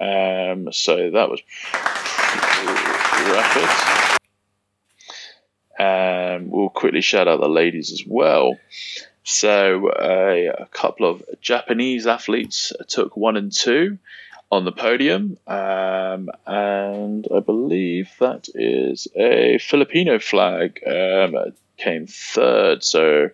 Um, 0.00 0.72
so 0.72 1.10
that 1.10 1.30
was 1.30 1.40
rapid. 3.34 3.98
Um, 5.80 6.48
we'll 6.48 6.68
quickly 6.68 7.00
shout 7.00 7.26
out 7.26 7.40
the 7.40 7.48
ladies 7.48 7.90
as 7.90 8.04
well. 8.06 8.56
So, 9.24 9.88
uh, 9.88 10.62
a 10.62 10.66
couple 10.66 11.10
of 11.10 11.24
Japanese 11.40 12.06
athletes 12.06 12.72
took 12.86 13.16
one 13.16 13.36
and 13.36 13.50
two 13.50 13.98
on 14.50 14.64
the 14.64 14.72
podium, 14.72 15.38
um, 15.46 16.28
and 16.46 17.26
I 17.34 17.40
believe 17.40 18.10
that 18.20 18.48
is 18.54 19.08
a 19.16 19.58
Filipino 19.58 20.18
flag 20.18 20.80
um, 20.86 21.34
came 21.76 22.06
third. 22.06 22.84
So, 22.84 23.30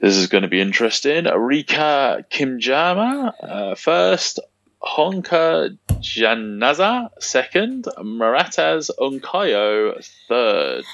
this 0.00 0.16
is 0.16 0.28
going 0.28 0.42
to 0.42 0.48
be 0.48 0.60
interesting. 0.60 1.24
Rika 1.24 2.24
Kimjama 2.30 3.32
uh, 3.42 3.74
first, 3.74 4.40
Honka 4.82 5.76
Janaza 6.00 7.10
second, 7.18 7.84
Maratas 7.98 8.90
Unkayo 8.98 10.02
third. 10.28 10.84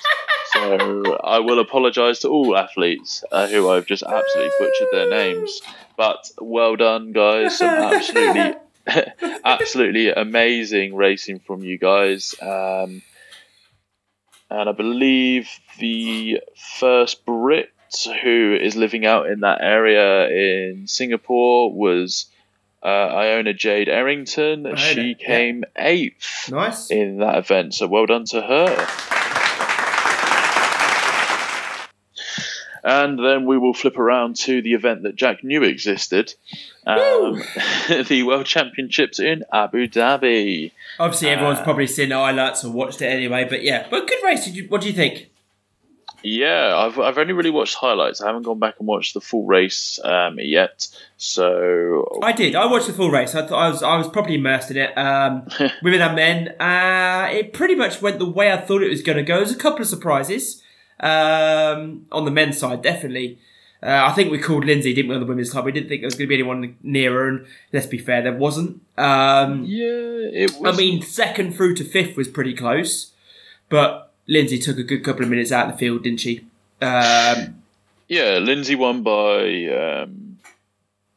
So 0.52 1.16
I 1.22 1.40
will 1.40 1.60
apologise 1.60 2.20
to 2.20 2.28
all 2.28 2.56
athletes 2.56 3.22
uh, 3.30 3.46
who 3.46 3.68
I've 3.68 3.86
just 3.86 4.02
absolutely 4.02 4.52
butchered 4.58 4.88
their 4.90 5.10
names. 5.10 5.60
But 5.96 6.30
well 6.40 6.76
done, 6.76 7.12
guys! 7.12 7.58
Some 7.58 7.68
absolutely, 7.94 8.54
absolutely 9.44 10.10
amazing 10.10 10.94
racing 10.94 11.40
from 11.40 11.62
you 11.62 11.78
guys. 11.78 12.34
Um, 12.40 13.02
and 14.48 14.68
I 14.68 14.72
believe 14.72 15.48
the 15.78 16.40
first 16.78 17.24
Brit 17.26 17.70
who 18.22 18.56
is 18.60 18.76
living 18.76 19.06
out 19.06 19.28
in 19.28 19.40
that 19.40 19.58
area 19.60 20.28
in 20.28 20.86
Singapore 20.86 21.72
was 21.72 22.26
uh, 22.82 22.86
Iona 22.86 23.54
Jade 23.54 23.88
Errington. 23.88 24.66
Iona, 24.66 24.76
she 24.76 25.16
yeah. 25.18 25.26
came 25.26 25.64
eighth 25.76 26.50
Nice. 26.50 26.90
in 26.90 27.18
that 27.18 27.38
event, 27.38 27.74
so 27.74 27.86
well 27.86 28.06
done 28.06 28.24
to 28.26 28.42
her. 28.42 28.86
And 32.84 33.18
then 33.18 33.46
we 33.46 33.58
will 33.58 33.74
flip 33.74 33.98
around 33.98 34.36
to 34.36 34.62
the 34.62 34.74
event 34.74 35.02
that 35.02 35.16
Jack 35.16 35.42
knew 35.42 35.64
existed 35.64 36.32
um, 36.86 37.42
the 38.08 38.22
World 38.26 38.46
Championships 38.46 39.18
in 39.18 39.44
Abu 39.52 39.88
Dhabi. 39.88 40.70
Obviously, 40.98 41.28
everyone's 41.28 41.58
Uh, 41.58 41.64
probably 41.64 41.86
seen 41.86 42.10
the 42.10 42.14
highlights 42.16 42.64
or 42.64 42.70
watched 42.72 43.02
it 43.02 43.06
anyway. 43.06 43.46
But 43.48 43.62
yeah, 43.62 43.86
but 43.90 44.06
good 44.06 44.22
race. 44.24 44.44
Did 44.44 44.56
you, 44.56 44.64
what 44.68 44.80
do 44.80 44.86
you 44.86 44.92
think? 44.92 45.30
Yeah, 46.22 46.74
I've, 46.76 46.98
I've 46.98 47.18
only 47.18 47.34
really 47.34 47.50
watched 47.50 47.74
highlights. 47.76 48.20
I 48.20 48.26
haven't 48.26 48.42
gone 48.42 48.58
back 48.58 48.76
and 48.80 48.88
watched 48.88 49.14
the 49.14 49.20
full 49.20 49.44
race 49.46 50.00
um, 50.02 50.38
yet. 50.40 50.88
So, 51.18 52.18
I 52.22 52.32
did. 52.32 52.56
I 52.56 52.66
watched 52.66 52.88
the 52.88 52.92
full 52.94 53.10
race. 53.10 53.34
I, 53.34 53.42
th- 53.42 53.52
I 53.52 53.68
was 53.68 53.82
I 53.82 53.96
was 53.96 54.08
probably 54.08 54.34
immersed 54.36 54.70
in 54.70 54.76
it. 54.78 54.96
Um, 54.98 55.46
women 55.82 56.00
and 56.00 56.16
men. 56.16 56.48
Uh, 56.60 57.28
it 57.30 57.52
pretty 57.52 57.74
much 57.76 58.02
went 58.02 58.18
the 58.18 58.28
way 58.28 58.50
I 58.50 58.56
thought 58.56 58.82
it 58.82 58.88
was 58.88 59.02
going 59.02 59.18
to 59.18 59.22
go. 59.22 59.36
There's 59.36 59.52
a 59.52 59.56
couple 59.56 59.82
of 59.82 59.88
surprises 59.88 60.62
um, 60.98 62.06
on 62.10 62.24
the 62.24 62.30
men's 62.32 62.58
side, 62.58 62.82
definitely. 62.82 63.38
Uh, 63.82 64.06
I 64.08 64.12
think 64.12 64.30
we 64.30 64.38
called 64.38 64.64
Lindsay, 64.64 64.94
didn't 64.94 65.10
we, 65.10 65.14
on 65.14 65.20
the 65.20 65.26
women's 65.26 65.52
side? 65.52 65.64
We 65.64 65.72
didn't 65.72 65.88
think 65.88 66.00
there 66.00 66.06
was 66.06 66.14
going 66.14 66.26
to 66.26 66.28
be 66.28 66.34
anyone 66.34 66.76
nearer, 66.82 67.28
and 67.28 67.46
let's 67.72 67.86
be 67.86 67.98
fair, 67.98 68.22
there 68.22 68.32
wasn't. 68.32 68.80
Um, 68.96 69.64
yeah, 69.64 69.86
it 69.86 70.54
was. 70.58 70.74
I 70.74 70.76
mean, 70.76 71.02
second 71.02 71.54
through 71.54 71.74
to 71.76 71.84
fifth 71.84 72.16
was 72.16 72.26
pretty 72.26 72.54
close, 72.54 73.12
but 73.68 74.12
Lindsay 74.26 74.58
took 74.58 74.78
a 74.78 74.82
good 74.82 75.04
couple 75.04 75.22
of 75.22 75.28
minutes 75.28 75.52
out 75.52 75.66
of 75.66 75.72
the 75.72 75.78
field, 75.78 76.02
didn't 76.04 76.20
she? 76.20 76.46
Um, 76.80 77.62
Yeah, 78.08 78.38
Lindsay 78.38 78.74
won 78.74 79.02
by 79.02 79.66
um, 79.66 80.38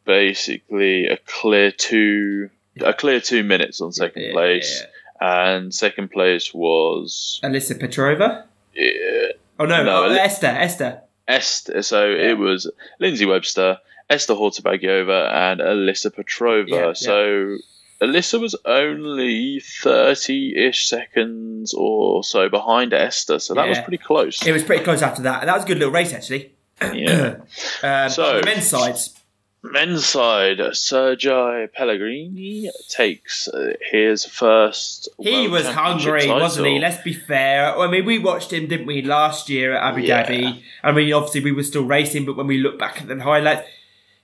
basically 0.05 1.05
a 1.05 1.17
clear 1.17 1.71
two, 1.71 2.49
a 2.81 2.93
clear 2.93 3.19
two 3.21 3.43
minutes 3.43 3.79
on 3.81 3.91
second 3.93 4.23
yeah, 4.23 4.31
place. 4.31 4.83
and 5.21 5.73
second 5.73 6.11
place 6.11 6.53
was 6.53 7.39
Alyssa 7.43 7.79
Petrova. 7.79 8.43
uh, 8.43 9.33
Oh 9.59 9.65
no, 9.65 9.83
No, 9.83 10.05
oh, 10.05 10.13
Esther. 10.13 10.47
Esther. 10.47 11.01
Esther. 11.29 11.81
So 11.83 12.09
it 12.09 12.37
was 12.37 12.69
Lindsay 12.99 13.25
Webster, 13.25 13.77
Esther 14.09 14.33
Hortabagiova, 14.33 15.31
and 15.31 15.61
Alyssa 15.61 16.11
Petrova. 16.13 16.67
Yeah, 16.67 16.85
yeah. 16.87 16.93
So 16.93 17.57
Alyssa 18.01 18.39
was 18.41 18.55
only 18.65 19.59
thirty-ish 19.59 20.87
seconds 20.87 21.73
or 21.73 22.23
so 22.23 22.49
behind 22.49 22.93
Esther, 22.93 23.39
so 23.39 23.53
that 23.53 23.67
was 23.67 23.79
pretty 23.79 23.97
close. 23.97 24.45
It 24.45 24.51
was 24.51 24.63
pretty 24.63 24.83
close 24.83 25.01
after 25.01 25.21
that. 25.23 25.45
That 25.45 25.53
was 25.55 25.63
a 25.65 25.67
good 25.67 25.77
little 25.77 25.93
race 25.93 26.13
actually. 26.13 26.53
yeah. 26.93 27.35
Um, 27.83 28.09
So- 28.09 28.39
the 28.39 28.45
men's 28.45 28.67
sides, 28.67 29.18
Men's 29.61 30.05
side, 30.05 30.61
Sergei 30.73 31.67
Pellegrini 31.73 32.69
takes 32.87 33.47
uh, 33.49 33.73
his 33.91 34.23
first. 34.25 35.09
he 35.19 35.31
World 35.47 35.51
was 35.51 35.67
hungry, 35.67 36.27
wasn't 36.29 36.67
he? 36.67 36.79
Let's 36.79 37.03
be 37.03 37.13
fair. 37.13 37.77
I 37.77 37.87
mean, 37.91 38.05
we 38.05 38.19
watched 38.19 38.53
him, 38.53 38.67
didn't 38.67 38.85
we, 38.87 39.01
last 39.01 39.49
year 39.49 39.73
at 39.75 39.83
Abu 39.93 40.01
Yeah. 40.01 40.25
Dhabi? 40.25 40.61
I 40.81 40.91
mean, 40.93 41.11
obviously 41.11 41.41
we 41.43 41.51
were 41.51 41.63
still 41.63 41.83
racing, 41.83 42.25
but 42.25 42.37
when 42.37 42.47
we 42.47 42.57
look 42.59 42.79
back 42.79 43.01
at 43.01 43.07
the 43.09 43.21
highlights, 43.21 43.67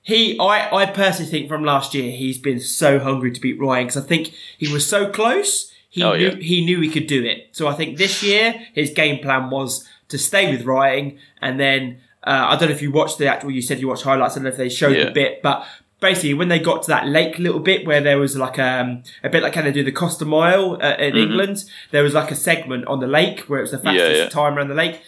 he, 0.01 0.39
I, 0.39 0.73
I 0.73 0.85
personally 0.85 1.29
think 1.29 1.49
from 1.49 1.63
last 1.65 1.93
year 1.93 2.11
he's 2.11 2.37
been 2.37 2.59
so 2.61 2.99
hungry 2.99 3.31
to 3.31 3.41
beat 3.41 3.59
Ryan 3.59 3.87
because 3.87 4.03
I 4.03 4.07
think 4.07 4.27
he 4.57 4.71
was 4.71 4.87
so 4.87 5.09
close. 5.09 5.71
He 5.89 6.03
Oh, 6.03 6.15
knew 6.15 6.29
yeah. 6.29 6.35
he 6.35 6.63
knew 6.63 6.79
he 6.81 6.89
could 6.89 7.07
do 7.07 7.23
it. 7.23 7.49
So 7.53 7.67
I 7.67 7.73
think 7.73 7.97
this 7.97 8.21
year 8.21 8.53
his 8.73 8.91
game 8.91 9.19
plan 9.21 9.49
was 9.49 9.85
to 10.09 10.17
stay 10.17 10.51
with 10.51 10.63
Ryan, 10.65 11.17
and 11.41 11.59
then 11.59 12.01
uh, 12.25 12.47
I 12.49 12.55
don't 12.57 12.69
know 12.69 12.75
if 12.75 12.81
you 12.81 12.91
watched 12.91 13.17
the 13.17 13.27
actual. 13.27 13.51
You 13.51 13.61
said 13.61 13.79
you 13.79 13.87
watched 13.87 14.03
highlights. 14.03 14.33
I 14.33 14.37
don't 14.37 14.43
know 14.45 14.49
if 14.49 14.57
they 14.57 14.69
showed 14.69 14.95
Yeah. 14.97 15.05
the 15.05 15.11
bit, 15.11 15.41
but 15.41 15.65
basically 16.01 16.33
when 16.33 16.49
they 16.49 16.59
got 16.59 16.83
to 16.83 16.87
that 16.89 17.07
lake 17.07 17.39
little 17.39 17.59
bit 17.61 17.85
where 17.87 18.01
there 18.01 18.17
was 18.19 18.35
like 18.35 18.59
um, 18.59 19.03
a 19.23 19.29
bit 19.29 19.41
like 19.43 19.55
how 19.55 19.61
they 19.61 19.71
do 19.71 19.83
the 19.83 19.91
Costa 19.91 20.25
Mile 20.25 20.77
uh, 20.81 20.95
in 20.97 21.15
England, 21.15 21.63
there 21.91 22.03
was 22.03 22.13
like 22.13 22.31
a 22.31 22.35
segment 22.35 22.85
on 22.87 22.99
the 22.99 23.07
lake 23.07 23.41
where 23.41 23.59
it 23.59 23.63
was 23.63 23.71
the 23.71 23.77
fastest 23.79 24.05
Mm-hmm. 24.05 24.23
yeah. 24.23 24.29
time 24.29 24.57
around 24.57 24.67
the 24.69 24.75
lake. 24.75 25.01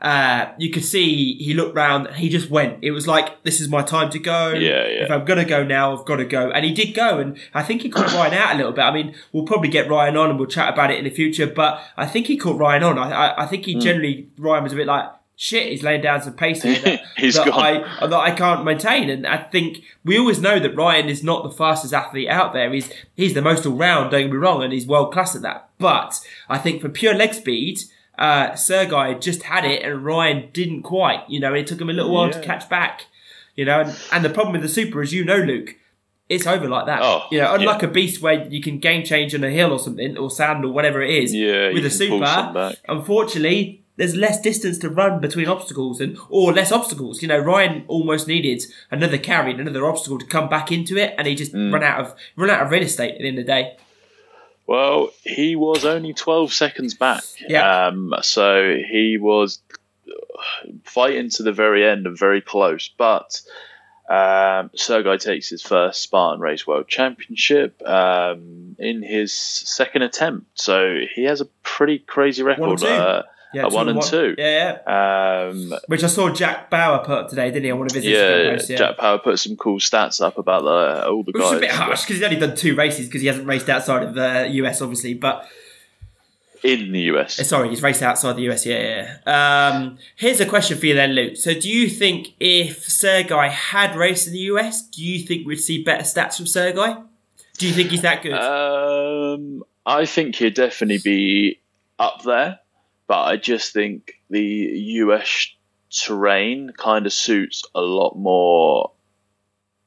Uh, 0.00 0.52
you 0.58 0.70
could 0.70 0.84
see 0.84 1.34
he 1.38 1.54
looked 1.54 1.74
round. 1.74 2.08
He 2.14 2.28
just 2.28 2.48
went. 2.50 2.78
It 2.82 2.92
was 2.92 3.08
like 3.08 3.42
this 3.42 3.60
is 3.60 3.68
my 3.68 3.82
time 3.82 4.10
to 4.10 4.20
go. 4.20 4.50
Yeah, 4.50 4.86
yeah. 4.86 5.02
If 5.04 5.10
I'm 5.10 5.24
gonna 5.24 5.44
go 5.44 5.64
now, 5.64 5.92
I've 5.98 6.04
got 6.06 6.16
to 6.16 6.24
go. 6.24 6.52
And 6.52 6.64
he 6.64 6.72
did 6.72 6.94
go, 6.94 7.18
and 7.18 7.36
I 7.52 7.64
think 7.64 7.82
he 7.82 7.88
caught 7.88 8.12
Ryan 8.14 8.34
out 8.34 8.54
a 8.54 8.56
little 8.56 8.70
bit. 8.70 8.82
I 8.82 8.92
mean, 8.92 9.16
we'll 9.32 9.42
probably 9.42 9.70
get 9.70 9.90
Ryan 9.90 10.16
on, 10.16 10.30
and 10.30 10.38
we'll 10.38 10.46
chat 10.46 10.72
about 10.72 10.92
it 10.92 10.98
in 10.98 11.04
the 11.04 11.10
future. 11.10 11.48
But 11.48 11.80
I 11.96 12.06
think 12.06 12.28
he 12.28 12.36
caught 12.36 12.60
Ryan 12.60 12.84
on. 12.84 12.96
I, 12.96 13.10
I, 13.10 13.42
I 13.42 13.46
think 13.46 13.64
he 13.64 13.74
generally 13.74 14.28
Ryan 14.38 14.62
was 14.62 14.72
a 14.72 14.76
bit 14.76 14.86
like 14.86 15.06
shit. 15.38 15.70
He's 15.70 15.82
laying 15.82 16.02
down 16.02 16.20
some 16.20 16.34
pace 16.34 16.62
that, 16.62 17.00
He's 17.16 17.36
that 17.36 17.46
gone. 17.46 17.64
I 17.64 18.06
that 18.06 18.12
I 18.12 18.32
can't 18.32 18.64
maintain. 18.64 19.08
And 19.08 19.26
I 19.26 19.38
think 19.38 19.82
we 20.04 20.18
always 20.18 20.40
know 20.40 20.58
that 20.58 20.76
Ryan 20.76 21.08
is 21.08 21.24
not 21.24 21.44
the 21.44 21.50
fastest 21.50 21.94
athlete 21.94 22.28
out 22.28 22.52
there. 22.52 22.70
He's 22.70 22.92
he's 23.16 23.32
the 23.32 23.40
most 23.40 23.64
all 23.64 23.72
round. 23.72 24.10
Don't 24.10 24.22
get 24.22 24.32
me 24.32 24.36
wrong, 24.36 24.62
and 24.62 24.72
he's 24.72 24.86
world 24.86 25.12
class 25.14 25.34
at 25.34 25.42
that. 25.42 25.70
But 25.78 26.20
I 26.50 26.58
think 26.58 26.82
for 26.82 26.90
pure 26.90 27.14
leg 27.14 27.32
speed. 27.32 27.80
Uh, 28.18 28.56
Sergei 28.56 29.14
just 29.14 29.44
had 29.44 29.64
it 29.64 29.84
and 29.84 30.04
Ryan 30.04 30.50
didn't 30.52 30.82
quite, 30.82 31.22
you 31.30 31.38
know, 31.38 31.54
it 31.54 31.68
took 31.68 31.80
him 31.80 31.88
a 31.88 31.92
little 31.92 32.12
while 32.12 32.28
to 32.28 32.40
catch 32.40 32.68
back, 32.68 33.06
you 33.54 33.64
know, 33.64 33.82
and, 33.82 33.96
and 34.10 34.24
the 34.24 34.28
problem 34.28 34.54
with 34.54 34.62
the 34.62 34.68
super, 34.68 35.00
as 35.00 35.12
you 35.12 35.24
know, 35.24 35.36
Luke, 35.36 35.76
it's 36.28 36.44
over 36.44 36.68
like 36.68 36.86
that. 36.86 37.00
Oh, 37.00 37.26
you 37.30 37.38
know, 37.38 37.54
unlike 37.54 37.82
yeah. 37.82 37.88
a 37.88 37.92
beast 37.92 38.20
where 38.20 38.48
you 38.48 38.60
can 38.60 38.80
game 38.80 39.04
change 39.04 39.36
on 39.36 39.44
a 39.44 39.50
hill 39.50 39.70
or 39.72 39.78
something, 39.78 40.18
or 40.18 40.32
sand 40.32 40.64
or 40.64 40.72
whatever 40.72 41.00
it 41.00 41.14
is. 41.14 41.32
Yeah, 41.32 41.72
with 41.72 41.86
a 41.86 41.90
can 41.90 42.08
pull 42.08 42.26
some 42.26 42.54
super, 42.54 42.76
unfortunately, 42.88 43.84
there's 43.98 44.14
less 44.16 44.40
distance 44.40 44.78
to 44.78 44.88
run 44.88 45.20
between 45.20 45.46
obstacles 45.48 46.00
and 46.00 46.16
or 46.30 46.52
less 46.54 46.72
obstacles. 46.72 47.20
You 47.20 47.28
know, 47.28 47.38
Ryan 47.38 47.84
almost 47.88 48.26
needed 48.26 48.62
another 48.90 49.18
carry, 49.18 49.50
and 49.50 49.60
another 49.60 49.84
obstacle 49.86 50.18
to 50.18 50.26
come 50.26 50.48
back 50.48 50.72
into 50.72 50.96
it, 50.96 51.14
and 51.18 51.26
he 51.26 51.34
just 51.34 51.52
Mm. 51.52 51.72
run 51.72 51.82
out 51.82 52.00
of 52.00 52.14
run 52.36 52.48
out 52.48 52.62
of 52.62 52.70
real 52.70 52.82
estate 52.82 53.12
at 53.16 53.18
the 53.20 53.28
end 53.28 53.38
of 53.38 53.44
the 53.44 53.52
day. 53.52 53.76
Well, 54.66 55.10
he 55.24 55.56
was 55.56 55.84
only 55.84 56.12
12 56.12 56.52
seconds 56.52 56.94
back. 56.94 57.22
Yeah. 57.48 57.86
Um, 57.86 58.14
so 58.22 58.76
he 58.90 59.16
was 59.18 59.60
fighting 60.84 61.30
to 61.30 61.42
the 61.42 61.52
very 61.52 61.86
end 61.86 62.06
and 62.06 62.18
very 62.18 62.40
close. 62.40 62.90
But 62.96 63.40
um, 64.08 64.70
Sergei 64.74 65.16
takes 65.18 65.48
his 65.48 65.62
first 65.62 66.02
Spartan 66.02 66.40
Race 66.40 66.66
World 66.66 66.88
Championship 66.88 67.80
um, 67.86 68.76
in 68.78 69.02
his 69.02 69.32
second 69.32 70.02
attempt. 70.02 70.46
So 70.60 70.98
he 71.14 71.24
has 71.24 71.40
a 71.40 71.46
pretty 71.62 71.98
crazy 71.98 72.42
record. 72.42 72.82
Uh, 72.82 73.22
Yeah, 73.54 73.66
one 73.66 73.88
and 73.88 74.02
two. 74.02 74.34
Yeah, 74.36 74.80
yeah. 74.86 75.48
um, 75.48 75.74
Which 75.86 76.04
I 76.04 76.06
saw 76.06 76.30
Jack 76.32 76.68
Bauer 76.70 76.98
put 77.04 77.18
up 77.18 77.28
today, 77.30 77.50
didn't 77.50 77.64
he? 77.64 77.70
On 77.70 77.78
one 77.78 77.86
of 77.86 77.94
his 77.94 78.04
yeah. 78.04 78.58
Yeah. 78.68 78.76
Jack 78.76 78.98
Power 78.98 79.18
put 79.18 79.38
some 79.38 79.56
cool 79.56 79.78
stats 79.78 80.20
up 80.20 80.36
about 80.36 80.64
the, 80.64 81.08
all 81.08 81.22
the 81.22 81.32
Which 81.32 81.42
is 81.42 81.50
guys. 81.50 81.56
a 81.56 81.60
bit 81.60 81.70
harsh 81.70 82.02
because 82.02 82.16
he's 82.16 82.24
only 82.24 82.38
done 82.38 82.54
two 82.54 82.74
races 82.74 83.06
because 83.06 83.22
he 83.22 83.26
hasn't 83.26 83.46
raced 83.46 83.68
outside 83.68 84.02
of 84.02 84.14
the 84.14 84.48
US, 84.50 84.82
obviously. 84.82 85.14
But 85.14 85.48
in 86.62 86.92
the 86.92 87.00
US. 87.12 87.38
Uh, 87.38 87.44
Sorry, 87.44 87.68
he's 87.70 87.82
raced 87.82 88.02
outside 88.02 88.36
the 88.36 88.50
US. 88.50 88.66
Yeah, 88.66 88.80
yeah. 88.80 89.18
yeah. 89.26 89.68
Um, 89.74 89.98
here's 90.16 90.40
a 90.40 90.46
question 90.46 90.78
for 90.78 90.86
you 90.86 90.94
then, 90.94 91.12
Luke. 91.12 91.36
So, 91.36 91.54
do 91.54 91.68
you 91.68 91.88
think 91.88 92.34
if 92.40 92.84
Sergei 92.84 93.48
had 93.48 93.96
raced 93.96 94.26
in 94.26 94.32
the 94.32 94.40
US, 94.40 94.82
do 94.82 95.02
you 95.02 95.26
think 95.26 95.46
we'd 95.46 95.56
see 95.56 95.82
better 95.82 96.02
stats 96.02 96.36
from 96.36 96.46
Sergei? 96.46 96.96
Do 97.58 97.66
you 97.66 97.72
think 97.72 97.90
he's 97.90 98.02
that 98.02 98.22
good? 98.22 98.34
Um, 98.34 99.64
I 99.84 100.06
think 100.06 100.36
he'd 100.36 100.54
definitely 100.54 100.98
be 100.98 101.60
up 101.98 102.22
there, 102.22 102.60
but 103.08 103.22
I 103.24 103.36
just 103.36 103.72
think 103.72 104.12
the 104.30 104.40
US 104.40 105.48
terrain 105.90 106.72
kind 106.76 107.06
of 107.06 107.12
suits 107.12 107.64
a 107.74 107.80
lot 107.80 108.16
more 108.16 108.92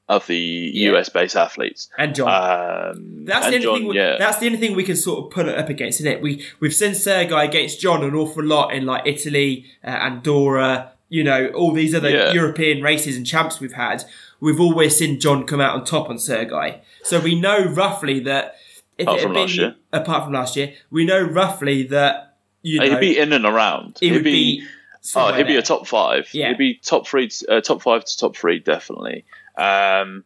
of 0.09 0.27
the 0.27 0.35
Yeah. 0.37 0.91
US 0.91 1.07
based 1.09 1.35
athletes. 1.37 1.87
and 1.97 2.13
Jon. 2.13 2.27
Um, 2.27 3.25
that's 3.25 3.45
and 3.45 3.53
the 3.53 3.57
only 3.57 3.63
Jon, 3.63 3.77
thing. 3.79 3.87
We, 3.87 3.95
yeah. 3.95 4.17
That's 4.17 4.39
the 4.39 4.47
only 4.47 4.57
thing 4.57 4.75
we 4.75 4.83
can 4.83 4.97
sort 4.97 5.23
of 5.25 5.31
put 5.31 5.47
it 5.47 5.57
up 5.57 5.69
against, 5.69 6.01
isn't 6.01 6.11
it? 6.11 6.21
We 6.21 6.45
we've 6.59 6.73
seen 6.73 6.95
Sergei 6.95 7.45
against 7.45 7.79
Jon 7.79 8.03
an 8.03 8.13
awful 8.15 8.43
lot 8.43 8.73
in 8.73 8.85
like 8.85 9.03
Italy, 9.07 9.65
uh, 9.85 9.87
Andorra. 9.87 10.91
You 11.07 11.23
know, 11.25 11.47
all 11.49 11.71
these 11.73 11.93
other 11.93 12.09
Yeah. 12.09 12.31
European 12.33 12.81
races 12.81 13.15
and 13.17 13.25
champs 13.27 13.59
we've 13.59 13.73
had. 13.73 14.03
We've 14.39 14.59
always 14.61 14.95
seen 14.95 15.19
Jon 15.19 15.45
come 15.45 15.61
out 15.61 15.75
on 15.75 15.83
top 15.85 16.09
on 16.09 16.17
Sergei. 16.19 16.81
So 17.03 17.19
we 17.19 17.39
know 17.39 17.63
roughly 17.65 18.19
that. 18.21 18.55
If 18.97 19.07
Apart 19.07 19.17
it 19.17 19.21
had 19.21 19.23
from 19.27 19.33
been, 19.33 19.41
last 19.43 19.55
year. 19.57 19.75
apart 19.93 20.23
from 20.25 20.33
last 20.33 20.55
year, 20.55 20.73
we 20.91 21.05
know 21.05 21.21
roughly 21.21 21.83
that 21.83 22.30
you 22.61 22.79
know 22.79 22.89
he'd 22.89 22.99
be 22.99 23.17
in 23.17 23.33
and 23.33 23.45
around. 23.45 23.97
he 23.99 24.07
he'd 24.09 24.13
would 24.15 24.23
be. 24.23 24.65
Oh, 25.15 25.33
he'd 25.33 25.47
be 25.47 25.55
a 25.55 25.63
top 25.63 25.87
five. 25.87 26.29
Yeah. 26.31 26.49
He'd 26.49 26.57
be 26.59 26.75
top 26.75 27.07
three, 27.07 27.29
uh, 27.49 27.59
top 27.61 27.81
five 27.81 28.05
to 28.05 28.17
top 28.17 28.35
three, 28.35 28.59
definitely. 28.59 29.25
Um, 29.57 30.23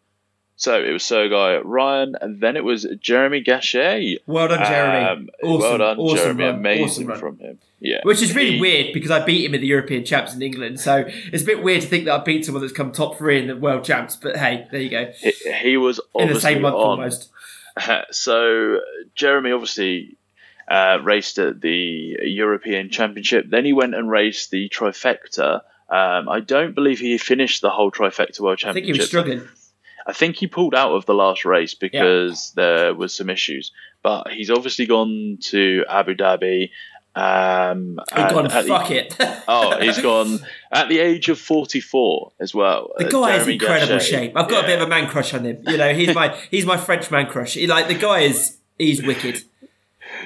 so 0.58 0.84
it 0.84 0.92
was 0.92 1.04
Sergei 1.04 1.62
Ryan, 1.64 2.16
and 2.20 2.42
then 2.42 2.58
it 2.58 2.64
was 2.64 2.86
Jeremy 3.02 3.42
Gachet. 3.42 4.18
Well 4.26 4.50
done, 4.50 4.66
Jeremy. 4.66 5.06
Um, 5.06 5.30
awesome, 5.44 5.60
well 5.62 5.78
done, 5.78 5.98
awesome 5.98 6.18
Jeremy. 6.18 6.44
run, 6.44 6.56
Amazing 6.56 7.10
awesome 7.10 7.20
from 7.20 7.38
him. 7.40 7.60
Yeah, 7.80 8.00
Which 8.04 8.22
is 8.22 8.34
really 8.36 8.54
He- 8.56 8.60
weird 8.62 8.94
because 8.94 9.12
I 9.12 9.24
beat 9.24 9.46
him 9.46 9.54
in 9.54 9.62
the 9.62 9.68
European 9.68 10.04
champs 10.06 10.34
in 10.34 10.42
England, 10.42 10.80
so 10.80 11.06
it's 11.08 11.44
a 11.44 11.46
bit 11.46 11.62
weird 11.64 11.82
to 11.82 11.88
think 11.88 12.06
that 12.06 12.20
I 12.20 12.24
beat 12.24 12.44
someone 12.46 12.62
that's 12.62 12.74
come 12.74 12.92
top 12.92 13.18
three 13.18 13.38
in 13.40 13.48
the 13.48 13.56
world 13.56 13.84
champs. 13.86 14.16
But 14.16 14.38
hey, 14.38 14.68
there 14.72 14.82
you 14.82 14.90
go. 14.90 15.12
He, 15.22 15.34
he 15.62 15.78
was 15.78 16.00
In 16.16 16.30
the 16.30 16.40
same 16.42 16.62
month 16.62 16.76
on. 16.76 16.82
almost. 17.00 17.30
so 18.12 18.80
Jeremy 19.16 19.52
obviously 19.52 20.15
uh, 20.68 21.00
raced 21.04 21.38
at 21.40 21.62
the 21.62 22.18
European 22.24 22.90
Championship. 22.90 23.46
Then 23.50 23.66
he 23.66 23.74
went 23.74 23.96
and 23.96 24.10
raced 24.10 24.52
the 24.52 24.70
trifecta. 24.70 25.62
Um, 25.90 26.28
I 26.30 26.40
don't 26.40 26.74
believe 26.74 27.00
he 27.00 27.18
finished 27.18 27.62
the 27.62 27.70
whole 27.70 27.92
trifecta 27.92 28.40
world 28.40 28.58
championship. 28.58 28.68
I 28.68 28.74
think 28.74 28.86
he 28.86 28.92
was 29.00 29.08
struggling. 29.08 29.48
I 30.08 30.14
think 30.14 30.36
he 30.36 30.48
pulled 30.48 30.76
out 30.76 30.92
of 30.92 31.06
the 31.06 31.14
last 31.14 31.46
race 31.46 31.74
because 31.74 32.52
there 32.56 32.94
was 32.94 33.14
some 33.14 33.30
issues. 33.30 33.72
But 34.04 34.32
he's 34.32 34.52
obviously 34.52 34.86
gone 34.86 35.40
to 35.44 35.84
Abu 35.90 36.16
Dhabi. 36.16 36.70
Um, 37.16 38.00
He 38.14 38.22
and 38.22 38.30
gone, 38.34 38.46
at 38.52 38.64
the- 38.64 38.68
fuck 38.68 38.92
it. 38.92 39.16
oh, 39.48 39.80
he's 39.80 40.00
gone 40.02 40.40
at 40.72 40.90
the 40.90 41.00
age 41.00 41.30
of 41.30 41.40
44 41.40 42.34
as 42.40 42.54
well. 42.54 42.92
The 42.98 43.06
uh, 43.06 43.10
guy 43.10 43.38
is 43.38 43.48
incredible 43.48 43.96
Gachet. 43.96 44.02
shape. 44.02 44.34
I've 44.36 44.50
got 44.50 44.66
a 44.66 44.68
bit 44.68 44.82
of 44.82 44.88
a 44.88 44.90
man 44.90 45.08
crush 45.08 45.34
on 45.34 45.46
him. 45.46 45.64
You 45.66 45.78
know, 45.78 45.94
he's 45.94 46.14
my 46.14 46.38
he's 46.52 46.66
my 46.66 46.78
French 46.78 47.10
man 47.10 47.28
crush. 47.28 47.54
He, 47.54 47.68
like 47.68 47.88
the 47.88 47.96
guy 47.96 48.22
is 48.22 48.58
he's 48.78 49.02
wicked. 49.02 49.44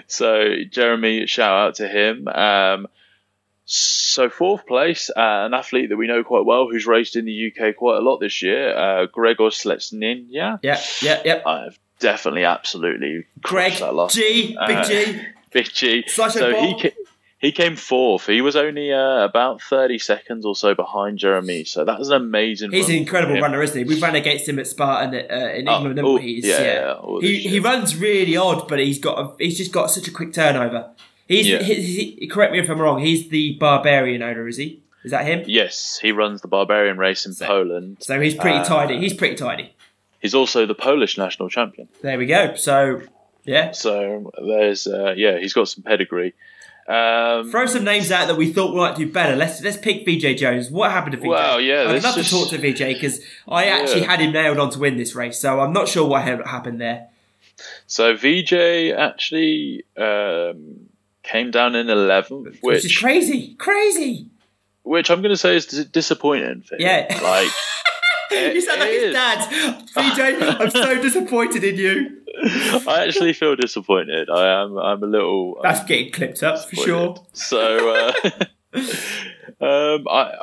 So 0.08 0.56
Jeremy, 0.70 1.26
shout 1.28 1.68
out 1.68 1.76
to 1.76 1.88
him. 1.88 2.28
Um, 2.28 2.88
so 3.66 4.30
fourth 4.30 4.66
place, 4.66 5.10
uh, 5.16 5.45
an 5.45 5.54
athlete 5.54 5.89
that 5.89 5.97
we 5.97 6.08
know 6.08 6.24
quite 6.24 6.43
well, 6.45 6.68
who's 6.68 6.88
raced 6.88 7.16
in 7.16 7.26
the 7.26 7.52
UK 7.56 7.76
quite 7.76 7.97
a 7.97 8.02
lot 8.02 8.18
this 8.18 8.41
year, 8.41 8.76
uh, 8.76 9.06
Gregor 9.06 9.50
Sletsnin. 9.52 10.26
Yeah, 10.30 10.58
Yeah, 10.64 10.82
yeah, 11.04 11.22
yeah. 11.24 11.41
I've 11.45 11.78
definitely, 12.00 12.45
absolutely 12.45 13.26
Greg 13.41 13.74
that 13.74 13.93
G, 14.10 14.58
Big 14.68 14.78
Uh, 14.78 14.84
G. 14.84 15.22
Big 15.52 15.66
G. 15.72 16.04
Slash 16.08 16.34
so 16.34 16.56
he 16.56 16.80
ca- 16.82 16.95
he 17.40 17.52
came 17.52 17.76
fourth. 17.76 18.26
He 18.28 18.42
was 18.42 18.56
only 18.56 18.92
uh, 18.92 19.24
about 19.24 19.62
thirty 19.62 19.98
seconds 19.98 20.46
or 20.46 20.56
so 20.56 20.76
behind 20.76 21.18
Jeremy. 21.20 21.64
So 21.64 21.86
that 21.86 21.98
was 21.98 22.10
an 22.10 22.18
amazing. 22.22 22.72
He's 22.72 22.90
an 22.90 22.96
incredible 22.96 23.40
runner, 23.40 23.62
isn't 23.64 23.78
he? 23.78 23.84
We've 23.86 24.02
ran 24.02 24.16
against 24.16 24.48
him 24.48 24.60
at 24.60 24.68
Spartan 24.68 25.16
uh, 25.16 25.36
in 25.56 25.68
Oh, 25.68 25.78
England, 25.78 26.00
oh, 26.00 26.16
we? 26.16 26.42
Yeah, 26.44 26.62
yeah, 26.62 26.94
all 26.94 27.22
He, 27.22 27.40
he 27.40 27.60
runs 27.60 27.96
really 27.96 28.36
odd, 28.38 28.68
but 28.68 28.80
he's 28.80 29.00
got 29.00 29.18
a, 29.20 29.44
he's 29.44 29.58
just 29.58 29.72
got 29.72 29.90
such 29.90 30.08
a 30.08 30.12
quick 30.12 30.34
turnover. 30.34 30.92
He's 31.28 31.48
Yeah. 31.48 31.62
he, 31.64 31.76
he- 32.20 32.28
correct 32.28 32.52
me 32.54 32.60
if 32.60 32.70
I'm 32.70 32.80
wrong. 32.80 33.00
He's 33.00 33.30
the 33.30 33.54
barbarian 33.60 34.22
owner, 34.22 34.48
is 34.48 34.58
he? 34.58 34.82
Is 35.06 35.12
that 35.12 35.26
him? 35.26 35.44
Yes, 35.48 35.98
he 36.02 36.12
runs 36.12 36.42
the 36.42 36.50
Barbarian 36.50 36.98
race 36.98 37.26
in 37.26 37.34
Poland. 37.34 37.98
So 38.02 38.20
he's 38.20 38.36
pretty 38.36 38.58
Uh, 38.58 38.66
tidy. 38.66 39.00
He's 39.00 39.14
pretty 39.14 39.36
tidy. 39.36 39.74
He's 40.20 40.36
also 40.36 40.66
the 40.66 40.76
Polish 40.76 41.18
national 41.18 41.50
champion. 41.50 41.88
There 42.02 42.18
we 42.18 42.26
go. 42.26 42.56
So 42.56 43.02
Yeah. 43.46 43.72
So 43.72 44.30
there's 44.46 44.88
uh, 44.88 45.14
yeah, 45.16 45.38
he's 45.40 45.54
got 45.54 45.70
some 45.70 45.84
pedigree. 45.84 46.34
Um, 46.90 47.52
Throw 47.52 47.68
some 47.68 47.84
names 47.84 48.12
out 48.12 48.28
that 48.30 48.36
we 48.36 48.52
thought 48.52 48.76
might 48.76 48.96
do 48.96 49.12
better. 49.12 49.36
Let's 49.36 49.62
let's 49.62 49.78
pick 49.78 50.06
VJ 50.06 50.38
Jones. 50.40 50.72
What 50.72 50.90
happened 50.92 51.12
to 51.12 51.18
VJ? 51.20 51.28
Well, 51.28 51.62
yeah, 51.62 51.84
I'd 51.88 52.04
love 52.04 52.16
just- 52.16 52.30
to 52.32 52.36
talk 52.36 52.50
to 52.50 52.58
VJ 52.58 52.94
because 52.96 53.22
I 53.48 53.66
actually 53.66 54.02
Yeah. 54.02 54.08
had 54.12 54.20
him 54.22 54.32
nailed 54.34 54.58
on 54.58 54.72
to 54.72 54.80
win 54.80 54.98
this 54.98 55.14
race, 55.14 55.40
so 55.40 55.60
I'm 55.60 55.72
not 55.72 55.88
sure 55.88 56.08
what 56.08 56.24
happened 56.24 56.82
there. 56.82 57.08
so 57.86 58.16
VJ 58.16 58.92
actually 58.92 59.84
um, 59.98 60.88
came 61.22 61.52
down 61.52 61.76
in 61.76 61.90
eleventh, 61.92 62.58
Which, 62.62 62.86
is 62.86 62.98
crazy, 62.98 63.54
crazy. 63.60 64.26
which 64.82 65.12
I'm 65.12 65.22
going 65.22 65.30
to 65.34 65.38
say 65.38 65.56
is 65.58 65.68
disappointing 65.68 66.62
for 66.62 66.74
him. 66.76 66.82
Yeah. 66.82 67.20
like 67.22 67.50
you 68.53 68.61
sound 68.61 68.80
like 68.80 68.91
his 68.91 69.03
is. 69.03 69.13
dad. 69.13 69.80
VJ, 69.95 70.59
I'm 70.61 70.69
so 70.69 71.01
disappointed 71.01 71.63
in 71.63 71.75
you. 71.75 72.21
I 72.88 73.05
actually 73.07 73.34
feel 73.34 73.55
disappointed. 73.55 74.30
I 74.30 74.61
am. 74.61 74.77
I'm 74.77 75.03
a 75.03 75.07
little. 75.07 75.59
That's 75.61 75.84
getting 75.84 76.11
clipped 76.11 76.43
up 76.43 76.69
for 76.69 76.75
sure. 76.75 77.25
So, 77.34 77.93
uh, 77.93 78.30
um, 79.61 80.07
I. 80.09 80.36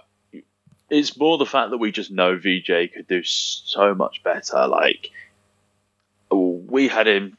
It's 0.88 1.16
more 1.16 1.36
the 1.36 1.46
fact 1.46 1.70
that 1.70 1.78
we 1.78 1.90
just 1.90 2.12
know 2.12 2.36
VJ 2.36 2.92
could 2.94 3.08
do 3.08 3.24
so 3.24 3.92
much 3.94 4.22
better. 4.22 4.68
Like, 4.68 5.10
we 6.30 6.86
had 6.86 7.08
him 7.08 7.36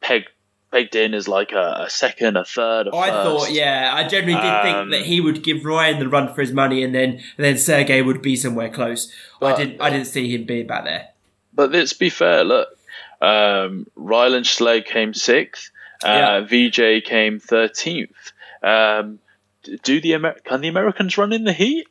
pegged 0.00 0.30
pegged 0.70 0.94
in 0.96 1.14
as 1.14 1.26
like 1.28 1.52
a, 1.52 1.84
a 1.86 1.90
second, 1.90 2.36
a 2.36 2.44
third, 2.44 2.88
a 2.88 2.94
I 2.96 3.10
first. 3.10 3.24
thought, 3.46 3.52
yeah, 3.52 3.90
I 3.94 4.06
generally 4.06 4.34
did 4.40 4.44
Um, 4.44 4.62
think 4.62 4.90
that 4.92 5.06
he 5.06 5.20
would 5.20 5.42
give 5.42 5.64
Ryan 5.64 5.98
the 5.98 6.08
run 6.08 6.32
for 6.34 6.40
his 6.40 6.52
money, 6.52 6.82
and 6.82 6.94
then 6.94 7.10
and 7.12 7.44
then 7.44 7.58
Sergei 7.58 8.02
would 8.02 8.22
be 8.22 8.36
somewhere 8.36 8.68
close. 8.70 9.12
I 9.40 9.54
didn't, 9.56 9.80
I 9.80 9.90
didn't 9.90 10.06
see 10.06 10.34
him 10.34 10.44
being 10.44 10.66
back 10.66 10.84
there. 10.84 11.08
But 11.54 11.72
let's 11.72 11.92
be 11.92 12.10
fair. 12.10 12.44
Look, 12.44 12.68
um, 13.20 13.86
Ryland 13.96 14.44
Schlegg 14.46 14.84
came 14.86 15.14
sixth. 15.14 15.70
Uh, 16.04 16.42
VJ 16.42 17.04
came 17.04 17.40
thirteenth. 17.40 18.32
Um, 18.62 19.18
do 19.82 20.00
the 20.00 20.14
Amer- 20.14 20.38
can 20.44 20.60
the 20.60 20.68
Americans 20.68 21.18
run 21.18 21.32
in 21.32 21.44
the 21.44 21.52
heat? 21.52 21.86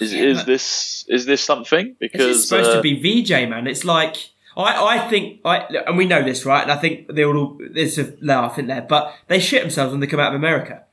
Is 0.00 0.14
Yeah, 0.14 0.22
is 0.22 0.44
this 0.46 1.04
is 1.08 1.26
this 1.26 1.42
something? 1.42 1.94
Because 2.00 2.36
is 2.38 2.48
supposed 2.48 2.70
uh, 2.70 2.76
to 2.76 2.80
be 2.82 2.94
VJ, 3.22 3.30
man. 3.50 3.66
It's 3.66 3.84
like 3.84 4.30
I, 4.62 4.96
I 4.96 5.08
think, 5.08 5.40
I, 5.44 5.58
and 5.86 5.96
we 5.96 6.06
know 6.06 6.22
this, 6.22 6.44
right? 6.44 6.62
And 6.62 6.72
I 6.72 6.76
think 6.76 7.08
they 7.08 7.24
all 7.24 7.58
there's 7.72 7.98
a 7.98 8.14
laugh 8.20 8.58
in 8.58 8.66
there, 8.66 8.82
but 8.82 9.14
they 9.28 9.38
shit 9.40 9.62
themselves 9.62 9.92
when 9.92 10.00
they 10.00 10.06
come 10.06 10.20
out 10.20 10.34
of 10.34 10.38
America. 10.38 10.84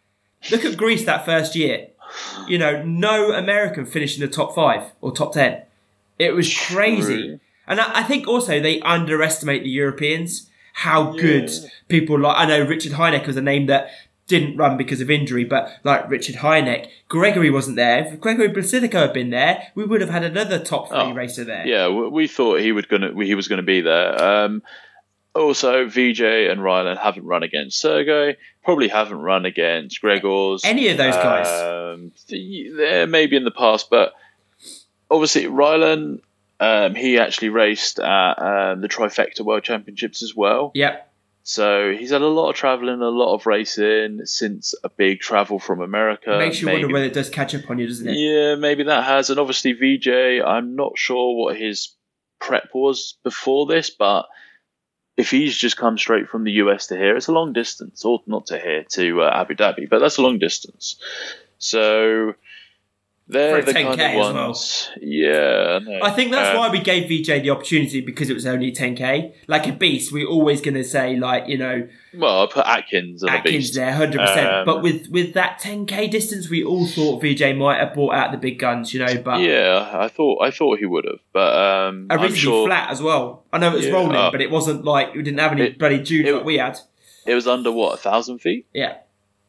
Look 0.51 0.65
at 0.65 0.77
Greece 0.77 1.05
that 1.05 1.25
first 1.25 1.55
year. 1.55 1.87
You 2.47 2.57
know, 2.57 2.83
no 2.83 3.33
American 3.33 3.85
finished 3.85 4.17
in 4.19 4.25
the 4.25 4.31
top 4.31 4.55
five 4.55 4.91
or 5.01 5.11
top 5.11 5.33
ten. 5.33 5.63
It 6.19 6.33
was 6.33 6.55
crazy, 6.55 7.27
True. 7.27 7.39
and 7.67 7.79
I, 7.81 7.99
I 7.99 8.03
think 8.03 8.27
also 8.27 8.59
they 8.59 8.79
underestimate 8.81 9.63
the 9.63 9.69
Europeans. 9.69 10.49
How 10.73 11.11
good 11.13 11.49
people 11.87 12.19
like 12.19 12.37
I 12.37 12.45
know 12.45 12.63
Richard 12.63 12.93
Heineck 12.93 13.25
was 13.25 13.35
a 13.35 13.41
name 13.41 13.65
that 13.65 13.89
didn't 14.27 14.57
run 14.57 14.77
because 14.77 14.99
of 15.01 15.09
injury, 15.09 15.43
but 15.45 15.71
like 15.83 16.09
Richard 16.09 16.35
Heineck, 16.35 16.87
Gregory 17.07 17.49
wasn't 17.49 17.77
there. 17.77 18.05
If 18.05 18.19
Gregory 18.19 18.49
Blasidico 18.49 18.93
had 19.01 19.13
been 19.13 19.29
there, 19.29 19.71
we 19.73 19.85
would 19.85 20.01
have 20.01 20.09
had 20.09 20.23
another 20.23 20.59
top 20.59 20.89
three 20.89 20.97
Oh, 20.97 21.13
racer 21.13 21.43
there. 21.43 21.65
yeah, 21.65 21.87
we 21.89 22.27
thought 22.27 22.59
he 22.59 22.71
would 22.71 22.87
gonna 22.89 23.11
he 23.23 23.35
was 23.35 23.47
gonna 23.47 23.63
be 23.63 23.81
there. 23.81 24.21
Um, 24.21 24.61
also, 25.33 25.87
VJ 25.87 26.21
and 26.21 26.63
Ryland 26.63 26.99
haven't 26.99 27.25
run 27.25 27.43
against 27.43 27.79
Sergei. 27.79 28.37
Probably 28.63 28.87
haven't 28.87 29.19
run 29.19 29.45
against 29.45 30.01
Gregors. 30.01 30.61
Any 30.63 30.89
of 30.89 30.97
those 30.97 31.15
guys. 31.15 31.47
Um, 31.47 32.11
there 32.29 33.05
maybe 33.07 33.35
in 33.37 33.43
the 33.45 33.51
past, 33.51 33.89
but 33.89 34.13
obviously 35.09 35.47
Ryland, 35.47 36.21
um, 36.59 36.95
he 36.95 37.19
actually 37.19 37.49
raced 37.49 37.99
at 37.99 38.33
um, 38.41 38.81
the 38.81 38.89
Trifecta 38.89 39.41
World 39.41 39.63
Championships 39.63 40.23
as 40.23 40.35
well. 40.35 40.71
Yep. 40.73 41.06
So 41.49 41.93
he's 41.97 42.11
had 42.11 42.21
a 42.21 42.27
lot 42.27 42.49
of 42.49 42.57
traveling, 42.57 43.01
a 43.01 43.07
lot 43.07 43.33
of 43.33 43.45
racing 43.45 44.25
since 44.25 44.73
a 44.83 44.89
big 44.89 45.21
travel 45.21 45.59
from 45.59 45.79
America. 45.79 46.37
Makes 46.37 46.59
you 46.59 46.65
Maybe- 46.65 46.81
wonder 46.81 46.93
whether 46.93 47.05
it 47.05 47.13
does 47.13 47.29
catch 47.29 47.55
up 47.55 47.69
on 47.69 47.79
you, 47.79 47.87
doesn't 47.87 48.05
it? 48.09 48.17
yeah, 48.17 48.55
maybe 48.55 48.83
that 48.83 49.05
has. 49.05 49.29
And 49.29 49.39
obviously, 49.39 49.71
VJ, 49.71 50.41
I'm 50.45 50.75
not 50.75 50.97
sure 50.97 51.37
what 51.37 51.55
his 51.55 51.95
prep 52.41 52.67
was 52.73 53.17
before 53.23 53.65
this, 53.65 53.89
but 53.89 54.25
if 55.15 55.31
he's 55.31 55.55
just 55.55 55.77
come 55.77 55.97
straight 55.97 56.27
from 56.27 56.43
the 56.43 56.51
US 56.63 56.87
to 56.87 56.97
here, 56.97 57.15
it's 57.15 57.27
a 57.29 57.31
long 57.31 57.53
distance, 57.53 58.03
or 58.03 58.21
not 58.27 58.47
to 58.47 58.59
here, 58.59 58.83
to 58.91 59.21
uh, 59.21 59.31
Abu 59.33 59.55
Dhabi, 59.55 59.89
but 59.89 59.99
that's 59.99 60.17
a 60.17 60.21
long 60.23 60.39
distance. 60.39 60.97
So 61.59 62.33
they're 63.29 63.61
For 63.61 63.71
the 63.71 63.71
a 63.71 63.73
10K 63.83 63.85
kind 63.87 64.01
as 64.01 64.11
of 64.27 64.33
well. 64.35 64.47
ones. 64.47 64.89
Yeah, 65.01 65.79
no. 65.83 65.99
I 66.01 66.11
think 66.11 66.31
that's 66.31 66.49
Um, 66.51 66.57
why 66.57 66.69
we 66.69 66.79
gave 66.79 67.07
VJ 67.09 67.41
the 67.43 67.49
opportunity 67.49 68.01
because 68.01 68.29
it 68.29 68.33
was 68.33 68.45
only 68.45 68.71
10k. 68.71 69.33
Like 69.47 69.67
a 69.67 69.73
beast, 69.73 70.11
we're 70.13 70.27
always 70.27 70.61
going 70.61 70.75
to 70.75 70.83
say 70.83 71.15
like 71.17 71.47
you 71.47 71.57
know 71.57 71.87
Well, 72.15 72.43
I 72.43 72.45
put 72.47 72.65
Atkins 72.65 73.23
on 73.23 73.29
Atkins 73.29 73.73
there, 73.73 73.91
hundred 73.93 74.19
percent. 74.21 74.47
Um, 74.53 74.65
But 74.65 74.81
with 74.81 75.09
with 75.09 75.33
that 75.33 75.59
10k 75.61 76.09
distance, 76.09 76.49
we 76.49 76.63
all 76.63 76.85
thought 76.87 77.21
VJ 77.21 77.53
might 77.55 77.79
have 77.79 77.93
brought 77.93 78.13
out 78.15 78.31
the 78.31 78.37
big 78.37 78.59
guns, 78.59 78.93
you 78.93 78.99
know. 79.05 79.17
But 79.21 79.41
Yeah, 79.41 79.89
I 79.93 80.07
thought 80.07 80.41
I 80.41 80.49
thought 80.51 80.79
he 80.79 80.85
would 80.85 81.05
have, 81.05 81.19
but 81.33 81.53
um, 81.55 82.07
I'm 82.09 82.19
originally 82.19 82.39
sure 82.39 82.67
flat 82.67 82.89
as 82.91 83.01
well. 83.01 83.45
I 83.51 83.57
know 83.59 83.69
it 83.71 83.75
was 83.75 83.85
Yeah, 83.87 83.91
rolling, 83.93 84.15
uh, 84.15 84.31
but 84.31 84.41
it 84.41 84.51
wasn't 84.51 84.85
like 84.85 85.13
we 85.13 85.21
didn't 85.21 85.39
have 85.39 85.51
any 85.51 85.63
it- 85.63 85.77
bloody 85.79 85.97
it- 85.97 86.33
like 86.33 86.45
we 86.45 86.57
had. 86.57 86.77
it 87.25 87.35
was 87.35 87.45
under 87.47 87.71
what 87.71 87.93
a 87.93 87.97
thousand 87.97 88.39
feet. 88.39 88.65
Yeah, 88.73 88.93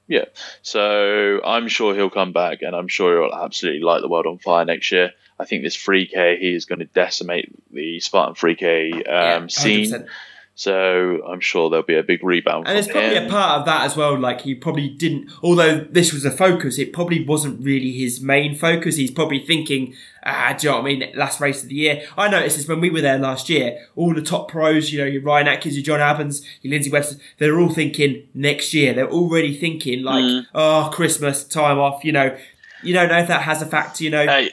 Yeah, 0.09 0.25
so 0.63 1.41
I'm 1.45 1.69
sure 1.69 1.95
he'll 1.95 2.11
come 2.11 2.33
back, 2.33 2.63
and 2.63 2.75
I'm 2.75 2.89
sure 2.89 3.23
he'll 3.23 3.35
absolutely 3.35 3.83
light 3.83 4.01
the 4.01 4.09
world 4.09 4.27
on 4.27 4.39
fire 4.39 4.65
next 4.65 4.91
year. 4.91 5.13
I 5.39 5.45
think 5.45 5.63
this 5.63 5.77
3K 5.77 6.39
he 6.39 6.55
is 6.55 6.65
going 6.65 6.81
to 6.81 6.87
decimate 6.87 7.53
the 7.71 8.01
Spartan 8.01 8.35
3K 8.35 8.95
um, 8.95 9.03
yeah, 9.07 9.47
scene. 9.49 10.07
100%. 10.59 10.61
So 10.61 11.23
I'm 11.27 11.41
sure 11.41 11.71
there'll 11.71 11.85
be 11.87 11.97
a 11.97 12.03
big 12.03 12.23
rebound. 12.25 12.67
And 12.67 12.77
there's 12.77 12.87
from 12.87 12.95
probably 13.01 13.17
him. 13.17 13.27
a 13.27 13.31
part 13.31 13.61
of 13.61 13.67
that 13.67 13.85
as 13.85 13.97
well. 13.97 14.19
Like 14.19 14.43
he 14.43 14.55
probably 14.55 14.89
didn't, 14.89 15.31
although 15.43 15.79
this 15.91 16.13
was 16.13 16.25
a 16.25 16.31
focus, 16.31 16.79
it 16.79 16.93
probably 16.93 17.25
wasn't 17.25 17.65
really 17.65 17.93
his 17.93 18.21
main 18.21 18.55
focus. 18.55 18.97
He's 18.97 19.11
probably 19.11 19.39
thinking, 19.45 19.95
ah, 20.25 20.55
do 20.59 20.67
you 20.67 20.73
know 20.73 20.79
what 20.79 20.85
I 20.85 20.95
mean? 20.95 21.11
Last 21.15 21.41
race 21.41 21.63
of 21.63 21.69
the 21.69 21.77
year. 21.77 22.03
I 22.17 22.29
noticed 22.29 22.57
this 22.57 22.69
when 22.69 22.81
we 22.81 22.91
were 22.91 23.01
there 23.01 23.19
last 23.19 23.49
year. 23.49 23.87
All 23.97 24.15
the 24.15 24.23
top 24.23 24.51
pros, 24.51 24.93
you 24.93 24.99
know, 24.99 25.07
your 25.07 25.23
Ryan 25.23 25.49
Atkins, 25.49 25.77
your 25.77 25.85
John 25.85 26.01
Evans, 26.01 26.45
your 26.63 26.73
Lindsay 26.73 26.91
Webster, 26.91 27.17
they're 27.39 27.59
all 27.59 27.71
thinking 27.71 28.27
next 28.35 28.75
year. 28.75 28.93
They're 28.95 29.11
already 29.11 29.57
thinking 29.57 30.03
like, 30.03 30.25
Mm. 30.25 30.47
oh, 30.55 30.91
Christmas 30.93 31.45
time 31.45 31.79
off. 31.79 32.05
You 32.05 32.13
know, 32.13 32.37
you 32.83 32.93
don't 32.95 33.09
know 33.09 33.19
if 33.19 33.29
that 33.29 33.43
has 33.43 33.63
a 33.63 33.67
factor. 33.67 34.03
You 34.05 34.11
know, 34.11 34.27
Hey, 34.27 34.51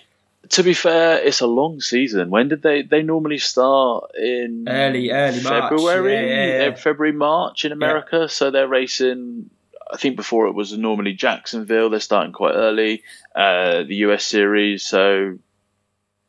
to 0.49 0.63
be 0.63 0.73
fair, 0.73 1.19
it's 1.21 1.41
a 1.41 1.47
long 1.47 1.79
season. 1.81 2.29
When 2.29 2.47
did 2.49 2.61
they? 2.61 2.81
They 2.83 3.01
normally 3.03 3.37
start 3.37 4.11
in 4.15 4.65
Early- 4.67 5.11
early 5.11 5.41
March. 5.43 5.69
February, 5.69 6.13
Yeah, 6.13 6.21
yeah, 6.45 6.63
yeah. 6.69 6.75
February, 6.75 7.13
March 7.13 7.65
in 7.65 7.71
America. 7.71 8.27
So 8.29 8.51
they're 8.51 8.67
racing. 8.67 9.49
I 9.91 9.97
think 9.97 10.15
before 10.15 10.47
it 10.47 10.53
was 10.53 10.75
normally 10.77 11.13
Jacksonville. 11.13 11.89
They're 11.89 11.99
starting 11.99 12.33
quite 12.33 12.55
early. 12.55 13.03
Uh, 13.35 13.83
the 13.83 13.95
US 14.07 14.25
series. 14.25 14.83
So 14.83 15.37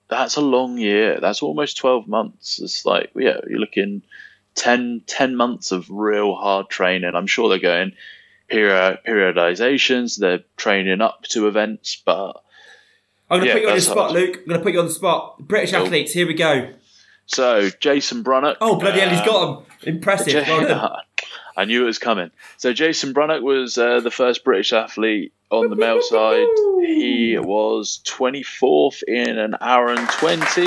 that's 0.09 0.37
a 0.37 0.41
long 0.43 0.79
year. 0.79 1.19
That's 1.21 1.43
almost 1.43 1.77
twelve 1.79 2.07
months. 2.07 2.61
It's 2.63 2.85
like 2.85 3.11
yeah, 3.17 3.39
you're 3.49 3.59
looking 3.61 4.03
10, 4.57 5.03
10 5.07 5.37
months 5.37 5.71
of 5.71 5.91
real 5.91 6.35
hard 6.35 6.71
training. 6.71 7.11
I'm 7.15 7.27
sure 7.27 7.49
they're 7.51 7.59
going 7.59 7.93
period 8.49 8.99
periodizations. 9.07 10.19
They're 10.19 10.45
training 10.57 11.01
up 11.03 11.25
to 11.31 11.47
events, 11.49 12.01
but 12.05 12.43
I'm 13.31 13.41
going 13.41 13.43
to 13.43 13.47
yeah, 13.49 13.55
put 13.55 13.63
you 13.63 13.69
on 13.71 13.75
the 13.75 13.81
spot, 13.81 13.97
hard. 13.97 14.13
Luke. 14.13 14.37
I'm 14.39 14.47
going 14.47 14.61
to 14.61 14.65
put 14.65 14.73
you 14.73 14.79
on 14.81 14.87
the 14.87 14.93
spot. 14.93 15.39
British 15.41 15.73
Cool. 15.73 15.85
athletes, 15.85 16.13
here 16.13 16.27
we 16.27 16.35
go. 16.35 16.73
So 17.27 17.71
Jason 17.81 18.23
Brunnock. 18.23 18.59
Oh, 18.61 18.77
bloody 18.77 19.01
hell, 19.01 19.11
he's 19.11 19.21
um, 19.21 19.27
got 19.27 19.59
him. 19.59 19.95
Impressive. 19.95 20.47
Well. 20.47 21.01
I 21.57 21.65
knew 21.65 21.83
it 21.83 21.87
was 21.87 21.99
coming. 21.99 22.31
So 22.59 22.73
Jason 22.75 23.15
Brunnock 23.15 23.43
was 23.43 23.79
uh, 23.79 24.01
the 24.01 24.11
first 24.11 24.45
British 24.45 24.75
athlete 24.75 25.33
on 25.51 25.71
the 25.71 25.77
male 25.77 26.03
side. 26.03 26.47
He 26.87 27.39
was 27.39 28.03
24th 28.05 29.03
in 29.09 29.39
an 29.39 29.57
hour 29.61 29.89
and 29.89 30.07
20. 30.09 30.67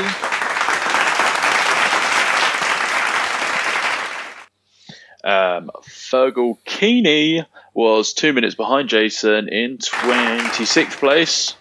Um, 5.21 5.69
Fergal 5.83 6.57
Keeney 6.65 7.45
was 7.73 8.13
two 8.13 8.33
minutes 8.33 8.55
behind 8.55 8.89
Jason 8.89 9.47
in 9.47 9.77
26th 9.77 10.93
place. 10.93 11.53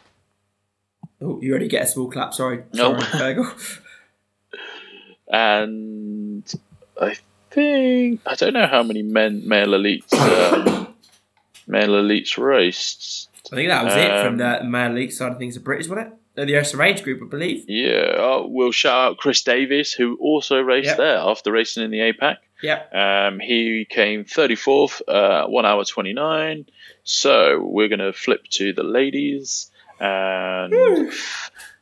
Oh, 1.21 1.41
you 1.41 1.51
already 1.51 1.69
get 1.69 1.83
a 1.83 1.87
small 1.87 2.11
clap. 2.11 2.33
Sorry. 2.35 2.63
Nope. 2.73 3.03
Sorry, 3.03 3.37
and 5.29 6.55
I 7.01 7.17
think 7.51 8.21
I 8.27 8.35
don't 8.35 8.53
know 8.53 8.67
how 8.67 8.83
many 8.83 9.03
men 9.03 9.47
male 9.47 9.69
elites 9.69 10.13
um, 10.15 10.95
male 11.67 11.91
elites 11.91 12.39
raced. 12.39 13.29
I 13.53 13.57
think 13.57 13.69
that 13.69 13.85
was 13.85 13.95
it 13.95 14.09
from 14.23 14.35
Um, 14.35 14.37
the 14.39 14.65
male 14.65 14.93
league 14.93 15.13
side 15.13 15.33
of 15.33 15.39
things. 15.39 15.55
The 15.55 15.61
British, 15.61 15.89
wasn't 15.89 16.09
it? 16.09 16.15
They're 16.35 16.47
the 16.47 16.53
SRH 16.55 17.03
group, 17.03 17.21
I 17.23 17.27
believe. 17.29 17.65
Yeah, 17.67 18.15
oh, 18.19 18.47
we'll 18.49 18.71
shout 18.71 19.13
out 19.13 19.17
Chris 19.17 19.43
Davis, 19.43 19.93
who 19.93 20.17
also 20.21 20.61
raced 20.61 20.87
Yep. 20.89 20.97
there 20.99 21.17
after 21.19 21.51
racing 21.51 21.83
in 21.83 21.91
the 21.91 21.99
APAC. 21.99 22.37
Yep. 22.63 22.95
Um, 22.95 23.41
he 23.41 23.85
came 23.89 24.25
34th, 24.25 25.01
uh, 25.09 25.47
1 25.49 25.67
hour 25.67 25.85
29. 25.85 26.67
So 27.03 27.61
we're 27.61 27.89
going 27.89 27.99
to 27.99 28.13
flip 28.13 28.45
to 28.51 28.73
the 28.73 28.85
ladies. 28.85 29.71
And 30.01 31.13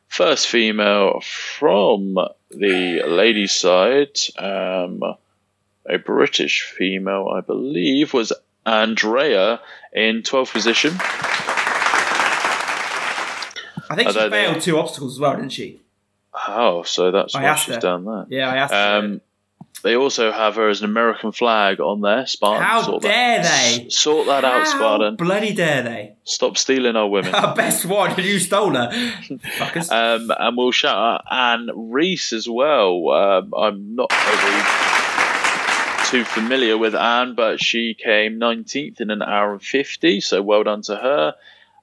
first 0.07 0.47
female 0.47 1.19
from 1.21 2.15
the 2.49 3.03
ladies' 3.07 3.53
side 3.55 4.17
um, 4.37 5.03
a 5.89 5.97
British 5.97 6.63
female, 6.63 7.29
I 7.33 7.41
believe, 7.41 8.13
was 8.13 8.33
Andrea 8.65 9.59
in 9.93 10.21
12th 10.23 10.51
position. 10.51 10.93
I 13.89 13.95
think 13.95 14.01
she 14.09 14.17
Although 14.17 14.29
they- 14.29 14.45
failed 14.45 14.61
two 14.61 14.77
obstacles 14.77 15.13
as 15.15 15.19
well, 15.19 15.35
didn't 15.35 15.51
she? 15.53 15.79
Oh, 16.47 16.83
so 16.83 17.09
that's 17.11 17.33
I 17.35 17.41
why 17.43 17.55
she's 17.55 17.75
her. 17.75 17.81
done 17.81 18.05
that. 18.05 18.27
Yeah, 18.29 18.49
I 18.51 18.57
asked 18.57 18.73
her. 18.73 18.97
Um, 18.99 19.21
they 19.83 19.95
also 19.95 20.31
have 20.31 20.55
her 20.55 20.69
as 20.69 20.81
an 20.81 20.85
American 20.85 21.31
flag 21.31 21.79
on 21.79 22.01
there. 22.01 22.25
Spartan. 22.25 22.63
How 22.63 22.81
sort 22.81 23.03
dare 23.03 23.41
that, 23.41 23.77
they? 23.77 23.89
Sort 23.89 24.27
that 24.27 24.43
out, 24.43 24.67
Spartan. 24.67 25.15
bloody 25.15 25.53
dare 25.53 25.83
they? 25.83 26.15
Stop 26.23 26.57
stealing 26.57 26.95
our 26.95 27.07
women. 27.07 27.33
Our 27.33 27.55
best 27.55 27.85
one, 27.85 28.17
you 28.17 28.39
stole 28.39 28.73
her. 28.73 28.89
Fuckers. 29.57 29.91
Um, 29.91 30.31
and 30.37 30.57
we'll 30.57 30.71
shout 30.71 30.97
out 30.97 31.23
Anne 31.31 31.69
Reese 31.75 32.33
as 32.33 32.49
well. 32.49 33.09
Um, 33.09 33.53
I'm 33.55 33.95
not 33.95 34.09
too 36.09 36.23
familiar 36.23 36.77
with 36.77 36.95
Anne, 36.95 37.35
but 37.35 37.61
she 37.61 37.93
came 37.93 38.39
19th 38.39 39.01
in 39.01 39.11
an 39.11 39.21
hour 39.21 39.53
and 39.53 39.61
50, 39.61 40.21
so 40.21 40.41
well 40.41 40.63
done 40.63 40.81
to 40.83 40.95
her. 40.95 41.35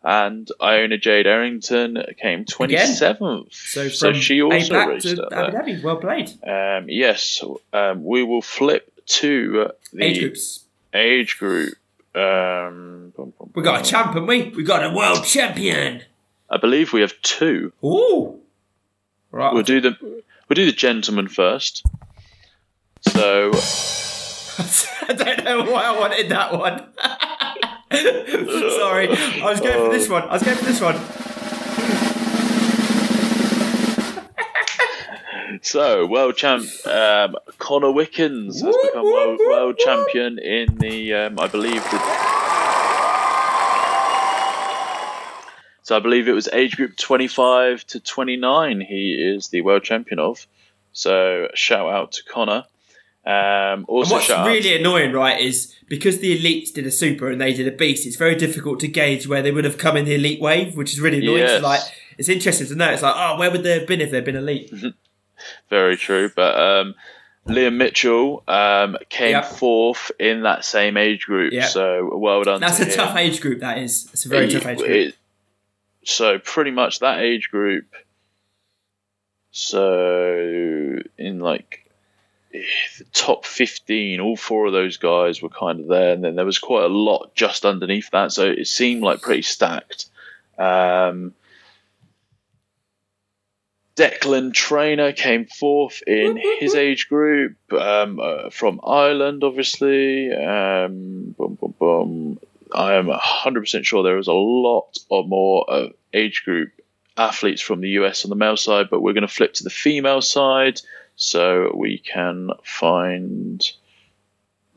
And 0.07 0.51
Iona 0.61 0.99
Jade 0.99 1.27
Errington 1.27 1.97
came 2.21 2.45
27th, 2.45 3.55
so 3.55 3.89
so, 3.89 4.13
she 4.13 4.43
also 4.43 4.75
APAC 4.75 4.87
reached 4.87 5.17
to 5.17 5.29
Abu. 5.33 5.57
Dhabi. 5.57 5.83
Well 5.83 5.97
played. 5.97 6.29
Um, 6.47 6.91
yes, 6.91 7.43
um, 7.73 8.05
we 8.05 8.23
will 8.23 8.43
flip 8.43 8.93
to 9.07 9.71
the 9.95 10.05
Age 10.05 10.21
groups. 10.21 10.65
age 10.93 11.39
group. 11.39 11.75
Um, 12.15 13.15
We 13.55 13.63
got 13.63 13.81
a 13.81 13.85
champ, 13.91 14.09
haven't 14.09 14.27
we? 14.27 14.51
We 14.51 14.63
got 14.63 14.85
a 14.85 14.91
world 14.95 15.25
champion. 15.25 16.03
I 16.51 16.59
believe 16.59 16.93
we 16.93 17.01
have 17.01 17.15
two. 17.23 17.73
Ooh. 17.83 18.39
Right. 19.31 19.55
We'll 19.55 19.63
do 19.63 19.81
the 19.81 19.97
we'll 20.01 20.55
do 20.55 20.67
the 20.67 20.73
gentleman 20.73 21.29
first. 21.29 21.83
So 23.01 23.51
I 25.09 25.13
don't 25.15 25.45
know 25.45 25.63
why 25.65 25.85
I 25.85 25.99
wanted 25.99 26.29
that 26.29 26.53
one. 26.59 26.87
Sorry, 28.79 29.09
I 29.09 29.51
was 29.51 29.61
going 29.61 29.87
for 29.87 29.93
this 29.93 30.09
one. 30.09 30.25
I 30.25 30.33
was 30.33 30.43
going 30.43 30.57
for 30.57 30.65
this 30.65 30.81
one. 30.81 30.97
so 35.63 36.07
world 36.07 36.37
champ 36.37 36.65
um, 36.87 37.37
Connor 37.59 37.93
Wickens 37.93 38.61
has 38.61 38.77
become 38.77 39.05
world, 39.05 39.39
world 39.39 39.79
champion 39.79 40.39
in 40.39 40.79
the 40.79 41.15
um, 41.15 41.39
I 41.39 41.47
believe 41.47 41.83
the 41.85 41.99
so 45.83 45.97
I 45.97 46.01
believe 46.01 46.29
it 46.29 46.33
was 46.33 46.49
age 46.53 46.77
group 46.77 46.97
25 46.97 47.87
to 47.89 48.01
29 48.01 48.81
he 48.81 49.13
is 49.13 49.49
the 49.49 49.61
world 49.61 49.85
champion 49.85 50.19
of 50.19 50.47
so 50.93 51.49
shout 51.55 51.89
out 51.89 52.13
to 52.13 52.25
Connor 52.25 52.65
um, 53.27 53.33
And 53.33 53.85
also 53.87 54.17
what's 54.17 54.29
really 54.29 54.77
annoying, 54.77 55.13
right, 55.13 55.41
is 55.41 55.75
because 55.89 56.19
the 56.19 56.39
elites 56.39 56.73
did 56.73 56.87
a 56.87 56.91
super 56.91 57.31
and 57.31 57.41
they 57.41 57.53
did 57.55 57.67
a 57.67 57.73
beast. 57.77 58.07
It's 58.07 58.17
very 58.17 58.35
difficult 58.37 58.81
to 58.81 58.89
gauge 58.89 59.27
where 59.27 59.43
they 59.43 59.51
would 59.51 59.65
have 59.65 59.79
come 59.79 59.97
in 59.97 60.05
the 60.05 60.15
elite 60.15 60.41
wave, 60.41 60.77
which 60.77 60.93
is 60.93 61.01
really 61.01 61.19
annoying. 61.21 61.39
Yes. 61.39 61.53
It's 61.53 61.63
like 61.65 61.81
it's 62.19 62.29
interesting 62.29 62.67
to 62.69 62.75
know. 62.75 62.91
It's 62.93 63.03
like, 63.03 63.15
oh, 63.17 63.39
where 63.39 63.51
would 63.51 63.63
they 63.63 63.79
have 63.79 63.87
been 63.89 64.01
if 64.01 64.11
they'd 64.11 64.25
been 64.25 64.37
elite? 64.37 64.71
Very 65.71 65.97
true. 65.97 66.31
But 66.35 66.59
um, 66.59 66.95
Liam 67.49 67.77
Mitchell 67.77 68.43
um, 68.47 68.97
came 69.09 69.33
Yep. 69.33 69.45
fourth 69.47 70.11
in 70.21 70.43
that 70.43 70.65
same 70.65 70.97
age 70.97 71.27
group. 71.27 71.53
Yep. 71.53 71.69
So 71.71 72.11
well 72.17 72.43
done. 72.43 72.61
That's 72.61 72.79
a 72.81 72.85
him. 72.85 72.93
tough 72.93 73.17
age 73.17 73.41
group. 73.41 73.61
That 73.61 73.79
is. 73.79 74.09
It's 74.13 74.27
a 74.27 74.29
very 74.29 74.49
tough 74.49 74.67
age 74.67 74.79
group. 74.79 74.91
It- 74.91 75.17
so 76.07 76.39
pretty 76.39 76.71
much 76.71 76.99
that 77.01 77.21
age 77.21 77.49
group. 77.51 77.87
So 79.51 80.99
in 81.17 81.41
like 81.41 81.84
the 82.99 83.05
top 83.13 83.45
fifteen, 83.45 84.21
all 84.21 84.37
four 84.37 84.67
of 84.67 84.73
those 84.73 84.97
guys 84.97 85.43
were 85.43 85.49
kind 85.49 85.81
of 85.81 85.89
there, 85.89 86.13
and 86.13 86.23
then 86.23 86.37
there 86.37 86.45
was 86.45 86.59
quite 86.59 86.85
a 86.85 86.89
lot 86.89 87.35
just 87.35 87.65
underneath 87.65 88.11
that. 88.13 88.33
So 88.33 88.47
it 88.47 88.67
seemed 88.67 89.03
like 89.03 89.21
pretty 89.21 89.43
stacked. 89.43 90.07
Um, 90.57 91.35
Declan 93.97 94.53
Trainer 94.53 95.13
came 95.13 95.47
fourth 95.47 96.03
in 96.07 96.41
his 96.59 96.75
age 96.75 97.09
group 97.09 97.57
um, 97.73 98.19
uh, 98.21 98.51
from 98.51 98.81
Ireland, 98.85 99.45
obviously. 99.45 100.33
Um, 100.33 101.35
boom, 101.39 101.59
boom, 101.61 101.75
boom. 101.79 102.41
I 102.73 102.95
am 102.95 103.07
100% 103.07 103.85
sure 103.85 104.03
there 104.03 104.17
was 104.17 104.27
a 104.27 104.33
lot 104.33 104.97
or 105.09 105.25
more 105.25 105.65
uh, 105.69 105.89
age 106.13 106.43
group 106.45 106.73
athletes 107.17 107.63
from 107.63 107.81
the 107.81 107.91
US 107.91 108.25
on 108.25 108.31
the 108.31 108.37
male 108.37 108.57
side, 108.57 108.89
but 108.91 109.01
we're 109.01 109.13
going 109.13 109.23
to 109.27 109.33
flip 109.33 109.55
to 109.55 109.65
the 109.65 109.71
female 109.71 110.21
side 110.21 110.81
so 111.17 111.73
we 111.75 111.99
can 111.99 112.51
find 112.63 113.63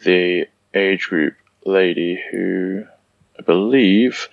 the 0.03 0.45
age 0.73 1.07
group 1.07 1.35
lady 1.65 2.21
who 2.31 2.85
I 3.37 3.41
believe. 3.41 4.29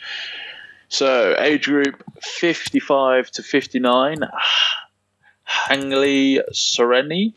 So, 0.88 1.34
age 1.38 1.64
group 1.64 2.02
55 2.22 3.30
to 3.32 3.42
59, 3.42 4.18
Hangley 5.44 6.40
Sereni. 6.52 7.34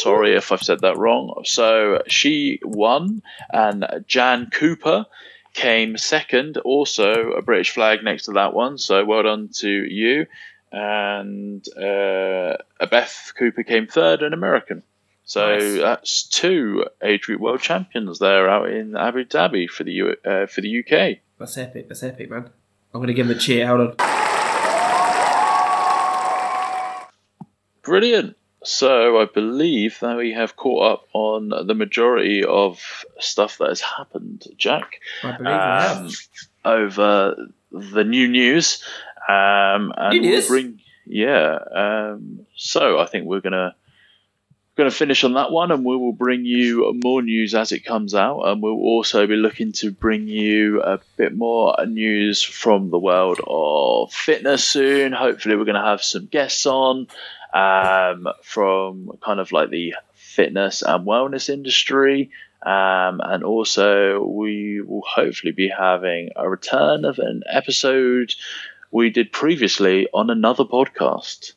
Sorry 0.00 0.34
if 0.34 0.50
I've 0.50 0.62
said 0.62 0.80
that 0.80 0.96
wrong. 0.96 1.42
So 1.44 2.02
she 2.08 2.60
won, 2.64 3.22
and 3.52 3.86
Jan 4.06 4.48
Cooper 4.50 5.06
came 5.52 5.96
second. 5.98 6.56
Also 6.58 7.32
a 7.32 7.42
British 7.42 7.70
flag 7.70 8.02
next 8.02 8.24
to 8.24 8.32
that 8.32 8.54
one. 8.54 8.78
So 8.78 9.04
well 9.04 9.22
done 9.22 9.50
to 9.56 9.68
you. 9.68 10.26
And 10.72 11.66
uh, 11.76 12.56
Beth 12.92 13.32
Cooper 13.38 13.62
came 13.62 13.86
third, 13.86 14.22
an 14.22 14.34
American. 14.34 14.82
So 15.24 15.56
Nice. 15.56 15.78
that's 15.80 16.22
two 16.24 16.84
age 17.02 17.22
group 17.22 17.40
world 17.40 17.62
champions 17.62 18.18
there 18.18 18.50
out 18.50 18.68
in 18.68 18.94
Abu 18.98 19.24
Dhabi 19.24 19.66
for 19.66 19.82
the 19.82 19.92
U- 19.92 20.16
uh, 20.26 20.44
for 20.44 20.60
the 20.60 20.68
UK. 20.80 21.20
That's 21.38 21.56
epic. 21.56 21.88
That's 21.88 22.02
epic, 22.02 22.28
man. 22.28 22.50
I'm 22.92 23.00
gonna 23.00 23.14
give 23.14 23.30
him 23.30 23.34
a 23.34 23.38
cheer. 23.40 23.66
Hold 23.66 23.80
on. 23.80 23.96
Brilliant. 27.82 28.36
So 28.64 29.20
I 29.20 29.24
believe 29.24 29.98
that 30.00 30.16
we 30.18 30.32
have 30.34 30.54
caught 30.56 30.92
up 30.92 31.08
on 31.14 31.48
the 31.66 31.74
majority 31.74 32.44
of 32.44 32.78
stuff 33.18 33.56
that 33.58 33.70
has 33.70 33.80
happened, 33.80 34.46
Jack. 34.58 35.00
I 35.24 35.32
believe 35.32 35.46
we 35.46 35.52
um, 35.52 36.04
have. 36.04 36.12
over 36.64 37.48
the 37.72 38.04
new 38.04 38.28
news. 38.28 38.84
Um, 39.28 39.92
and 39.96 40.20
New 40.20 40.30
we'll 40.30 40.46
bring 40.46 40.80
yeah. 41.06 41.58
Um, 41.74 42.46
so 42.56 42.98
I 42.98 43.06
think 43.06 43.26
we're 43.26 43.40
gonna 43.40 43.74
going 44.76 44.90
to 44.90 44.96
finish 44.96 45.22
on 45.22 45.34
that 45.34 45.52
one, 45.52 45.70
and 45.70 45.84
we 45.84 45.96
will 45.96 46.12
bring 46.12 46.44
you 46.44 46.98
more 47.04 47.20
news 47.20 47.54
as 47.54 47.72
it 47.72 47.84
comes 47.84 48.14
out, 48.14 48.42
and 48.42 48.62
we'll 48.62 48.72
also 48.72 49.26
be 49.26 49.36
looking 49.36 49.72
to 49.72 49.90
bring 49.90 50.26
you 50.26 50.82
a 50.82 50.98
bit 51.16 51.36
more 51.36 51.76
news 51.86 52.42
from 52.42 52.90
the 52.90 52.98
world 52.98 53.40
of 53.46 54.12
fitness 54.12 54.64
soon. 54.64 55.12
Hopefully, 55.12 55.56
we're 55.56 55.64
going 55.64 55.74
to 55.74 55.82
have 55.82 56.02
some 56.02 56.26
guests 56.26 56.64
on 56.64 57.06
um, 57.52 58.28
from 58.42 59.10
kind 59.22 59.40
of 59.40 59.52
like 59.52 59.70
the 59.70 59.94
fitness 60.14 60.82
and 60.82 61.06
wellness 61.06 61.50
industry. 61.50 62.30
Um, 62.62 63.20
and 63.22 63.42
also, 63.42 64.22
we 64.24 64.80
will 64.80 65.04
hopefully 65.06 65.52
be 65.52 65.68
having 65.68 66.30
a 66.36 66.48
return 66.48 67.04
of 67.04 67.18
an 67.18 67.42
episode 67.50 68.34
we 68.92 69.10
did 69.10 69.32
previously 69.32 70.06
on 70.12 70.30
another 70.30 70.64
podcast. 70.64 71.52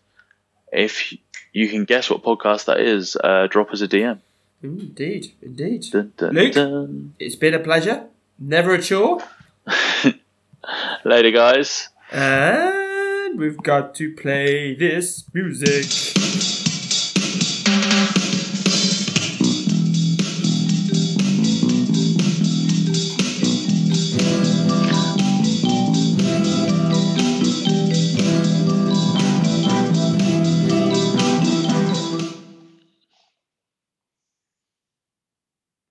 If 0.72 1.14
you 1.54 1.70
can 1.70 1.86
guess 1.86 2.10
what 2.10 2.24
podcast 2.24 2.66
that 2.66 2.80
is, 2.80 3.16
uh, 3.22 3.48
drop 3.48 3.72
us 3.72 3.82
a 3.82 3.88
DM. 3.88 4.20
Indeed, 4.64 5.34
indeed. 5.42 5.86
Dun, 5.92 6.14
dun, 6.18 6.34
Luke? 6.34 6.54
dun. 6.54 7.14
It's 7.20 7.36
been 7.36 7.54
a 7.54 7.60
pleasure. 7.60 8.08
Never 8.40 8.74
a 8.74 8.82
chore. 8.82 9.22
Later, 11.06 11.32
guys. 11.32 11.90
And 12.12 13.38
we've 13.38 13.62
got 13.62 13.94
to 13.96 14.16
play 14.16 14.74
this 14.74 15.26
music. 15.34 16.55